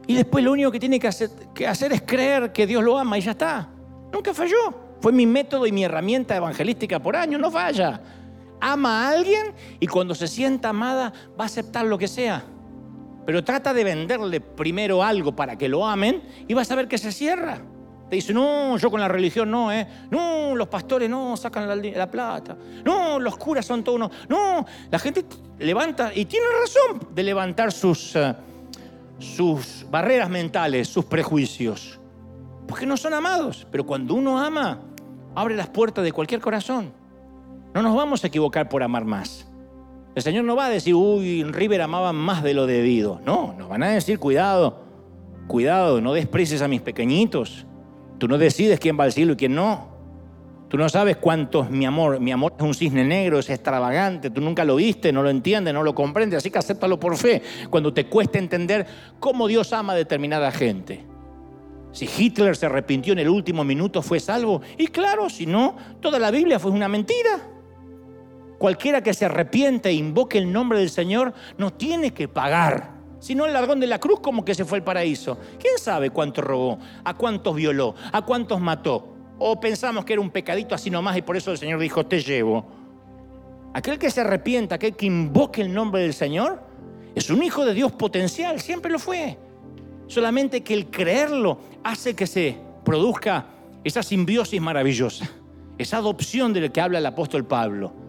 y 0.08 0.16
después 0.16 0.44
lo 0.44 0.54
único 0.54 0.72
que 0.72 0.80
tiene 0.80 1.00
que 1.00 1.08
hacer, 1.08 1.30
que 1.54 1.68
hacer 1.68 1.92
es 1.92 2.02
creer 2.04 2.54
que 2.54 2.66
Dios 2.66 2.84
lo 2.84 2.98
ama 2.98 3.18
y 3.18 3.22
ya 3.22 3.32
está. 3.32 3.70
Nunca 4.12 4.34
falló. 4.34 4.82
Fue 5.02 5.12
mi 5.12 5.26
método 5.26 5.68
y 5.68 5.74
mi 5.74 5.84
herramienta 5.84 6.36
evangelística 6.36 7.02
por 7.02 7.18
años, 7.18 7.42
no 7.42 7.52
falla. 7.52 8.02
Ama 8.62 9.06
a 9.06 9.10
alguien 9.12 9.54
y 9.82 9.88
cuando 9.88 10.16
se 10.16 10.28
sienta 10.28 10.70
amada 10.70 11.12
va 11.38 11.44
a 11.44 11.48
aceptar 11.48 11.86
lo 11.86 11.98
que 11.98 12.08
sea 12.08 12.46
pero 13.26 13.44
trata 13.44 13.74
de 13.74 13.84
venderle 13.84 14.42
primero 14.42 15.04
algo 15.04 15.36
para 15.36 15.58
que 15.58 15.70
lo 15.70 15.86
amen 15.86 16.24
y 16.48 16.54
vas 16.54 16.70
a 16.72 16.76
ver 16.76 16.88
que 16.88 16.98
se 16.98 17.12
cierra. 17.12 17.62
Te 18.10 18.18
dice, 18.18 18.34
no, 18.34 18.78
yo 18.78 18.92
con 18.92 19.00
la 19.00 19.08
religión 19.08 19.50
no, 19.50 19.72
¿eh? 19.72 19.88
No, 20.12 20.56
los 20.56 20.68
pastores 20.68 21.10
no, 21.10 21.36
sacan 21.36 21.82
la, 21.82 22.12
plata. 22.12 22.56
No, 22.84 23.20
los 23.20 23.38
curas 23.38 23.66
son 23.66 23.84
todos 23.84 23.96
unos. 23.96 24.12
No, 24.30 24.66
la 24.92 25.00
gente 25.00 25.26
levanta, 25.58 26.12
y 26.14 26.26
tiene 26.26 26.46
razón 26.62 27.08
de 27.14 27.24
levantar 27.24 27.72
sus, 27.72 28.16
eh, 28.16 28.36
sus 29.18 29.86
barreras 29.90 30.30
mentales, 30.30 30.90
sus 30.90 31.06
prejuicios. 31.06 32.00
Porque 32.68 32.86
no 32.86 32.98
son 32.98 33.14
amados. 33.14 33.66
Pero 33.72 33.86
cuando 33.86 34.14
uno 34.14 34.40
ama, 34.40 34.80
abre 35.34 35.56
las 35.56 35.70
puertas 35.70 36.04
de 36.04 36.12
cualquier 36.12 36.42
corazón. 36.42 36.94
No 37.74 37.82
nos 37.82 37.96
vamos 37.96 38.24
a 38.24 38.28
equivocar 38.28 38.70
por 38.70 38.84
amar 38.84 39.06
más. 39.06 39.48
El 40.16 40.22
Señor 40.22 40.46
no 40.46 40.56
va 40.56 40.68
a 40.68 40.70
decir, 40.70 40.94
uy, 40.94 41.44
River 41.44 41.82
amaban 41.82 42.16
más 42.16 42.44
de 42.44 42.54
lo 42.54 42.68
debido. 42.68 43.20
No, 43.26 43.56
nos 43.58 43.68
van 43.68 43.82
a 43.84 43.90
decir, 43.90 44.20
cuidado, 44.20 44.84
cuidado, 45.48 46.02
no 46.02 46.14
desprecies 46.14 46.62
a 46.62 46.68
mis 46.68 46.82
pequeñitos. 46.82 47.66
Tú 48.20 48.28
no 48.28 48.38
decides 48.38 48.80
quién 48.80 49.00
va 49.00 49.06
al 49.06 49.12
cielo 49.12 49.34
y 49.34 49.36
quién 49.36 49.56
no. 49.56 49.92
Tú 50.70 50.78
no 50.78 50.88
sabes 50.90 51.18
cuánto 51.18 51.64
es 51.64 51.70
mi 51.70 51.86
amor. 51.86 52.20
Mi 52.20 52.32
amor 52.32 52.54
es 52.58 52.64
un 52.64 52.74
cisne 52.74 53.04
negro, 53.04 53.40
es 53.40 53.50
extravagante. 53.50 54.30
Tú 54.30 54.42
nunca 54.42 54.64
lo 54.66 54.76
viste, 54.76 55.12
no 55.12 55.24
lo 55.24 55.30
entiendes, 55.30 55.74
no 55.74 55.84
lo 55.84 55.94
comprendes. 55.94 56.38
Así 56.38 56.50
que 56.50 56.60
acéptalo 56.60 57.00
por 57.00 57.18
fe. 57.18 57.42
Cuando 57.70 57.94
te 57.94 58.06
cueste 58.06 58.40
entender 58.40 58.86
cómo 59.20 59.48
Dios 59.48 59.74
ama 59.74 59.94
a 59.94 59.96
determinada 59.96 60.52
gente. 60.52 61.06
Si 61.92 62.10
Hitler 62.18 62.56
se 62.56 62.66
arrepintió 62.66 63.14
en 63.14 63.20
el 63.20 63.30
último 63.30 63.64
minuto, 63.64 64.02
¿fue 64.02 64.20
salvo? 64.20 64.62
Y 64.78 64.88
claro, 64.88 65.30
si 65.30 65.46
no, 65.46 65.76
toda 66.02 66.18
la 66.18 66.32
Biblia 66.32 66.58
fue 66.60 66.72
una 66.72 66.88
mentira. 66.88 67.53
Cualquiera 68.64 69.04
que 69.04 69.14
se 69.14 69.26
arrepiente 69.26 69.90
e 69.90 69.94
invoque 69.94 70.38
el 70.38 70.50
nombre 70.50 70.80
del 70.80 70.90
Señor 70.90 71.34
no 71.58 71.74
tiene 71.74 72.14
que 72.14 72.30
pagar. 72.30 72.92
Si 73.20 73.36
no, 73.36 73.46
el 73.46 73.52
largón 73.52 73.82
de 73.82 73.88
la 73.88 74.00
cruz 74.00 74.22
como 74.22 74.46
que 74.46 74.56
se 74.56 74.64
fue 74.64 74.78
al 74.78 74.86
paraíso. 74.86 75.38
¿Quién 75.60 75.78
sabe 75.78 76.12
cuánto 76.12 76.42
robó? 76.42 76.80
¿A 77.04 77.14
cuántos 77.14 77.58
violó? 77.58 77.94
¿A 78.14 78.22
cuántos 78.22 78.62
mató? 78.62 79.18
O 79.38 79.60
pensamos 79.60 80.06
que 80.06 80.14
era 80.14 80.22
un 80.22 80.30
pecadito 80.30 80.74
así 80.74 80.90
nomás 80.90 81.18
y 81.18 81.24
por 81.24 81.36
eso 81.36 81.52
el 81.52 81.58
Señor 81.58 81.78
dijo, 81.78 82.06
te 82.06 82.22
llevo. 82.22 82.66
Aquel 83.74 84.00
que 84.00 84.10
se 84.10 84.22
arrepienta, 84.22 84.76
aquel 84.76 84.96
que 84.96 85.08
invoque 85.08 85.62
el 85.62 85.74
nombre 85.74 86.02
del 86.02 86.14
Señor, 86.14 86.64
es 87.16 87.30
un 87.30 87.44
hijo 87.44 87.66
de 87.66 87.74
Dios 87.74 87.92
potencial, 87.92 88.62
siempre 88.62 88.90
lo 88.94 88.98
fue. 88.98 89.38
Solamente 90.08 90.64
que 90.64 90.74
el 90.74 90.90
creerlo 90.90 91.60
hace 91.84 92.16
que 92.16 92.28
se 92.28 92.58
produzca 92.86 93.46
esa 93.84 94.02
simbiosis 94.04 94.62
maravillosa, 94.62 95.30
esa 95.78 95.98
adopción 95.98 96.54
de 96.54 96.62
la 96.62 96.70
que 96.70 96.80
habla 96.80 97.00
el 97.00 97.06
apóstol 97.06 97.46
Pablo. 97.46 98.03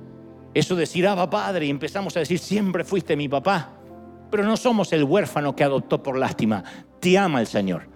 Eso 0.54 0.76
decir, 0.76 1.06
Abba 1.06 1.28
Padre, 1.28 1.66
y 1.66 1.70
empezamos 1.70 2.16
a 2.16 2.20
decir, 2.20 2.38
siempre 2.38 2.84
fuiste 2.84 3.16
mi 3.16 3.28
papá. 3.28 3.72
Pero 4.30 4.44
no 4.44 4.56
somos 4.56 4.92
el 4.92 5.04
huérfano 5.04 5.54
que 5.54 5.64
adoptó 5.64 6.02
por 6.02 6.16
lástima. 6.16 6.62
Te 7.00 7.18
ama 7.18 7.40
el 7.40 7.46
Señor. 7.48 7.88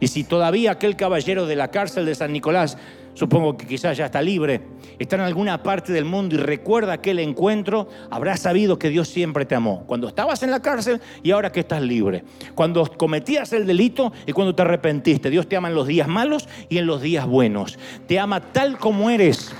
Y 0.00 0.08
si 0.08 0.24
todavía 0.24 0.72
aquel 0.72 0.96
caballero 0.96 1.46
de 1.46 1.56
la 1.56 1.70
cárcel 1.70 2.06
de 2.06 2.14
San 2.14 2.32
Nicolás, 2.32 2.76
supongo 3.14 3.56
que 3.56 3.66
quizás 3.66 3.96
ya 3.96 4.06
está 4.06 4.20
libre, 4.20 4.60
está 4.98 5.16
en 5.16 5.22
alguna 5.22 5.62
parte 5.62 5.92
del 5.92 6.04
mundo 6.04 6.34
y 6.34 6.38
recuerda 6.38 6.94
aquel 6.94 7.20
encuentro, 7.20 7.88
habrá 8.10 8.36
sabido 8.36 8.78
que 8.78 8.90
Dios 8.90 9.08
siempre 9.08 9.44
te 9.44 9.54
amó. 9.54 9.84
Cuando 9.86 10.08
estabas 10.08 10.42
en 10.42 10.50
la 10.50 10.60
cárcel 10.60 11.00
y 11.22 11.30
ahora 11.30 11.50
que 11.50 11.60
estás 11.60 11.82
libre. 11.82 12.24
Cuando 12.54 12.84
cometías 12.86 13.52
el 13.52 13.66
delito 13.66 14.12
y 14.26 14.32
cuando 14.32 14.54
te 14.54 14.62
arrepentiste. 14.62 15.30
Dios 15.30 15.48
te 15.48 15.56
ama 15.56 15.68
en 15.68 15.74
los 15.74 15.86
días 15.86 16.08
malos 16.08 16.48
y 16.68 16.78
en 16.78 16.86
los 16.86 17.00
días 17.00 17.26
buenos. 17.26 17.78
Te 18.06 18.18
ama 18.18 18.40
tal 18.52 18.78
como 18.78 19.10
eres. 19.10 19.52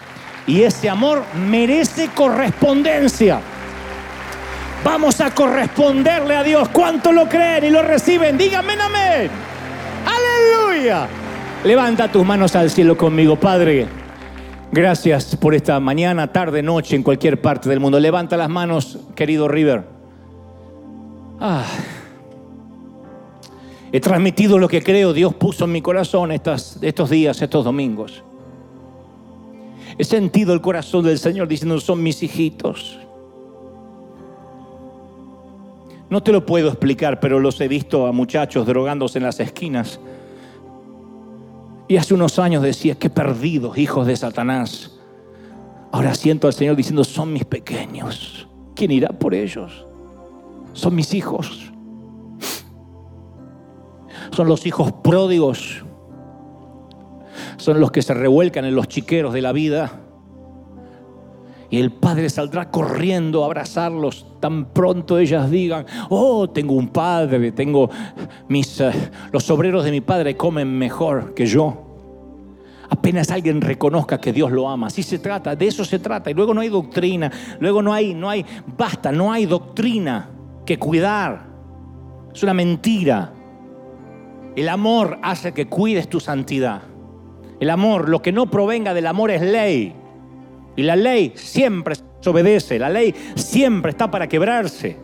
Y 0.46 0.62
ese 0.62 0.90
amor 0.90 1.24
merece 1.48 2.08
correspondencia. 2.08 3.40
Vamos 4.84 5.20
a 5.22 5.34
corresponderle 5.34 6.36
a 6.36 6.42
Dios. 6.42 6.68
¿Cuánto 6.68 7.10
lo 7.10 7.26
creen 7.26 7.64
y 7.64 7.70
lo 7.70 7.82
reciben? 7.82 8.36
Díganme 8.36 8.74
amén. 8.74 9.30
Aleluya. 10.04 11.08
Levanta 11.64 12.12
tus 12.12 12.24
manos 12.26 12.54
al 12.54 12.70
cielo 12.70 12.96
conmigo, 12.96 13.36
Padre. 13.36 13.86
Gracias 14.70 15.36
por 15.36 15.54
esta 15.54 15.80
mañana, 15.80 16.32
tarde, 16.32 16.62
noche, 16.62 16.96
en 16.96 17.02
cualquier 17.02 17.40
parte 17.40 17.70
del 17.70 17.80
mundo. 17.80 17.98
Levanta 17.98 18.36
las 18.36 18.50
manos, 18.50 18.98
querido 19.14 19.48
River. 19.48 19.84
Ah. 21.40 21.64
He 23.92 24.00
transmitido 24.00 24.58
lo 24.58 24.68
que 24.68 24.82
creo 24.82 25.12
Dios 25.12 25.32
puso 25.34 25.64
en 25.64 25.72
mi 25.72 25.80
corazón 25.80 26.32
estas, 26.32 26.78
estos 26.82 27.08
días, 27.08 27.40
estos 27.40 27.64
domingos. 27.64 28.24
He 29.96 30.04
sentido 30.04 30.52
el 30.52 30.60
corazón 30.60 31.04
del 31.04 31.18
Señor 31.18 31.48
diciendo, 31.48 31.78
son 31.80 32.02
mis 32.02 32.22
hijitos. 32.22 32.98
No 36.10 36.22
te 36.22 36.32
lo 36.32 36.44
puedo 36.44 36.68
explicar, 36.68 37.20
pero 37.20 37.40
los 37.40 37.60
he 37.60 37.68
visto 37.68 38.06
a 38.06 38.12
muchachos 38.12 38.66
drogándose 38.66 39.18
en 39.18 39.24
las 39.24 39.40
esquinas. 39.40 40.00
Y 41.86 41.96
hace 41.96 42.14
unos 42.14 42.38
años 42.38 42.62
decía, 42.62 42.96
qué 42.96 43.10
perdidos, 43.10 43.78
hijos 43.78 44.06
de 44.06 44.16
Satanás. 44.16 44.98
Ahora 45.92 46.14
siento 46.14 46.46
al 46.46 46.54
Señor 46.54 46.76
diciendo, 46.76 47.04
son 47.04 47.32
mis 47.32 47.44
pequeños. 47.44 48.48
¿Quién 48.74 48.90
irá 48.90 49.08
por 49.10 49.34
ellos? 49.34 49.86
Son 50.72 50.94
mis 50.94 51.14
hijos. 51.14 51.72
Son 54.32 54.48
los 54.48 54.66
hijos 54.66 54.90
pródigos 55.04 55.83
son 57.56 57.80
los 57.80 57.90
que 57.90 58.02
se 58.02 58.14
revuelcan 58.14 58.64
en 58.64 58.74
los 58.74 58.88
chiqueros 58.88 59.32
de 59.32 59.42
la 59.42 59.52
vida. 59.52 60.00
Y 61.70 61.80
el 61.80 61.90
padre 61.90 62.30
saldrá 62.30 62.70
corriendo 62.70 63.42
a 63.42 63.46
abrazarlos 63.46 64.26
tan 64.44 64.66
pronto 64.66 65.18
ellas 65.18 65.50
digan, 65.50 65.86
oh, 66.10 66.50
tengo 66.50 66.74
un 66.74 66.88
padre, 66.88 67.52
tengo 67.52 67.90
mis, 68.46 68.78
eh, 68.80 68.92
los 69.32 69.50
obreros 69.50 69.84
de 69.84 69.90
mi 69.90 70.02
padre 70.02 70.36
comen 70.36 70.76
mejor 70.76 71.32
que 71.34 71.46
yo. 71.46 71.84
Apenas 72.90 73.30
alguien 73.30 73.60
reconozca 73.60 74.20
que 74.20 74.32
Dios 74.32 74.52
lo 74.52 74.68
ama. 74.68 74.88
Así 74.88 75.02
se 75.02 75.18
trata, 75.18 75.56
de 75.56 75.66
eso 75.66 75.84
se 75.84 75.98
trata. 75.98 76.30
Y 76.30 76.34
luego 76.34 76.54
no 76.54 76.60
hay 76.60 76.68
doctrina, 76.68 77.32
luego 77.58 77.82
no 77.82 77.92
hay, 77.92 78.14
no 78.14 78.28
hay, 78.28 78.44
basta, 78.76 79.10
no 79.10 79.32
hay 79.32 79.46
doctrina 79.46 80.28
que 80.66 80.78
cuidar. 80.78 81.46
Es 82.34 82.42
una 82.42 82.54
mentira. 82.54 83.32
El 84.54 84.68
amor 84.68 85.18
hace 85.22 85.52
que 85.52 85.66
cuides 85.66 86.08
tu 86.08 86.20
santidad. 86.20 86.82
El 87.64 87.70
amor, 87.70 88.10
lo 88.10 88.20
que 88.20 88.30
no 88.30 88.50
provenga 88.50 88.92
del 88.92 89.06
amor 89.06 89.30
es 89.30 89.40
ley. 89.40 89.94
Y 90.76 90.82
la 90.82 90.96
ley 90.96 91.32
siempre 91.34 91.94
se 92.20 92.28
obedece, 92.28 92.78
la 92.78 92.90
ley 92.90 93.14
siempre 93.36 93.92
está 93.92 94.10
para 94.10 94.28
quebrarse. 94.28 94.98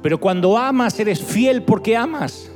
Pero 0.00 0.20
cuando 0.20 0.56
amas, 0.56 1.00
eres 1.00 1.20
fiel 1.20 1.64
porque 1.64 1.96
amas. 1.96 2.52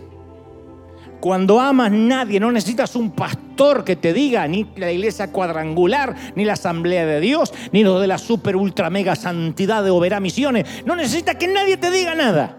Cuando 1.18 1.59
amas, 1.59 1.90
nadie, 1.90 2.38
no 2.38 2.53
necesitas 2.53 2.95
un 2.95 3.11
pastor 3.11 3.82
que 3.82 3.97
te 3.97 4.12
diga, 4.12 4.47
ni 4.47 4.64
la 4.76 4.93
iglesia 4.93 5.32
cuadrangular, 5.32 6.14
ni 6.36 6.45
la 6.45 6.53
asamblea 6.53 7.05
de 7.05 7.18
Dios, 7.18 7.53
ni 7.72 7.82
lo 7.82 7.99
de 7.99 8.07
la 8.07 8.18
super 8.18 8.55
ultra 8.55 8.90
mega 8.90 9.16
santidad 9.16 9.82
de 9.82 9.90
Oberá 9.90 10.20
Misiones. 10.20 10.84
No 10.86 10.95
necesitas 10.95 11.34
que 11.34 11.49
nadie 11.49 11.76
te 11.78 11.90
diga 11.90 12.14
nada. 12.14 12.59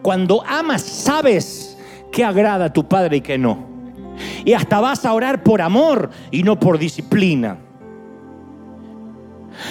Cuando 0.00 0.42
amas, 0.46 0.80
sabes 0.80 1.76
qué 2.10 2.24
agrada 2.24 2.64
a 2.64 2.72
tu 2.72 2.88
Padre 2.88 3.18
y 3.18 3.20
qué 3.20 3.36
no. 3.36 3.75
Y 4.44 4.52
hasta 4.52 4.80
vas 4.80 5.04
a 5.04 5.12
orar 5.12 5.42
por 5.42 5.60
amor 5.60 6.10
y 6.30 6.42
no 6.42 6.58
por 6.58 6.78
disciplina. 6.78 7.58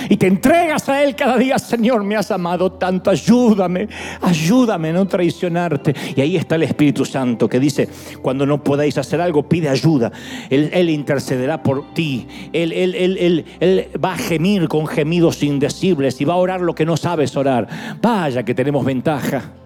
Y 0.10 0.18
te 0.18 0.28
entregas 0.28 0.88
a 0.89 1.04
Él 1.04 1.16
cada 1.16 1.38
día, 1.38 1.60
Señor, 1.60 2.04
me 2.04 2.16
has 2.16 2.32
amado 2.32 2.74
tanto, 2.74 3.10
ayúdame, 3.10 3.88
ayúdame 4.22 4.89
a 4.89 4.93
no 4.93 5.08
traicionarte. 5.08 5.93
Y 6.16 6.22
ahí 6.22 6.38
está 6.38 6.56
el 6.56 6.64
Espíritu 6.64 7.06
Santo 7.06 7.48
que 7.48 7.60
dice, 7.60 7.89
cuando 8.22 8.46
no 8.46 8.64
podáis 8.64 8.98
hacer 8.98 9.22
algo, 9.22 9.48
pide 9.48 9.70
ayuda. 9.70 10.12
Él, 10.50 10.89
intercederá 10.89 11.62
por 11.62 11.93
ti. 11.93 12.28
Él, 12.54 12.72
él, 12.72 13.86
va 14.04 14.14
a 14.14 14.18
gemir 14.18 14.68
con 14.68 14.88
gemidos 14.88 15.43
indecibles 15.43 16.20
y 16.22 16.26
va 16.26 16.34
a 16.34 16.38
orar 16.38 16.62
lo 16.62 16.76
que 16.76 16.86
no 16.86 16.98
sabes 16.98 17.36
orar. 17.36 17.68
Vaya 18.02 18.43
que 18.43 18.54
tenemos 18.54 18.86
ventaja. 18.86 19.64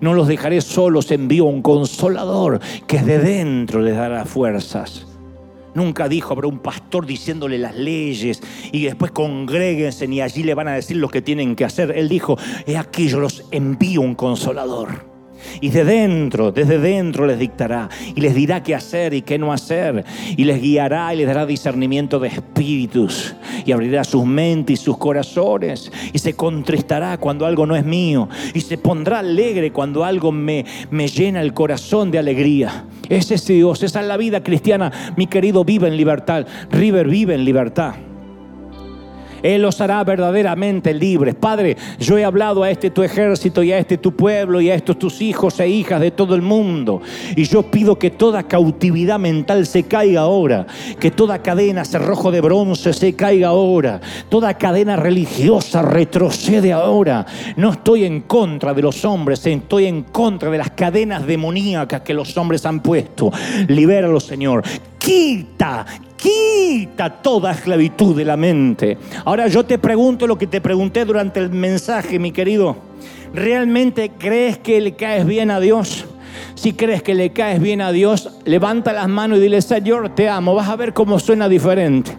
No 0.00 0.14
los 0.14 0.28
dejaré 0.28 0.60
solos, 0.60 1.10
envío 1.10 1.44
un 1.44 1.62
consolador 1.62 2.60
que 2.86 3.00
de 3.02 3.18
dentro 3.18 3.80
les 3.80 3.96
dará 3.96 4.24
fuerzas. 4.24 5.06
Nunca 5.74 6.08
dijo, 6.08 6.32
habrá 6.32 6.48
un 6.48 6.58
pastor 6.58 7.06
diciéndole 7.06 7.58
las 7.58 7.76
leyes 7.76 8.42
y 8.72 8.84
después 8.84 9.12
congréguense 9.12 10.06
y 10.06 10.20
allí 10.20 10.42
le 10.42 10.54
van 10.54 10.68
a 10.68 10.74
decir 10.74 10.96
lo 10.96 11.08
que 11.08 11.22
tienen 11.22 11.54
que 11.54 11.64
hacer. 11.64 11.92
Él 11.96 12.08
dijo, 12.08 12.36
he 12.66 12.76
aquí 12.76 13.08
yo 13.08 13.20
los 13.20 13.44
envío 13.50 14.00
un 14.00 14.14
consolador. 14.14 15.09
Y 15.60 15.70
de 15.70 15.84
dentro, 15.84 16.52
desde 16.52 16.78
dentro 16.78 17.26
les 17.26 17.38
dictará 17.38 17.88
y 18.14 18.20
les 18.20 18.34
dirá 18.34 18.62
qué 18.62 18.74
hacer 18.74 19.14
y 19.14 19.22
qué 19.22 19.38
no 19.38 19.52
hacer. 19.52 20.04
Y 20.36 20.44
les 20.44 20.60
guiará 20.60 21.12
y 21.14 21.18
les 21.18 21.26
dará 21.26 21.46
discernimiento 21.46 22.18
de 22.18 22.28
espíritus. 22.28 23.34
Y 23.64 23.72
abrirá 23.72 24.04
sus 24.04 24.24
mentes 24.24 24.80
y 24.80 24.82
sus 24.82 24.98
corazones. 24.98 25.90
Y 26.12 26.18
se 26.18 26.34
contristará 26.34 27.18
cuando 27.18 27.46
algo 27.46 27.66
no 27.66 27.76
es 27.76 27.84
mío. 27.84 28.28
Y 28.54 28.60
se 28.60 28.78
pondrá 28.78 29.20
alegre 29.20 29.72
cuando 29.72 30.04
algo 30.04 30.32
me, 30.32 30.64
me 30.90 31.08
llena 31.08 31.40
el 31.40 31.54
corazón 31.54 32.10
de 32.10 32.18
alegría. 32.18 32.86
Ese 33.08 33.34
es 33.34 33.46
Dios, 33.46 33.82
esa 33.82 34.00
es 34.00 34.06
la 34.06 34.16
vida 34.16 34.42
cristiana. 34.42 34.92
Mi 35.16 35.26
querido, 35.26 35.64
vive 35.64 35.88
en 35.88 35.96
libertad. 35.96 36.46
River 36.70 37.08
vive 37.08 37.34
en 37.34 37.44
libertad. 37.44 37.94
Él 39.42 39.62
los 39.62 39.80
hará 39.80 40.02
verdaderamente 40.04 40.94
libres. 40.94 41.34
Padre, 41.34 41.76
yo 41.98 42.18
he 42.18 42.24
hablado 42.24 42.62
a 42.62 42.70
este 42.70 42.90
tu 42.90 43.02
ejército 43.02 43.62
y 43.62 43.72
a 43.72 43.78
este 43.78 43.98
tu 43.98 44.14
pueblo 44.14 44.60
y 44.60 44.70
a 44.70 44.74
estos 44.74 44.98
tus 44.98 45.20
hijos 45.20 45.58
e 45.60 45.68
hijas 45.68 46.00
de 46.00 46.10
todo 46.10 46.34
el 46.34 46.42
mundo. 46.42 47.02
Y 47.36 47.44
yo 47.44 47.62
pido 47.62 47.98
que 47.98 48.10
toda 48.10 48.42
cautividad 48.42 49.18
mental 49.18 49.66
se 49.66 49.84
caiga 49.84 50.22
ahora. 50.22 50.66
Que 50.98 51.10
toda 51.10 51.42
cadena, 51.42 51.84
cerrojo 51.84 52.30
de 52.30 52.40
bronce, 52.40 52.92
se 52.92 53.14
caiga 53.14 53.48
ahora. 53.48 54.00
Toda 54.28 54.54
cadena 54.54 54.96
religiosa 54.96 55.82
retrocede 55.82 56.72
ahora. 56.72 57.26
No 57.56 57.70
estoy 57.70 58.04
en 58.04 58.22
contra 58.22 58.74
de 58.74 58.82
los 58.82 59.04
hombres, 59.04 59.44
estoy 59.46 59.86
en 59.86 60.02
contra 60.04 60.50
de 60.50 60.58
las 60.58 60.70
cadenas 60.70 61.26
demoníacas 61.26 62.02
que 62.02 62.14
los 62.14 62.36
hombres 62.36 62.64
han 62.66 62.80
puesto. 62.80 63.30
Libéralo, 63.68 64.20
Señor. 64.20 64.62
Quita, 64.98 65.86
quita 66.20 67.10
toda 67.22 67.52
esclavitud 67.52 68.16
de 68.16 68.24
la 68.24 68.36
mente. 68.36 68.98
Ahora 69.24 69.48
yo 69.48 69.64
te 69.64 69.78
pregunto 69.78 70.26
lo 70.26 70.36
que 70.36 70.46
te 70.46 70.60
pregunté 70.60 71.04
durante 71.04 71.40
el 71.40 71.50
mensaje, 71.50 72.18
mi 72.18 72.30
querido. 72.30 72.76
¿Realmente 73.32 74.10
crees 74.18 74.58
que 74.58 74.80
le 74.80 74.94
caes 74.94 75.24
bien 75.26 75.50
a 75.50 75.60
Dios? 75.60 76.04
Si 76.54 76.72
crees 76.74 77.02
que 77.02 77.14
le 77.14 77.30
caes 77.30 77.60
bien 77.60 77.80
a 77.80 77.92
Dios, 77.92 78.30
levanta 78.44 78.92
las 78.92 79.08
manos 79.08 79.38
y 79.38 79.42
dile, 79.42 79.62
Señor, 79.62 80.14
te 80.14 80.28
amo. 80.28 80.54
Vas 80.54 80.68
a 80.68 80.76
ver 80.76 80.92
cómo 80.92 81.18
suena 81.18 81.48
diferente. 81.48 82.12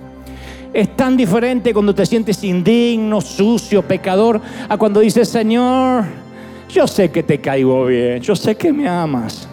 Es 0.74 0.96
tan 0.96 1.18
diferente 1.18 1.74
cuando 1.74 1.94
te 1.94 2.06
sientes 2.06 2.44
indigno, 2.44 3.20
sucio, 3.20 3.82
pecador, 3.82 4.42
a 4.70 4.78
cuando 4.78 5.02
dices, 5.02 5.28
Señor, 5.28 6.06
yo 6.70 6.88
sé 6.88 7.12
que 7.12 7.24
te 7.24 7.40
caigo 7.40 7.86
bien, 7.86 8.22
yo 8.22 8.36
sé 8.36 8.56
que 8.56 8.72
me 8.72 8.88
amas. 8.88 9.48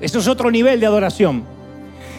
eso 0.00 0.18
es 0.18 0.26
otro 0.26 0.50
nivel 0.50 0.80
de 0.80 0.86
adoración. 0.86 1.55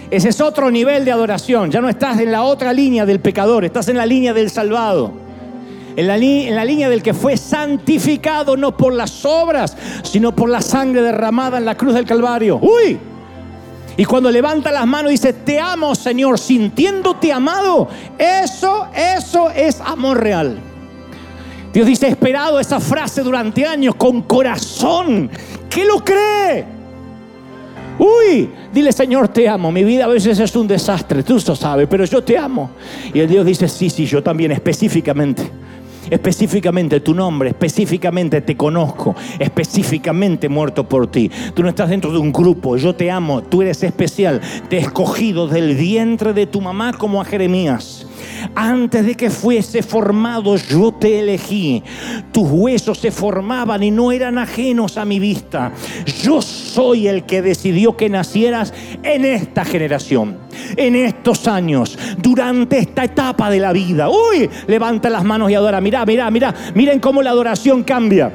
Ese 0.09 0.29
es 0.29 0.39
otro 0.39 0.71
nivel 0.71 1.03
de 1.03 1.11
adoración. 1.11 1.69
Ya 1.69 1.81
no 1.81 1.89
estás 1.89 2.19
en 2.19 2.31
la 2.31 2.43
otra 2.43 2.71
línea 2.71 3.05
del 3.05 3.19
pecador, 3.19 3.65
estás 3.65 3.89
en 3.89 3.97
la 3.97 4.05
línea 4.05 4.33
del 4.33 4.49
salvado. 4.49 5.11
En 5.97 6.07
la, 6.07 6.15
línea 6.17 6.89
del 6.89 7.01
que 7.01 7.13
fue 7.13 7.35
santificado 7.37 8.55
no 8.55 8.77
por 8.77 8.93
las 8.93 9.25
obras, 9.25 9.75
sino 10.03 10.33
por 10.33 10.47
la 10.47 10.61
sangre 10.61 11.01
derramada 11.01 11.57
en 11.57 11.65
la 11.65 11.75
cruz 11.75 11.95
del 11.95 12.05
Calvario. 12.05 12.59
¡Uy! 12.61 12.99
Y 13.97 14.05
cuando 14.05 14.29
levanta 14.29 14.71
las 14.71 14.85
manos 14.85 15.11
y 15.11 15.15
dice, 15.15 15.33
te 15.33 15.59
amo 15.59 15.95
Señor, 15.95 16.37
sintiéndote 16.37 17.33
amado, 17.33 17.87
eso, 18.17 18.87
eso 18.95 19.49
es 19.49 19.81
amor 19.81 20.21
real. 20.21 20.59
Dios 21.73 21.87
dice, 21.87 22.05
he 22.05 22.09
esperado 22.11 22.59
esa 22.59 22.79
frase 22.79 23.23
durante 23.23 23.65
años 23.65 23.95
con 23.95 24.21
corazón. 24.21 25.31
¿Qué 25.67 25.83
lo 25.83 26.03
cree? 26.03 26.76
Uy, 27.99 28.49
dile 28.73 28.91
Señor, 28.91 29.29
te 29.29 29.47
amo. 29.47 29.71
Mi 29.71 29.83
vida 29.83 30.05
a 30.05 30.07
veces 30.07 30.39
es 30.39 30.55
un 30.55 30.67
desastre, 30.67 31.23
tú 31.23 31.35
lo 31.45 31.55
sabes, 31.55 31.87
pero 31.89 32.05
yo 32.05 32.23
te 32.23 32.37
amo. 32.37 32.71
Y 33.13 33.19
el 33.19 33.27
Dios 33.27 33.45
dice, 33.45 33.67
sí, 33.67 33.89
sí, 33.89 34.05
yo 34.05 34.21
también, 34.21 34.51
específicamente. 34.51 35.49
Específicamente 36.09 37.01
tu 37.01 37.13
nombre, 37.13 37.49
específicamente 37.49 38.39
te 38.39 38.55
conozco, 38.55 39.13
específicamente 39.39 40.47
muerto 40.47 40.87
por 40.87 41.07
ti. 41.07 41.29
Tú 41.53 41.63
no 41.63 41.69
estás 41.69 41.89
dentro 41.89 42.13
de 42.13 42.17
un 42.17 42.31
grupo, 42.31 42.77
yo 42.77 42.95
te 42.95 43.11
amo, 43.11 43.43
tú 43.43 43.61
eres 43.61 43.83
especial, 43.83 44.39
te 44.69 44.77
he 44.77 44.79
escogido 44.79 45.47
del 45.47 45.75
vientre 45.75 46.31
de 46.31 46.47
tu 46.47 46.61
mamá 46.61 46.93
como 46.93 47.19
a 47.19 47.25
Jeremías. 47.25 48.06
Antes 48.55 49.05
de 49.05 49.15
que 49.15 49.29
fuese 49.29 49.83
formado 49.83 50.55
yo 50.55 50.91
te 50.91 51.19
elegí. 51.19 51.83
Tus 52.31 52.49
huesos 52.49 52.99
se 52.99 53.11
formaban 53.11 53.83
y 53.83 53.91
no 53.91 54.11
eran 54.11 54.37
ajenos 54.37 54.97
a 54.97 55.05
mi 55.05 55.19
vista. 55.19 55.71
Yo 56.23 56.41
soy 56.41 57.07
el 57.07 57.23
que 57.23 57.41
decidió 57.41 57.95
que 57.95 58.09
nacieras 58.09 58.73
en 59.03 59.25
esta 59.25 59.65
generación, 59.65 60.37
en 60.75 60.95
estos 60.95 61.47
años, 61.47 61.97
durante 62.17 62.79
esta 62.79 63.03
etapa 63.03 63.49
de 63.49 63.59
la 63.59 63.73
vida. 63.73 64.09
Uy, 64.09 64.49
levanta 64.67 65.09
las 65.09 65.23
manos 65.23 65.51
y 65.51 65.55
adora. 65.55 65.81
Mira, 65.81 66.05
mira, 66.05 66.29
mira, 66.31 66.53
miren 66.73 66.99
cómo 66.99 67.21
la 67.21 67.31
adoración 67.31 67.83
cambia. 67.83 68.31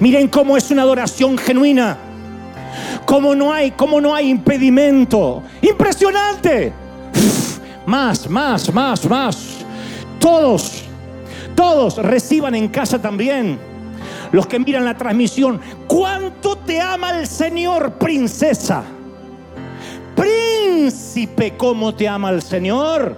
Miren 0.00 0.28
cómo 0.28 0.56
es 0.56 0.70
una 0.70 0.82
adoración 0.82 1.38
genuina. 1.38 1.96
Cómo 3.04 3.34
no 3.34 3.52
hay, 3.52 3.70
cómo 3.72 4.00
no 4.00 4.14
hay 4.14 4.28
impedimento. 4.28 5.42
Impresionante 5.62 6.87
más, 7.88 8.28
más, 8.28 8.72
más, 8.74 9.08
más. 9.08 9.64
Todos, 10.20 10.82
todos 11.56 11.96
reciban 11.96 12.54
en 12.54 12.68
casa 12.68 13.00
también. 13.00 13.58
Los 14.30 14.46
que 14.46 14.58
miran 14.58 14.84
la 14.84 14.94
transmisión, 14.94 15.58
¿cuánto 15.86 16.56
te 16.56 16.82
ama 16.82 17.18
el 17.18 17.26
Señor, 17.26 17.92
princesa? 17.92 18.84
Príncipe, 20.14 21.54
¿cómo 21.56 21.94
te 21.94 22.06
ama 22.06 22.28
el 22.28 22.42
Señor? 22.42 23.16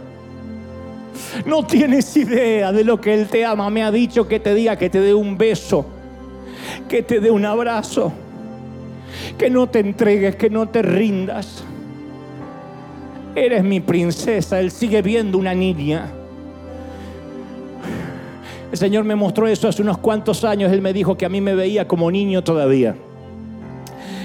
No 1.44 1.66
tienes 1.66 2.16
idea 2.16 2.70
de 2.70 2.84
lo 2.84 3.00
que 3.00 3.12
Él 3.12 3.26
te 3.26 3.44
ama. 3.44 3.68
Me 3.70 3.82
ha 3.82 3.90
dicho 3.90 4.28
que 4.28 4.38
te 4.38 4.54
diga 4.54 4.76
que 4.76 4.88
te 4.88 5.00
dé 5.00 5.12
un 5.12 5.36
beso, 5.36 5.84
que 6.88 7.02
te 7.02 7.18
dé 7.18 7.32
un 7.32 7.44
abrazo, 7.44 8.12
que 9.36 9.50
no 9.50 9.68
te 9.68 9.80
entregues, 9.80 10.36
que 10.36 10.48
no 10.48 10.68
te 10.68 10.82
rindas 10.82 11.64
eres 13.34 13.64
mi 13.64 13.80
princesa. 13.80 14.60
Él 14.60 14.70
sigue 14.70 15.02
viendo 15.02 15.38
una 15.38 15.54
niña. 15.54 16.10
El 18.70 18.78
Señor 18.78 19.04
me 19.04 19.16
mostró 19.16 19.48
eso 19.48 19.68
hace 19.68 19.82
unos 19.82 19.98
cuantos 19.98 20.44
años. 20.44 20.72
Él 20.72 20.80
me 20.80 20.92
dijo 20.92 21.16
que 21.16 21.26
a 21.26 21.28
mí 21.28 21.40
me 21.40 21.54
veía 21.54 21.88
como 21.88 22.10
niño 22.10 22.42
todavía. 22.44 22.94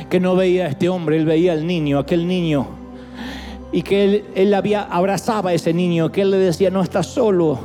Que 0.09 0.19
no 0.19 0.35
veía 0.35 0.65
a 0.65 0.69
este 0.69 0.87
hombre, 0.87 1.17
él 1.17 1.25
veía 1.25 1.53
al 1.53 1.65
niño, 1.65 1.97
aquel 1.97 2.27
niño. 2.27 2.67
Y 3.71 3.81
que 3.81 4.03
él, 4.03 4.23
él 4.35 4.53
había, 4.53 4.83
abrazaba 4.83 5.49
a 5.49 5.53
ese 5.53 5.73
niño, 5.73 6.11
que 6.11 6.21
él 6.21 6.31
le 6.31 6.37
decía, 6.37 6.69
no 6.69 6.81
estás 6.81 7.07
solo, 7.07 7.59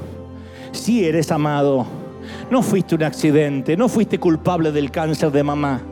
sí 0.72 1.04
eres 1.04 1.30
amado. 1.30 1.86
No 2.50 2.62
fuiste 2.62 2.94
un 2.94 3.02
accidente, 3.02 3.76
no 3.76 3.88
fuiste 3.88 4.18
culpable 4.18 4.72
del 4.72 4.90
cáncer 4.90 5.30
de 5.30 5.42
mamá. 5.42 5.82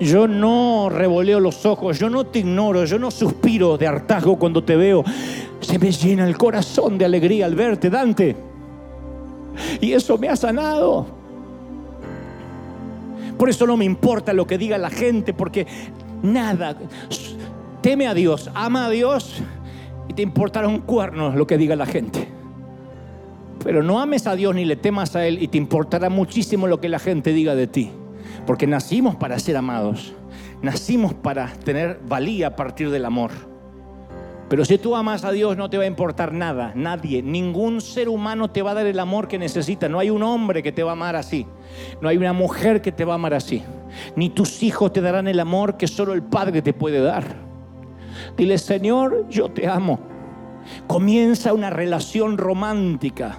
Yo 0.00 0.26
no 0.26 0.88
revoleo 0.90 1.38
los 1.38 1.64
ojos, 1.64 1.98
yo 1.98 2.10
no 2.10 2.24
te 2.24 2.40
ignoro, 2.40 2.84
yo 2.84 2.98
no 2.98 3.10
suspiro 3.10 3.78
de 3.78 3.86
hartazgo 3.86 4.36
cuando 4.38 4.64
te 4.64 4.76
veo. 4.76 5.04
Se 5.60 5.78
me 5.78 5.92
llena 5.92 6.26
el 6.26 6.36
corazón 6.36 6.98
de 6.98 7.04
alegría 7.04 7.46
al 7.46 7.54
verte, 7.54 7.90
Dante. 7.90 8.36
Y 9.80 9.92
eso 9.92 10.18
me 10.18 10.28
ha 10.28 10.36
sanado. 10.36 11.06
Por 13.38 13.48
eso 13.48 13.66
no 13.66 13.76
me 13.76 13.84
importa 13.84 14.32
lo 14.32 14.46
que 14.46 14.58
diga 14.58 14.78
la 14.78 14.90
gente, 14.90 15.32
porque 15.32 15.66
nada, 16.22 16.76
teme 17.80 18.06
a 18.06 18.14
Dios, 18.14 18.50
ama 18.54 18.86
a 18.86 18.90
Dios 18.90 19.42
y 20.08 20.14
te 20.14 20.22
importará 20.22 20.68
un 20.68 20.80
cuerno 20.80 21.34
lo 21.34 21.46
que 21.46 21.58
diga 21.58 21.76
la 21.76 21.86
gente. 21.86 22.28
Pero 23.62 23.82
no 23.82 24.00
ames 24.00 24.26
a 24.26 24.36
Dios 24.36 24.54
ni 24.54 24.64
le 24.64 24.76
temas 24.76 25.16
a 25.16 25.26
Él 25.26 25.42
y 25.42 25.48
te 25.48 25.58
importará 25.58 26.10
muchísimo 26.10 26.66
lo 26.66 26.80
que 26.80 26.88
la 26.88 26.98
gente 26.98 27.32
diga 27.32 27.54
de 27.54 27.66
ti. 27.66 27.90
Porque 28.46 28.66
nacimos 28.66 29.16
para 29.16 29.38
ser 29.38 29.56
amados. 29.56 30.14
Nacimos 30.62 31.14
para 31.14 31.48
tener 31.48 32.00
valía 32.06 32.48
a 32.48 32.56
partir 32.56 32.90
del 32.90 33.04
amor. 33.04 33.30
Pero 34.48 34.64
si 34.64 34.78
tú 34.78 34.94
amas 34.94 35.24
a 35.24 35.32
Dios 35.32 35.56
no 35.56 35.70
te 35.70 35.78
va 35.78 35.84
a 35.84 35.86
importar 35.86 36.32
nada, 36.32 36.72
nadie, 36.74 37.22
ningún 37.22 37.80
ser 37.80 38.08
humano 38.08 38.50
te 38.50 38.62
va 38.62 38.72
a 38.72 38.74
dar 38.74 38.86
el 38.86 39.00
amor 39.00 39.26
que 39.26 39.38
necesita. 39.38 39.88
No 39.88 39.98
hay 39.98 40.10
un 40.10 40.22
hombre 40.22 40.62
que 40.62 40.70
te 40.70 40.82
va 40.82 40.90
a 40.90 40.92
amar 40.92 41.16
así. 41.16 41.46
No 42.00 42.08
hay 42.08 42.18
una 42.18 42.32
mujer 42.32 42.82
que 42.82 42.92
te 42.92 43.04
va 43.04 43.12
a 43.12 43.16
amar 43.16 43.34
así. 43.34 43.62
Ni 44.16 44.28
tus 44.30 44.62
hijos 44.62 44.92
te 44.92 45.00
darán 45.00 45.28
el 45.28 45.40
amor 45.40 45.76
que 45.76 45.86
solo 45.86 46.12
el 46.12 46.22
Padre 46.22 46.60
te 46.62 46.72
puede 46.72 47.00
dar. 47.00 47.24
Dile, 48.36 48.58
Señor, 48.58 49.26
yo 49.28 49.48
te 49.48 49.66
amo. 49.66 49.98
Comienza 50.86 51.52
una 51.52 51.70
relación 51.70 52.36
romántica. 52.36 53.38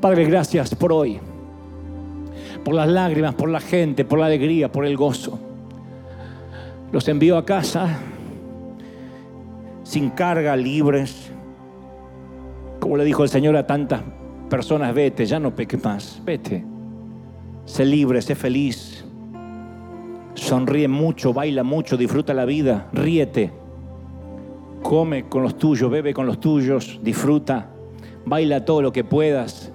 Padre, 0.00 0.24
gracias 0.24 0.74
por 0.74 0.92
hoy 0.92 1.20
por 2.64 2.74
las 2.74 2.88
lágrimas, 2.88 3.34
por 3.34 3.50
la 3.50 3.60
gente, 3.60 4.04
por 4.04 4.18
la 4.18 4.26
alegría, 4.26 4.72
por 4.72 4.86
el 4.86 4.96
gozo. 4.96 5.38
Los 6.92 7.06
envío 7.08 7.36
a 7.36 7.44
casa 7.44 7.98
sin 9.84 10.10
carga, 10.10 10.56
libres. 10.56 11.30
Como 12.80 12.96
le 12.96 13.04
dijo 13.04 13.22
el 13.22 13.28
Señor 13.28 13.56
a 13.56 13.66
tantas 13.66 14.02
personas, 14.48 14.94
vete, 14.94 15.26
ya 15.26 15.38
no 15.38 15.54
peque 15.54 15.76
más, 15.76 16.20
vete. 16.24 16.64
Sé 17.66 17.84
libre, 17.84 18.20
sé 18.20 18.34
feliz. 18.34 19.04
Sonríe 20.34 20.88
mucho, 20.88 21.32
baila 21.32 21.62
mucho, 21.62 21.96
disfruta 21.96 22.34
la 22.34 22.44
vida, 22.44 22.88
ríete. 22.92 23.52
Come 24.82 25.28
con 25.28 25.42
los 25.42 25.56
tuyos, 25.56 25.90
bebe 25.90 26.12
con 26.12 26.26
los 26.26 26.40
tuyos, 26.40 27.00
disfruta, 27.02 27.70
baila 28.26 28.64
todo 28.64 28.82
lo 28.82 28.92
que 28.92 29.04
puedas. 29.04 29.72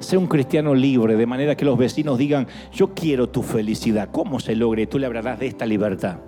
Sé 0.00 0.16
un 0.16 0.26
cristiano 0.26 0.74
libre, 0.74 1.16
de 1.16 1.26
manera 1.26 1.56
que 1.56 1.64
los 1.64 1.76
vecinos 1.76 2.18
digan, 2.18 2.46
yo 2.72 2.94
quiero 2.94 3.28
tu 3.28 3.42
felicidad. 3.42 4.10
¿Cómo 4.12 4.38
se 4.38 4.54
logre? 4.54 4.86
Tú 4.86 4.98
le 4.98 5.06
hablarás 5.06 5.40
de 5.40 5.48
esta 5.48 5.66
libertad. 5.66 6.18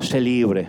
Sé 0.00 0.20
libre. 0.20 0.68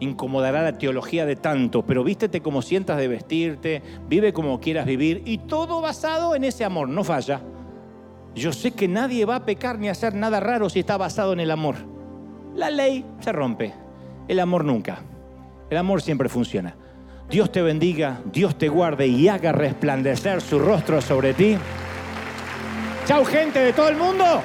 Incomodará 0.00 0.62
la 0.62 0.78
teología 0.78 1.26
de 1.26 1.36
tanto, 1.36 1.84
pero 1.84 2.04
vístete 2.04 2.40
como 2.40 2.62
sientas 2.62 2.98
de 2.98 3.08
vestirte, 3.08 3.82
vive 4.08 4.32
como 4.32 4.60
quieras 4.60 4.86
vivir 4.86 5.22
y 5.24 5.38
todo 5.38 5.80
basado 5.80 6.36
en 6.36 6.44
ese 6.44 6.64
amor, 6.64 6.88
no 6.88 7.04
falla. 7.04 7.40
Yo 8.34 8.52
sé 8.52 8.72
que 8.72 8.88
nadie 8.88 9.24
va 9.24 9.36
a 9.36 9.44
pecar 9.44 9.78
ni 9.78 9.88
a 9.88 9.92
hacer 9.92 10.14
nada 10.14 10.40
raro 10.40 10.68
si 10.68 10.80
está 10.80 10.96
basado 10.96 11.32
en 11.32 11.40
el 11.40 11.50
amor. 11.50 11.76
La 12.54 12.70
ley 12.70 13.04
se 13.20 13.32
rompe, 13.32 13.72
el 14.28 14.40
amor 14.40 14.64
nunca. 14.64 15.02
El 15.70 15.78
amor 15.78 16.02
siempre 16.02 16.28
funciona. 16.28 16.76
Dios 17.34 17.50
te 17.50 17.62
bendiga, 17.62 18.20
Dios 18.26 18.56
te 18.56 18.68
guarde 18.68 19.08
y 19.08 19.26
haga 19.26 19.50
resplandecer 19.50 20.40
su 20.40 20.56
rostro 20.56 21.02
sobre 21.02 21.34
ti. 21.34 21.58
Chao 23.06 23.24
gente 23.24 23.58
de 23.58 23.72
todo 23.72 23.88
el 23.88 23.96
mundo. 23.96 24.40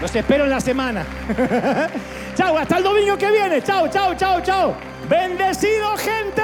Los 0.00 0.16
espero 0.16 0.44
en 0.44 0.50
la 0.50 0.58
semana. 0.58 1.04
chao, 2.34 2.56
hasta 2.56 2.78
el 2.78 2.84
domingo 2.84 3.18
que 3.18 3.30
viene. 3.30 3.62
Chao, 3.62 3.88
chao, 3.88 4.14
chao, 4.14 4.40
chao. 4.40 4.74
Bendecido 5.06 5.98
gente. 5.98 6.42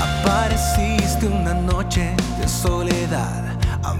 Apareciste 0.00 1.26
una 1.26 1.54
noche 1.54 2.14
de 2.38 2.46
soledad 2.46 3.51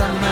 eres 0.00 0.31